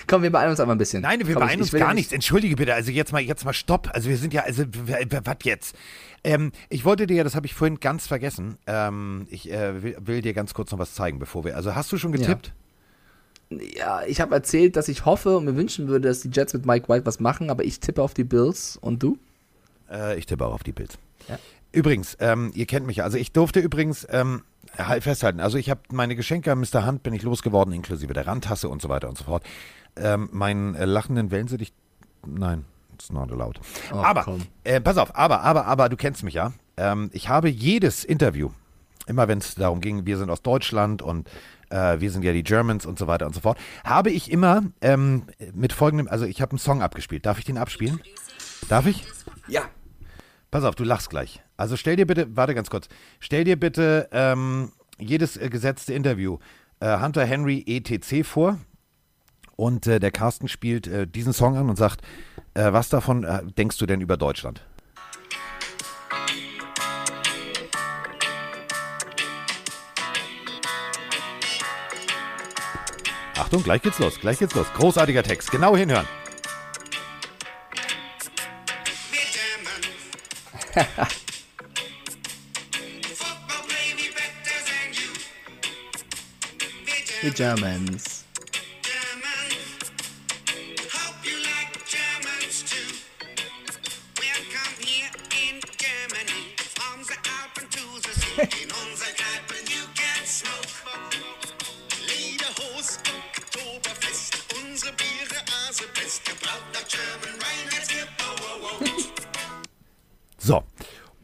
[0.07, 1.03] Komm, wir beeilen uns aber ein bisschen.
[1.03, 2.13] Nein, wir Komm, beeilen uns gar ja nichts.
[2.13, 2.75] Entschuldige bitte.
[2.75, 3.91] Also jetzt mal, jetzt mal Stopp.
[3.93, 5.77] Also wir sind ja, also was jetzt?
[6.23, 8.59] Ähm, ich wollte dir, das habe ich vorhin ganz vergessen.
[8.67, 11.57] Ähm, ich äh, will, will dir ganz kurz noch was zeigen, bevor wir.
[11.57, 12.53] Also hast du schon getippt?
[13.51, 16.67] Ja, ich habe erzählt, dass ich hoffe und mir wünschen würde, dass die Jets mit
[16.67, 18.79] Mike White was machen, aber ich tippe auf die Bills.
[18.81, 19.19] Und du?
[19.91, 20.99] Äh, ich tippe auch auf die Bills.
[21.29, 21.39] Ja.
[21.73, 23.05] Übrigens, ähm, ihr kennt mich ja.
[23.05, 24.43] Also ich durfte übrigens ähm,
[24.77, 25.41] halt festhalten.
[25.41, 26.85] Also ich habe meine Geschenke an Mr.
[26.85, 29.45] Hand bin ich losgeworden, inklusive der Randtasse und so weiter und so fort.
[29.97, 31.73] Ähm, meinen äh, lachenden Wellensittich,
[32.27, 32.65] nein,
[32.95, 33.61] it's not allowed.
[33.93, 36.53] Oh, aber, äh, pass auf, aber, aber, aber, du kennst mich ja.
[36.77, 38.51] Ähm, ich habe jedes Interview,
[39.07, 41.29] immer wenn es darum ging, wir sind aus Deutschland und
[41.71, 44.63] äh, wir sind ja die Germans und so weiter und so fort, habe ich immer
[44.81, 45.25] ähm,
[45.55, 47.27] mit folgendem, also ich habe einen Song abgespielt.
[47.27, 48.01] Darf ich den abspielen?
[48.69, 49.05] Darf ich?
[49.49, 49.63] Ja.
[50.51, 51.43] Pass auf, du lachst gleich.
[51.57, 52.89] Also stell dir bitte, warte ganz kurz,
[53.21, 56.39] stell dir bitte ähm, jedes äh, gesetzte Interview
[56.81, 58.59] äh, Hunter Henry ETC vor
[59.61, 62.01] Und äh, der Carsten spielt äh, diesen Song an und sagt,
[62.55, 64.63] äh, was davon äh, denkst du denn über Deutschland?
[73.37, 74.67] Achtung, gleich geht's los, gleich geht's los.
[74.73, 76.07] Großartiger Text, genau hinhören.
[87.23, 88.17] Die Germans.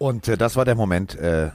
[0.06, 1.50] und äh, das war der Moment, äh,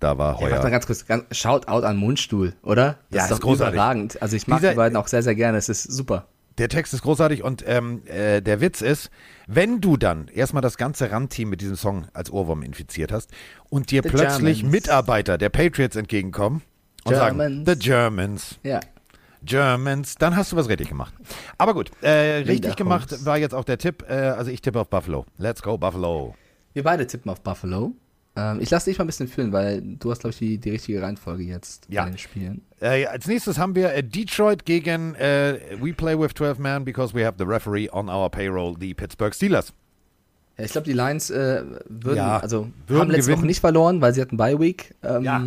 [0.00, 0.50] da war Ja, heuer.
[0.52, 2.98] warte mal ganz kurz, ganz, Shoutout an Mundstuhl, oder?
[3.10, 3.74] Das Ja, ist ist doch großartig.
[3.74, 4.22] überragend.
[4.22, 5.56] Also ich mag Dieser- die beiden auch sehr, sehr gerne.
[5.58, 6.26] Es ist super.
[6.58, 9.10] Der Text ist großartig und ähm, äh, der Witz ist,
[9.46, 13.30] wenn du dann erstmal das ganze Randteam mit diesem Song als Ohrwurm infiziert hast
[13.68, 14.72] und dir The plötzlich Germans.
[14.72, 16.62] Mitarbeiter der Patriots entgegenkommen
[17.04, 17.68] und sagen, Germans.
[17.70, 18.80] The Germans, Ja.
[19.42, 21.12] Germans, dann hast du was richtig gemacht.
[21.58, 24.88] Aber gut, äh, richtig gemacht war jetzt auch der Tipp, äh, also ich tippe auf
[24.88, 25.24] Buffalo.
[25.38, 26.34] Let's go Buffalo.
[26.76, 27.94] Wir beide tippen auf Buffalo.
[28.36, 30.68] Ähm, ich lasse dich mal ein bisschen fühlen, weil du hast, glaube ich, die, die
[30.68, 32.04] richtige Reihenfolge jetzt Ja.
[32.04, 32.60] bei den Spielen.
[32.80, 37.14] Äh, als nächstes haben wir äh, Detroit gegen äh, We Play with 12 Men because
[37.14, 39.72] we have the referee on our payroll, the Pittsburgh Steelers.
[40.58, 43.38] Ja, ich glaube, die Lions äh, würden, Ja, also würden haben letzte gewinnen.
[43.38, 44.94] Woche nicht verloren, weil sie hatten Bye Week.
[45.02, 45.44] Ähm, Ja.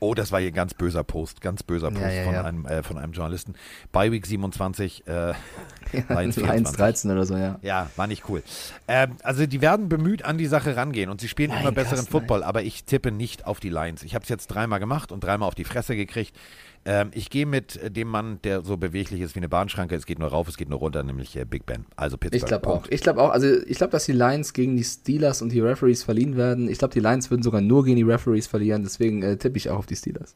[0.00, 2.44] Oh, das war hier ein ganz böser Post, ganz böser Post Ja, ja, von, ja.
[2.44, 3.54] Einem, äh, von einem Journalisten.
[3.92, 5.34] By Week 27, äh,
[5.92, 6.76] Lions Lions 24.
[6.76, 7.58] 13 oder so, ja.
[7.62, 8.42] Ja, war nicht cool.
[8.88, 11.98] Ähm, also die werden bemüht an die Sache rangehen und sie spielen Nein, immer besseren
[11.98, 14.02] Carsten, Football, aber ich tippe nicht auf die Lions.
[14.02, 16.34] Ich habe es jetzt dreimal gemacht und dreimal auf die Fresse gekriegt.
[16.86, 19.94] Ähm, ich gehe mit dem Mann, der so beweglich ist wie eine Bahnschranke.
[19.94, 21.84] Es geht nur rauf, es geht nur runter, nämlich äh, Big Ben.
[21.94, 22.42] Also Pittsburgh.
[22.42, 22.86] Ich glaube auch.
[22.88, 26.02] Ich glaube auch, also ich glaube, dass die Lions gegen die Steelers und die Referees
[26.04, 26.68] verliehen werden.
[26.70, 29.68] Ich glaube, die Lions würden sogar nur gegen die Referees verlieren, deswegen äh, tippe ich
[29.68, 30.34] auch auf die Steelers.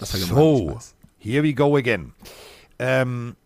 [0.00, 0.78] So,
[1.18, 2.12] here we go again.
[2.78, 3.36] Ähm,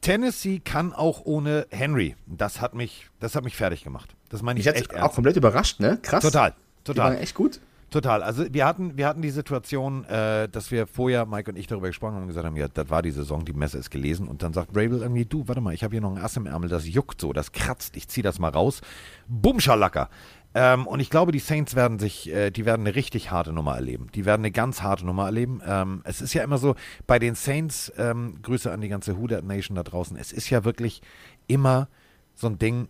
[0.00, 2.14] Tennessee kann auch ohne Henry.
[2.26, 4.14] Das hat mich, das hat mich fertig gemacht.
[4.28, 5.14] Das meine ich, Ich echt auch ernst.
[5.16, 5.98] komplett überrascht, ne?
[6.02, 6.22] Krass.
[6.22, 7.12] Total, Die total.
[7.14, 7.60] waren echt gut.
[7.90, 8.22] Total.
[8.22, 11.86] Also wir hatten, wir hatten die Situation, äh, dass wir vorher, Mike und ich, darüber
[11.86, 14.28] gesprochen haben und gesagt haben, ja, das war die Saison, die Messe ist gelesen.
[14.28, 16.44] Und dann sagt Rabel irgendwie, du, warte mal, ich habe hier noch ein Ass im
[16.44, 18.82] Ärmel, das juckt so, das kratzt, ich zieh das mal raus.
[19.26, 20.10] Bumschalacker.
[20.54, 23.74] Ähm, und ich glaube, die Saints werden sich, äh, die werden eine richtig harte Nummer
[23.74, 24.08] erleben.
[24.14, 25.62] Die werden eine ganz harte Nummer erleben.
[25.66, 26.74] Ähm, es ist ja immer so,
[27.06, 30.64] bei den Saints, ähm, Grüße an die ganze Huda Nation da draußen, es ist ja
[30.64, 31.00] wirklich
[31.46, 31.88] immer
[32.34, 32.88] so ein Ding,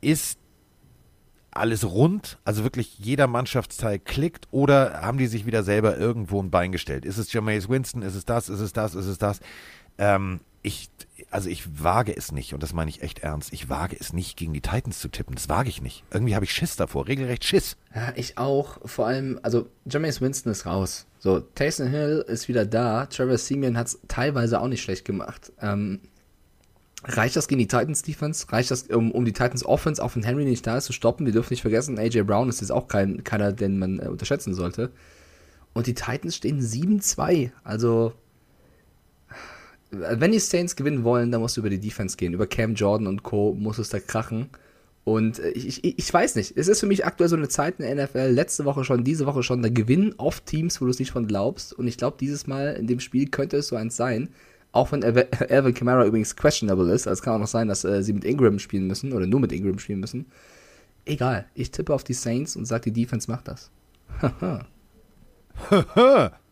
[0.00, 0.38] ist
[1.50, 6.50] alles rund, also wirklich jeder Mannschaftsteil klickt oder haben die sich wieder selber irgendwo ein
[6.50, 7.04] Bein gestellt?
[7.04, 8.02] Ist es Jameis Winston?
[8.02, 8.48] Ist es das?
[8.48, 8.94] Ist es das?
[8.94, 9.40] Ist es das?
[9.98, 10.90] Ähm, ich,
[11.30, 13.52] also ich wage es nicht und das meine ich echt ernst.
[13.52, 15.34] Ich wage es nicht, gegen die Titans zu tippen.
[15.34, 16.04] Das wage ich nicht.
[16.10, 17.76] Irgendwie habe ich Schiss davor, regelrecht Schiss.
[17.94, 18.78] Ja, ich auch.
[18.84, 21.06] Vor allem, also Jameis Winston ist raus.
[21.18, 23.06] So, Taysom Hill ist wieder da.
[23.06, 25.52] Trevor Simeon hat es teilweise auch nicht schlecht gemacht.
[25.60, 26.00] Ähm,
[27.04, 28.46] reicht das gegen die Titans Defense?
[28.50, 31.26] Reicht das, um, um die Titans Offense, auch wenn Henry nicht da ist, zu stoppen?
[31.26, 34.54] Wir dürfen nicht vergessen, AJ Brown ist jetzt auch kein, keiner, den man äh, unterschätzen
[34.54, 34.90] sollte.
[35.72, 37.50] Und die Titans stehen 7-2.
[37.62, 38.12] Also,
[39.90, 42.34] wenn die Saints gewinnen wollen, dann musst du über die Defense gehen.
[42.34, 43.54] Über Cam Jordan und Co.
[43.54, 44.48] muss es da krachen.
[45.04, 46.56] Und äh, ich, ich, ich weiß nicht.
[46.56, 49.24] Es ist für mich aktuell so eine Zeit in der NFL, letzte Woche schon, diese
[49.24, 51.72] Woche schon, da gewinnen oft Teams, wo du es nicht von glaubst.
[51.72, 54.28] Und ich glaube, dieses Mal in dem Spiel könnte es so eins sein.
[54.72, 57.06] Auch wenn Alvin Kamara übrigens questionable ist.
[57.06, 59.40] Also es kann auch noch sein, dass äh, sie mit Ingram spielen müssen oder nur
[59.40, 60.26] mit Ingram spielen müssen.
[61.06, 61.46] Egal.
[61.54, 63.70] Ich tippe auf die Saints und sage, die Defense macht das.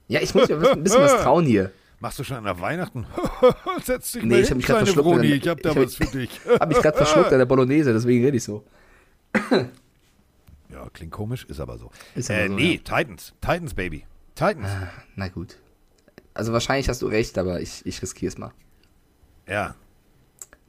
[0.08, 1.72] ja, ich muss mir ein bisschen was trauen hier.
[2.00, 3.06] Machst du schon an der Weihnachten?
[3.82, 5.94] Setz dich Nee, ich hab mich verschluckt Bruni, der- ich hab da ich hab- was
[5.96, 6.40] für dich.
[6.60, 8.64] Hab mich gerade verschluckt an der Bolognese, deswegen rede ich so.
[10.70, 11.90] Ja, klingt komisch, ist aber so.
[12.14, 12.98] Ist aber äh, so, nee, ja.
[12.98, 13.32] Titans.
[13.40, 14.04] Titans, Baby.
[14.34, 14.68] Titans.
[15.14, 15.56] Na gut.
[16.36, 18.52] Also wahrscheinlich hast du recht, aber ich, ich riskiere es mal.
[19.48, 19.74] Ja,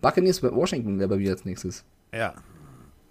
[0.01, 1.83] Buccaneers mit Washington wäre bei mir als nächstes.
[2.13, 2.33] ja,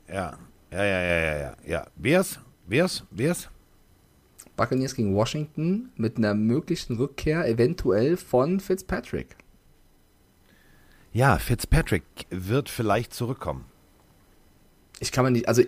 [0.08, 0.38] ja,
[0.70, 1.86] ja, ja, ja, ja, ja, ja.
[1.96, 2.38] Wer's?
[2.66, 3.04] Wer's?
[3.10, 3.48] Wer's?
[4.56, 9.36] Buccaneers gegen Washington mit einer möglichen Rückkehr eventuell von Fitzpatrick.
[11.12, 13.64] Ja, Fitzpatrick wird vielleicht zurückkommen.
[15.00, 15.62] Ich kann mir nicht, also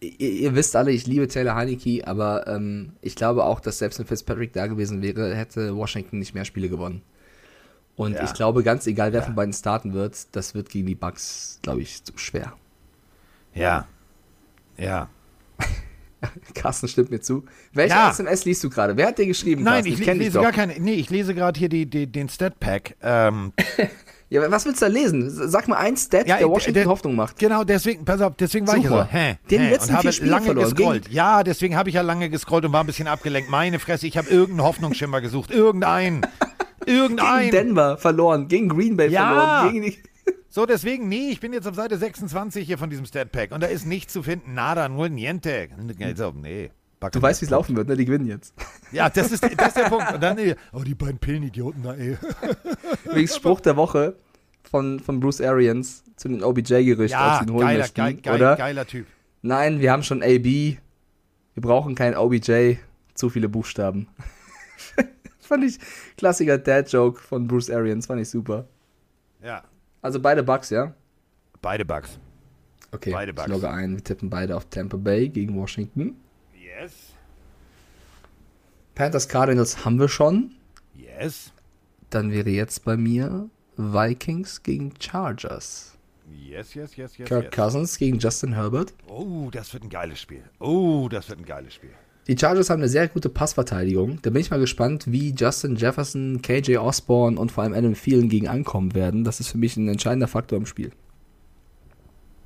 [0.00, 3.98] ihr, ihr wisst alle, ich liebe Taylor Heineke, aber ähm, ich glaube auch, dass selbst
[3.98, 7.02] wenn Fitzpatrick da gewesen wäre, hätte Washington nicht mehr Spiele gewonnen.
[7.96, 8.24] Und Ja.
[8.24, 11.80] ich glaube, ganz egal, wer von beiden starten wird, das wird gegen die Bucks, glaube
[11.80, 12.52] ich, zu schwer.
[13.54, 13.86] Ja,
[14.76, 15.08] ja.
[16.54, 17.44] Carsten stimmt mir zu.
[17.72, 18.10] Welche Ja.
[18.10, 18.96] SMS liest du gerade?
[18.96, 19.62] Wer hat dir geschrieben?
[19.62, 19.92] Nein, Carsten?
[19.92, 20.78] ich, dich lese gar keine.
[20.78, 22.96] Nee, ich lese gerade hier die, die, den Stat-Pack.
[23.02, 23.52] Ähm,
[24.30, 25.30] Ja, was willst du da lesen?
[25.30, 27.38] Sag mal ein Stat, Ja, der Washington der- Hoffnung macht.
[27.38, 29.08] Genau, deswegen, pass auf, deswegen war ich Super.
[29.10, 30.68] so, hä, die hä, letzten und habe lange verloren.
[30.74, 31.08] gescrollt.
[31.08, 33.48] Ja, deswegen habe ich ja lange gescrollt und war ein bisschen abgelenkt.
[33.48, 35.50] Meine Fresse, ich habe irgendeinen Hoffnungsschimmer gesucht.
[35.50, 36.26] Irgendein.
[36.84, 37.50] Irgendein.
[37.50, 39.28] Gegen Denver verloren, gegen Green Bay Ja.
[39.28, 39.98] verloren, gegen die
[40.50, 43.66] So, deswegen, nee, ich bin jetzt auf Seite 26 hier von diesem Stat-Pack und da
[43.66, 44.54] ist nichts zu finden.
[44.54, 45.68] Nada, null, niente.
[46.00, 46.70] Also, nee.
[47.12, 47.96] Du weißt, wie es laufen wird, ne?
[47.96, 48.54] Die gewinnen jetzt.
[48.90, 50.10] Ja, das ist, das ist der Punkt.
[50.14, 52.16] Und dann, ey, oh, die beiden Pillenidioten da, ey.
[53.04, 54.16] Übrigens Spruch der Woche
[54.62, 58.34] von, von Bruce Arians zu den OBJ-Gerüchten, Ja, sie ihn holen geiler, möchten, geil, geil,
[58.34, 58.56] oder?
[58.56, 59.06] geiler Typ.
[59.42, 60.44] Nein, wir haben schon AB.
[60.44, 60.78] Wir
[61.56, 62.76] brauchen kein OBJ.
[63.12, 64.08] Zu viele Buchstaben.
[65.40, 65.78] fand ich
[66.16, 68.66] klassiker Dad-Joke von Bruce Arians, fand ich super.
[69.42, 69.62] Ja,
[70.02, 70.94] Also beide Bucks, ja?
[71.60, 72.18] beide Bugs.
[72.92, 73.48] Okay, Beide ich Bucks.
[73.48, 73.96] logge ein.
[73.96, 76.16] Wir tippen beide auf Tampa Bay gegen Washington.
[76.54, 77.12] Yes.
[78.94, 80.52] Panthers Cardinals haben wir schon.
[80.94, 81.52] Yes.
[82.10, 85.98] Dann wäre jetzt bei mir Vikings gegen Chargers.
[86.30, 87.52] Yes, yes, yes, yes, Kirk yes.
[87.54, 88.94] Cousins gegen Justin Herbert.
[89.06, 90.42] Oh, das wird ein geiles Spiel.
[90.58, 91.92] Oh, das wird ein geiles Spiel.
[92.28, 94.20] Die Chargers haben eine sehr gute Passverteidigung.
[94.20, 98.28] Da bin ich mal gespannt, wie Justin Jefferson, KJ Osborne und vor allem Adam Thielen
[98.28, 99.24] gegen ankommen werden.
[99.24, 100.92] Das ist für mich ein entscheidender Faktor im Spiel.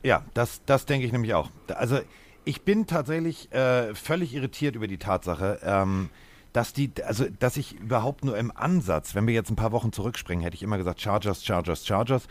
[0.05, 1.51] Ja, das, das denke ich nämlich auch.
[1.67, 1.99] Also
[2.45, 6.11] ich bin tatsächlich äh, völlig irritiert über die Tatsache, ähm,
[6.53, 9.93] dass die, also dass ich überhaupt nur im Ansatz, wenn wir jetzt ein paar Wochen
[9.93, 12.29] zurückspringen, hätte ich immer gesagt Chargers, Chargers, Chargers.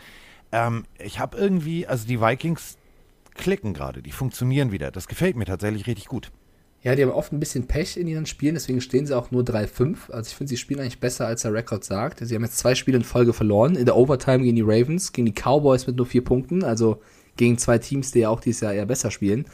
[0.52, 2.78] Ähm, ich habe irgendwie, also die Vikings
[3.34, 4.90] klicken gerade, die funktionieren wieder.
[4.90, 6.30] Das gefällt mir tatsächlich richtig gut.
[6.82, 9.42] Ja, die haben oft ein bisschen Pech in ihren Spielen, deswegen stehen sie auch nur
[9.44, 10.10] 3-5.
[10.10, 12.26] Also ich finde, sie spielen eigentlich besser, als der Rekord sagt.
[12.26, 13.76] Sie haben jetzt zwei Spiele in Folge verloren.
[13.76, 17.00] In der Overtime gegen die Ravens, gegen die Cowboys mit nur vier Punkten, also
[17.36, 19.46] gegen zwei Teams, die ja auch dieses Jahr eher besser spielen.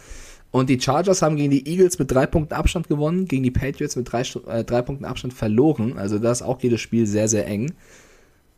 [0.51, 3.97] Und die Chargers haben gegen die Eagles mit drei Punkten Abstand gewonnen, gegen die Patriots
[3.97, 5.99] mit drei, äh, drei Punkten Abstand verloren.
[5.99, 7.75] Also da ist auch jedes Spiel sehr, sehr eng.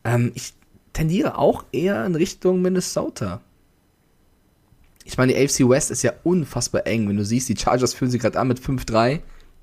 [0.05, 0.53] Ähm, ich
[0.93, 3.41] tendiere auch eher in Richtung Minnesota.
[5.05, 7.07] Ich meine, die AFC West ist ja unfassbar eng.
[7.09, 9.19] Wenn du siehst, die Chargers führen sie gerade an mit 5-3.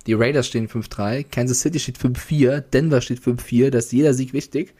[0.06, 1.24] Die Raiders stehen 5-3.
[1.24, 2.60] Kansas City steht 5-4.
[2.60, 3.70] Denver steht 5-4.
[3.70, 4.74] Da ist jeder Sieg wichtig.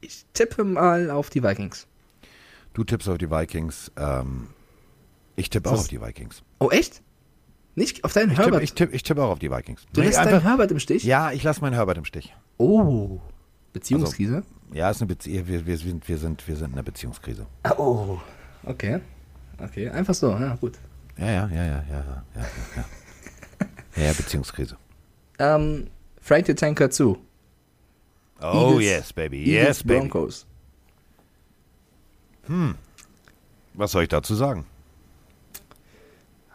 [0.00, 1.86] Ich tippe mal auf die Vikings.
[2.74, 3.90] Du tippst auf die Vikings.
[3.96, 4.48] Ähm,
[5.36, 6.42] ich tippe auch auf die Vikings.
[6.60, 7.02] Oh, echt?
[7.74, 8.62] Nicht auf deinen Ich tippe Herbert?
[8.62, 9.86] ich tipp, ich tipp auch auf die Vikings.
[9.92, 11.04] du lässt einfach- deinen Herbert im Stich?
[11.04, 12.34] Ja, ich lasse meinen Herbert im Stich.
[12.56, 13.20] Oh.
[13.72, 14.42] Beziehungskrise?
[14.72, 17.46] Ja, ist eine Bezie wir, wir, sind, wir, sind, wir sind in einer Beziehungskrise.
[17.76, 18.18] Oh.
[18.64, 19.00] Okay.
[19.62, 20.30] Okay, einfach so.
[20.30, 20.78] Ja, gut.
[21.16, 22.84] Ja, ja, ja, ja, ja, ja, ja,
[23.96, 24.04] ja.
[24.04, 24.76] Ja, Beziehungskrise.
[25.40, 25.88] Ähm,
[26.20, 27.18] Frank the Tanker zu.
[28.40, 29.38] Oh Eagles- yes, baby.
[29.38, 29.98] Eagles Yes, baby.
[30.00, 30.46] Broncos.
[33.74, 34.64] Was soll ich dazu sagen?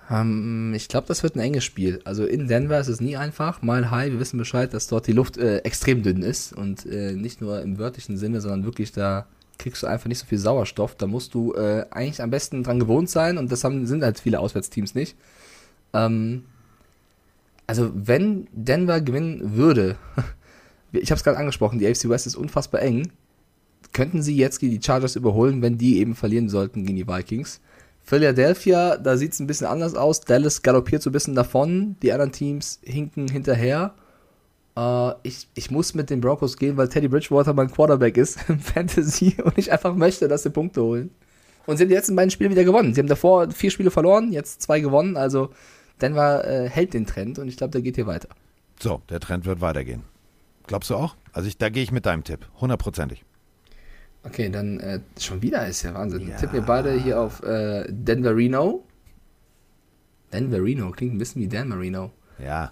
[0.10, 2.02] Ähm, ich glaube, das wird ein enges Spiel.
[2.04, 3.62] Also in Denver ist es nie einfach.
[3.62, 6.54] Mile High, wir wissen Bescheid, dass dort die Luft äh, extrem dünn ist.
[6.54, 9.28] Und äh, nicht nur im wörtlichen Sinne, sondern wirklich da
[9.58, 10.96] kriegst du einfach nicht so viel Sauerstoff.
[10.96, 13.38] Da musst du äh, eigentlich am besten dran gewohnt sein.
[13.38, 15.16] Und das haben, sind halt viele Auswärtsteams nicht.
[15.94, 16.46] Ähm,
[17.68, 19.96] also wenn Denver gewinnen würde,
[20.92, 23.12] ich habe es gerade angesprochen, die AFC West ist unfassbar eng.
[23.94, 27.62] Könnten sie jetzt die Chargers überholen, wenn die eben verlieren sollten gegen die Vikings?
[28.02, 30.22] Philadelphia, da sieht es ein bisschen anders aus.
[30.22, 31.96] Dallas galoppiert so ein bisschen davon.
[32.02, 33.94] Die anderen Teams hinken hinterher.
[34.78, 38.60] Äh, ich, ich muss mit den Broncos gehen, weil Teddy Bridgewater mein Quarterback ist im
[38.60, 41.12] Fantasy und ich einfach möchte, dass sie Punkte holen.
[41.66, 42.94] Und sie haben die letzten beiden Spiele wieder gewonnen.
[42.94, 45.16] Sie haben davor vier Spiele verloren, jetzt zwei gewonnen.
[45.16, 45.50] Also
[46.02, 48.28] Denver äh, hält den Trend und ich glaube, der geht hier weiter.
[48.82, 50.04] So, der Trend wird weitergehen.
[50.68, 51.16] Glaubst du auch?
[51.32, 52.48] Also ich, da gehe ich mit deinem Tipp.
[52.60, 53.24] Hundertprozentig.
[54.24, 56.28] Okay, dann äh, schon wieder ist ja Wahnsinn.
[56.28, 56.38] Ja.
[56.38, 58.84] Tippen wir beide hier auf äh, Denver Reno.
[60.32, 62.12] Denver Reno klingt ein bisschen wie Dan Marino.
[62.40, 62.72] Ja.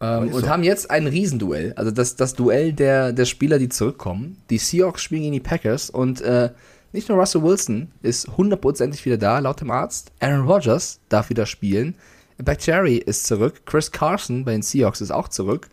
[0.00, 0.48] Ähm, und so.
[0.48, 1.72] haben jetzt ein Riesenduell.
[1.74, 4.40] Also das, das Duell der, der Spieler, die zurückkommen.
[4.50, 6.50] Die Seahawks spielen gegen die Packers und äh,
[6.92, 10.10] nicht nur Russell Wilson ist hundertprozentig wieder da, laut dem Arzt.
[10.20, 11.96] Aaron Rodgers darf wieder spielen.
[12.38, 13.62] Bakhtiari ist zurück.
[13.66, 15.68] Chris Carson bei den Seahawks ist auch zurück.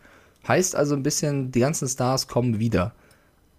[0.46, 2.92] Heißt also ein bisschen, die ganzen Stars kommen wieder.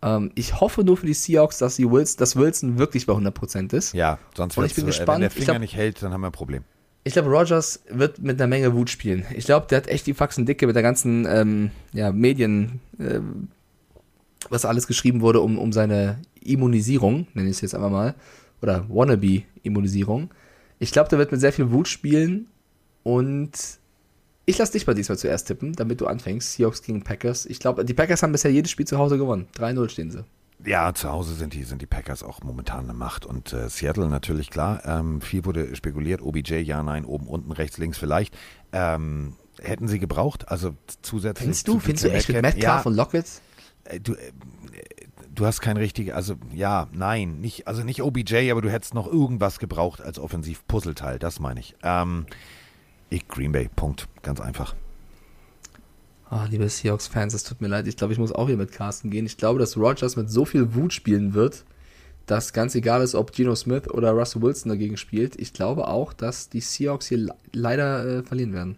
[0.01, 3.73] Ähm, ich hoffe nur für die Seahawks, dass, die Wilson, dass Wilson wirklich bei 100%
[3.73, 3.93] ist.
[3.93, 5.15] Ja, sonst wird's ich bin so, äh, gespannt.
[5.15, 6.63] Wenn der Finger glaub- nicht hält, dann haben wir ein Problem.
[7.07, 9.25] Ich glaube, Rogers wird mit einer Menge Wut spielen.
[9.33, 13.47] Ich glaube, der hat echt die Faxen dicke mit der ganzen ähm, ja, Medien, ähm,
[14.49, 18.13] was alles geschrieben wurde, um, um seine Immunisierung, nenne ich es jetzt einfach mal,
[18.61, 20.31] oder Wannabe-Immunisierung.
[20.79, 22.47] Ich glaube, der wird mit sehr viel Wut spielen
[23.03, 23.53] und
[24.45, 26.55] ich lasse dich mal diesmal zuerst tippen, damit du anfängst.
[26.55, 27.45] Seahawks gegen Packers.
[27.45, 29.47] Ich glaube, die Packers haben bisher jedes Spiel zu Hause gewonnen.
[29.57, 30.25] 3-0 stehen sie.
[30.65, 33.25] Ja, zu Hause sind die, sind die Packers auch momentan eine Macht.
[33.25, 34.81] Und äh, Seattle natürlich klar.
[34.85, 36.21] Ähm, viel wurde spekuliert.
[36.21, 38.35] OBJ, ja, nein, oben, unten, rechts, links vielleicht.
[38.71, 41.43] Ähm, hätten sie gebraucht, also zusätzlich.
[41.43, 42.63] Findest du, zu findest du echt mit Metcalf?
[42.63, 43.25] Ja, und Lockett?
[43.87, 44.31] äh, du, äh,
[45.33, 49.07] du hast kein richtiges, also ja, nein, nicht, also nicht OBJ, aber du hättest noch
[49.07, 51.75] irgendwas gebraucht als Offensiv-Puzzleteil, das meine ich.
[51.83, 52.25] Ähm,
[53.09, 54.75] ich Green Bay, Punkt, ganz einfach.
[56.29, 57.87] Ah, liebe Seahawks-Fans, es tut mir leid.
[57.87, 59.25] Ich glaube, ich muss auch hier mit Carsten gehen.
[59.25, 61.63] Ich glaube, dass Rogers mit so viel Wut spielen wird,
[62.25, 65.39] dass ganz egal ist, ob Geno Smith oder Russell Wilson dagegen spielt.
[65.39, 68.75] Ich glaube auch, dass die Seahawks hier le leider äh, verlieren werden.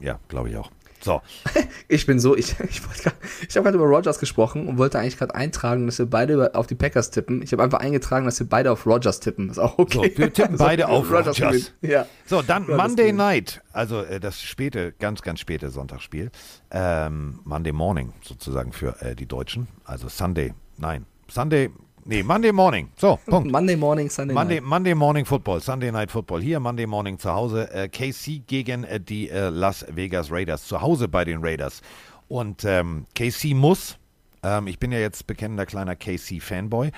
[0.00, 0.70] Ja, glaube ich auch.
[1.02, 1.22] So,
[1.88, 3.14] Ich bin so, ich, ich, grad-
[3.48, 6.66] ich habe gerade über Rogers gesprochen und wollte eigentlich gerade eintragen, dass wir beide auf
[6.66, 7.42] die Packers tippen.
[7.42, 9.48] Ich habe einfach eingetragen, dass wir beide auf Rogers tippen.
[9.50, 10.12] Ist auch okay.
[10.14, 11.36] So, wir tippen beide auf Rodgers.
[11.36, 11.74] gewinnt.
[11.80, 12.06] Ja.
[12.26, 13.16] so dann das Monday geht.
[13.16, 16.30] Night, also äh, das späte, ganz, ganz späte Sonntagsspiel.
[16.70, 19.68] Ähm, Monday Morning sozusagen für äh, die Deutschen.
[19.84, 21.70] Also Sunday, nein, Sunday,
[22.04, 22.90] nee, Monday Morning.
[22.96, 23.50] So, Punkt.
[23.50, 24.64] Monday Morning, Sunday Monday, Night.
[24.68, 27.72] Monday Morning Football, Sunday Night Football hier, Monday Morning zu Hause.
[27.72, 31.82] Äh, KC gegen äh, die äh, Las Vegas Raiders, zu Hause bei den Raiders.
[32.28, 33.98] Und ähm, KC muss,
[34.42, 36.92] ähm, ich bin ja jetzt bekennender kleiner KC-Fanboy,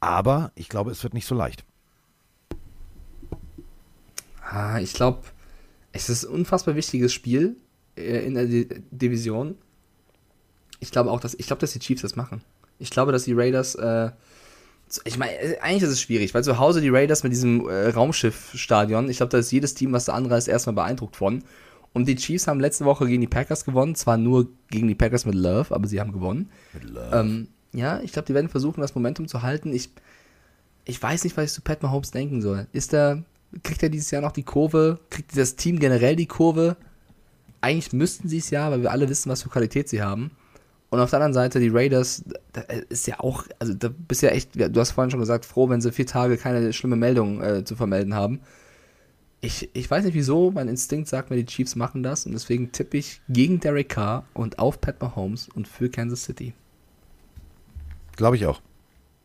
[0.00, 1.64] aber ich glaube, es wird nicht so leicht.
[4.42, 5.22] Ah, ich glaube,
[5.92, 7.56] es ist ein unfassbar wichtiges Spiel
[7.96, 9.56] äh, in der Di Division.
[10.80, 12.42] Ich glaube auch, dass ich glaube, dass die Chiefs das machen.
[12.78, 14.10] Ich glaube, dass die Raiders äh,
[15.04, 17.88] ich meine, äh, eigentlich ist es schwierig, weil zu Hause die Raiders mit diesem äh,
[17.88, 21.42] Raumschiff-Stadion, ich glaube, da ist jedes Team, was da anreist, erstmal beeindruckt von.
[21.92, 25.26] Und die Chiefs haben letzte Woche gegen die Packers gewonnen, zwar nur gegen die Packers
[25.26, 26.50] mit Love, aber sie haben gewonnen.
[27.12, 29.72] Ähm, ja, ich glaube, die werden versuchen, das Momentum zu halten.
[29.72, 29.90] Ich,
[30.84, 32.66] ich weiß nicht, was ich zu Pat Mahomes denken soll.
[32.72, 33.22] Ist er,
[33.62, 34.98] kriegt er dieses Jahr noch die Kurve?
[35.10, 36.76] Kriegt das Team generell die Kurve?
[37.60, 40.32] Eigentlich müssten sie es ja, weil wir alle wissen, was für Qualität sie haben.
[40.94, 42.22] Und auf der anderen Seite, die Raiders,
[42.52, 45.68] da ist ja auch, also da bist ja echt, du hast vorhin schon gesagt, froh,
[45.68, 48.42] wenn sie vier Tage keine schlimme Meldung äh, zu vermelden haben.
[49.40, 52.70] Ich, ich weiß nicht wieso, mein Instinkt sagt mir, die Chiefs machen das und deswegen
[52.70, 56.54] tippe ich gegen Derek Carr und auf Pat Mahomes und für Kansas City.
[58.14, 58.60] Glaube ich auch.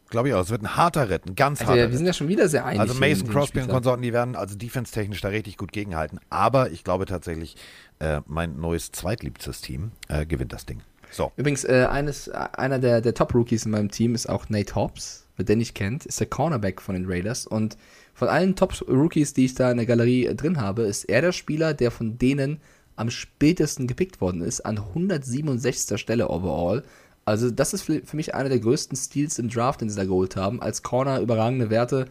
[0.09, 0.41] Glaube ich auch.
[0.41, 2.49] Es wird ein harter Ritt, ein ganz Also harter ja, wir sind ja schon wieder
[2.49, 2.79] sehr einig.
[2.79, 3.69] Also in Mason Crosby und.
[3.69, 6.19] Konsorten, die werden also defense-technisch da richtig gut gegenhalten.
[6.31, 7.57] Aber ich glaube tatsächlich,
[7.99, 10.81] äh, mein neues zweitliebstes Team äh, gewinnt das Ding.
[11.11, 11.31] So.
[11.37, 15.25] Übrigens, äh, eines, äh, einer der, der Top-Rookies in meinem Team ist auch Nate Hobbs.
[15.37, 17.47] Wer den nicht kennt, ist der Cornerback von den Raiders.
[17.47, 17.77] Und
[18.13, 21.31] von allen Top-Rookies, die ich da in der Galerie äh, drin habe, ist er der
[21.31, 22.59] Spieler, der von denen
[22.95, 25.99] am spätesten gepickt worden ist, an 167.
[25.99, 26.83] Stelle overall.
[27.23, 30.35] Also das ist für mich einer der größten Steals im Draft, den sie da geholt
[30.35, 30.61] haben.
[30.61, 32.07] Als Corner überragende Werte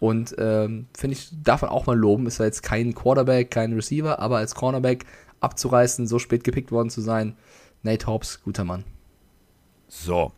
[0.00, 2.26] und ähm, finde ich, darf man auch mal loben.
[2.26, 5.04] Ist ja jetzt kein Quarterback, kein Receiver, aber als Cornerback
[5.40, 7.36] abzureißen, so spät gepickt worden zu sein.
[7.82, 8.84] Nate Hobbs, guter Mann.
[9.88, 10.32] So.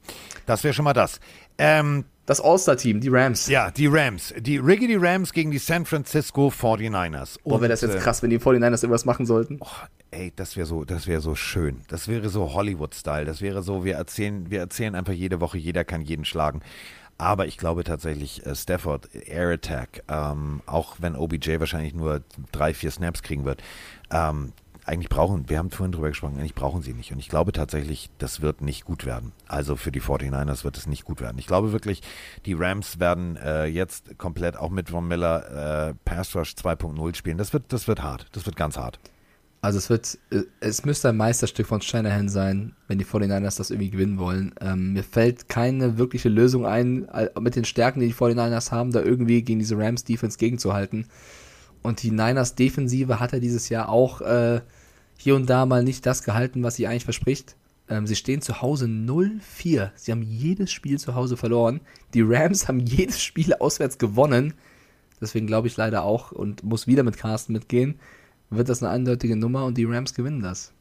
[0.46, 1.20] Das wäre schon mal das.
[1.58, 3.48] Ähm, Das All-Star-Team, die Rams.
[3.48, 4.32] ja, die Rams.
[4.38, 7.38] Die Riggedy Rams gegen die San Francisco 49ers.
[7.44, 9.60] Boah, wäre das Und, jetzt äh, krass, wenn die 49ers irgendwas machen sollten.
[10.10, 11.82] Ey, das wäre so, das wäre so schön.
[11.88, 13.24] Das wäre so Hollywood-Style.
[13.24, 16.60] Das wäre so, wir erzählen, wir erzählen einfach jede Woche, jeder kann jeden schlagen.
[17.18, 22.72] Aber ich glaube tatsächlich, äh, Stafford, Air Attack, ähm, auch wenn OBJ wahrscheinlich nur drei,
[22.74, 23.62] vier Snaps kriegen wird,
[24.10, 24.52] ähm,
[24.84, 27.12] eigentlich brauchen, wir haben vorhin drüber gesprochen, eigentlich brauchen sie nicht.
[27.12, 29.32] Und ich glaube tatsächlich, das wird nicht gut werden.
[29.46, 31.38] Also für die 49ers wird es nicht gut werden.
[31.38, 32.02] Ich glaube wirklich,
[32.46, 37.38] die Rams werden äh, jetzt komplett auch mit Von Miller äh, Pass Rush 2.0 spielen.
[37.38, 38.26] Das wird, das wird hart.
[38.32, 38.98] Das wird ganz hart.
[39.60, 43.70] Also es wird, äh, es müsste ein Meisterstück von Shanahan sein, wenn die 49ers das
[43.70, 44.52] irgendwie gewinnen wollen.
[44.60, 49.00] Ähm, mir fällt keine wirkliche Lösung ein, mit den Stärken, die die 49ers haben, da
[49.00, 51.06] irgendwie gegen diese Rams-Defense gegenzuhalten.
[51.82, 54.60] Und die Niners-Defensive hat er dieses Jahr auch äh,
[55.16, 57.56] hier und da mal nicht das gehalten, was sie eigentlich verspricht.
[57.88, 59.90] Ähm, sie stehen zu Hause 0-4.
[59.94, 61.80] Sie haben jedes Spiel zu Hause verloren.
[62.14, 64.54] Die Rams haben jedes Spiel auswärts gewonnen.
[65.20, 67.98] Deswegen glaube ich leider auch und muss wieder mit Carsten mitgehen.
[68.50, 70.72] Wird das eine eindeutige Nummer und die Rams gewinnen das.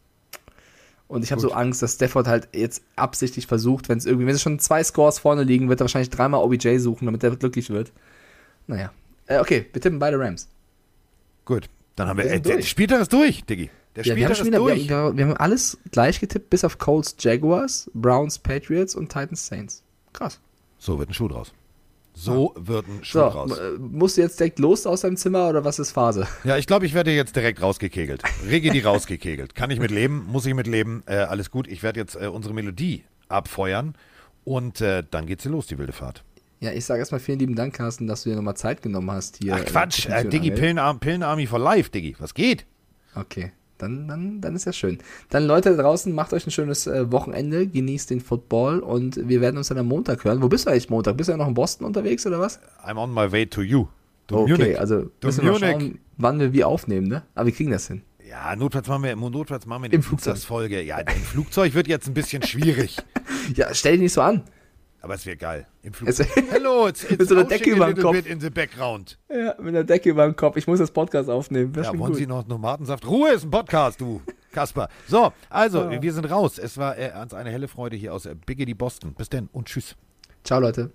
[1.07, 4.33] Und ich habe so Angst, dass Stafford halt jetzt absichtlich versucht, wenn es irgendwie, wenn
[4.33, 7.69] sie schon zwei Scores vorne liegen, wird er wahrscheinlich dreimal OBJ suchen, damit er glücklich
[7.69, 7.91] wird.
[8.65, 8.93] Naja.
[9.27, 10.47] Äh, okay, wir tippen beide Rams.
[11.51, 12.23] Gut, dann haben wir.
[12.25, 12.69] Wir Äh, der durch.
[12.69, 13.69] Spieltag ist durch, Diggi.
[13.97, 14.89] Der Ja, wir haben, Spieltag ist wieder, wir, durch.
[14.91, 19.83] haben, wir haben alles gleich getippt, bis auf Colts, Jaguars, Browns, Patriots und Titans, Saints.
[20.13, 20.39] Krass.
[20.77, 21.51] So wird ein Schuh draus.
[22.13, 23.57] So wird ein Schuh So, draus.
[23.57, 26.25] äh, musst du jetzt direkt los aus deinem Zimmer oder was ist Phase?
[26.45, 28.23] Ja, ich glaube, ich werde jetzt direkt rausgekegelt.
[28.49, 29.53] Rigidi rausgekegelt.
[29.55, 31.03] Kann ich mit leben, muss ich mit leben.
[31.05, 31.67] Äh, alles gut.
[31.67, 33.95] Ich werde jetzt äh, unsere Melodie abfeuern
[34.45, 36.23] und äh, dann geht's hier los, die wilde Fahrt.
[36.61, 39.37] Ja, ich sage erstmal vielen lieben Dank, Carsten, dass du dir nochmal Zeit genommen hast
[39.41, 39.55] hier.
[39.55, 40.51] Ach Quatsch, äh, äh, zwischen Tür Diggi.
[40.51, 42.15] Pillenarm, Pillenarmy for Life, Diggi.
[42.19, 42.65] Was geht?
[43.15, 43.51] Okay.
[43.79, 44.99] dann, dann, dann ist ja schön.
[45.29, 49.41] Dann Leute da draußen, macht euch ein schönes äh, Wochenende, genießt den Football und wir
[49.41, 50.41] werden uns dann am Montag hören.
[50.43, 51.17] Wo bist du eigentlich Montag?
[51.17, 52.59] Bist du ja noch in Boston unterwegs oder was?
[52.85, 53.87] I'm on my way to you.
[54.27, 54.79] To okay, Munich.
[54.79, 55.71] also To müssen wir mal Munich.
[55.81, 57.23] schauen, wann wir wie aufnehmen, ne?
[57.33, 58.03] Aber wir kriegen das hin.
[58.29, 60.35] Ja, notfalls machen wir, notfalls machen wir Im eine Flugzeug.
[60.35, 60.83] Flugzeugfolge.
[60.83, 62.97] Ja, im Flugzeug wird jetzt ein bisschen schwierig.
[63.55, 64.43] Ja, stell dich nicht so an.
[65.03, 65.65] Aber es wäre geil.
[65.81, 66.27] Im Flugzeug.
[66.51, 68.25] Hello, it's, it's Mit so einer Decke über dem Kopf.
[68.25, 69.17] in the background.
[69.29, 70.57] Ja, mit einer Decke über dem Kopf.
[70.57, 71.75] Ich muss das Podcast aufnehmen.
[71.75, 72.17] Wäre Ja, wollen gut.
[72.17, 73.07] Sie noch Tomatensaft?
[73.07, 74.21] Ruhe ist ein Podcast, du
[74.51, 74.89] Kasper.
[75.07, 76.59] So, also, wir sind raus.
[76.59, 79.13] Es war äh, uns eine helle Freude hier aus äh, Biggity Boston.
[79.15, 79.95] Bis denn und tschüss.
[80.43, 80.91] Ciao, Leute.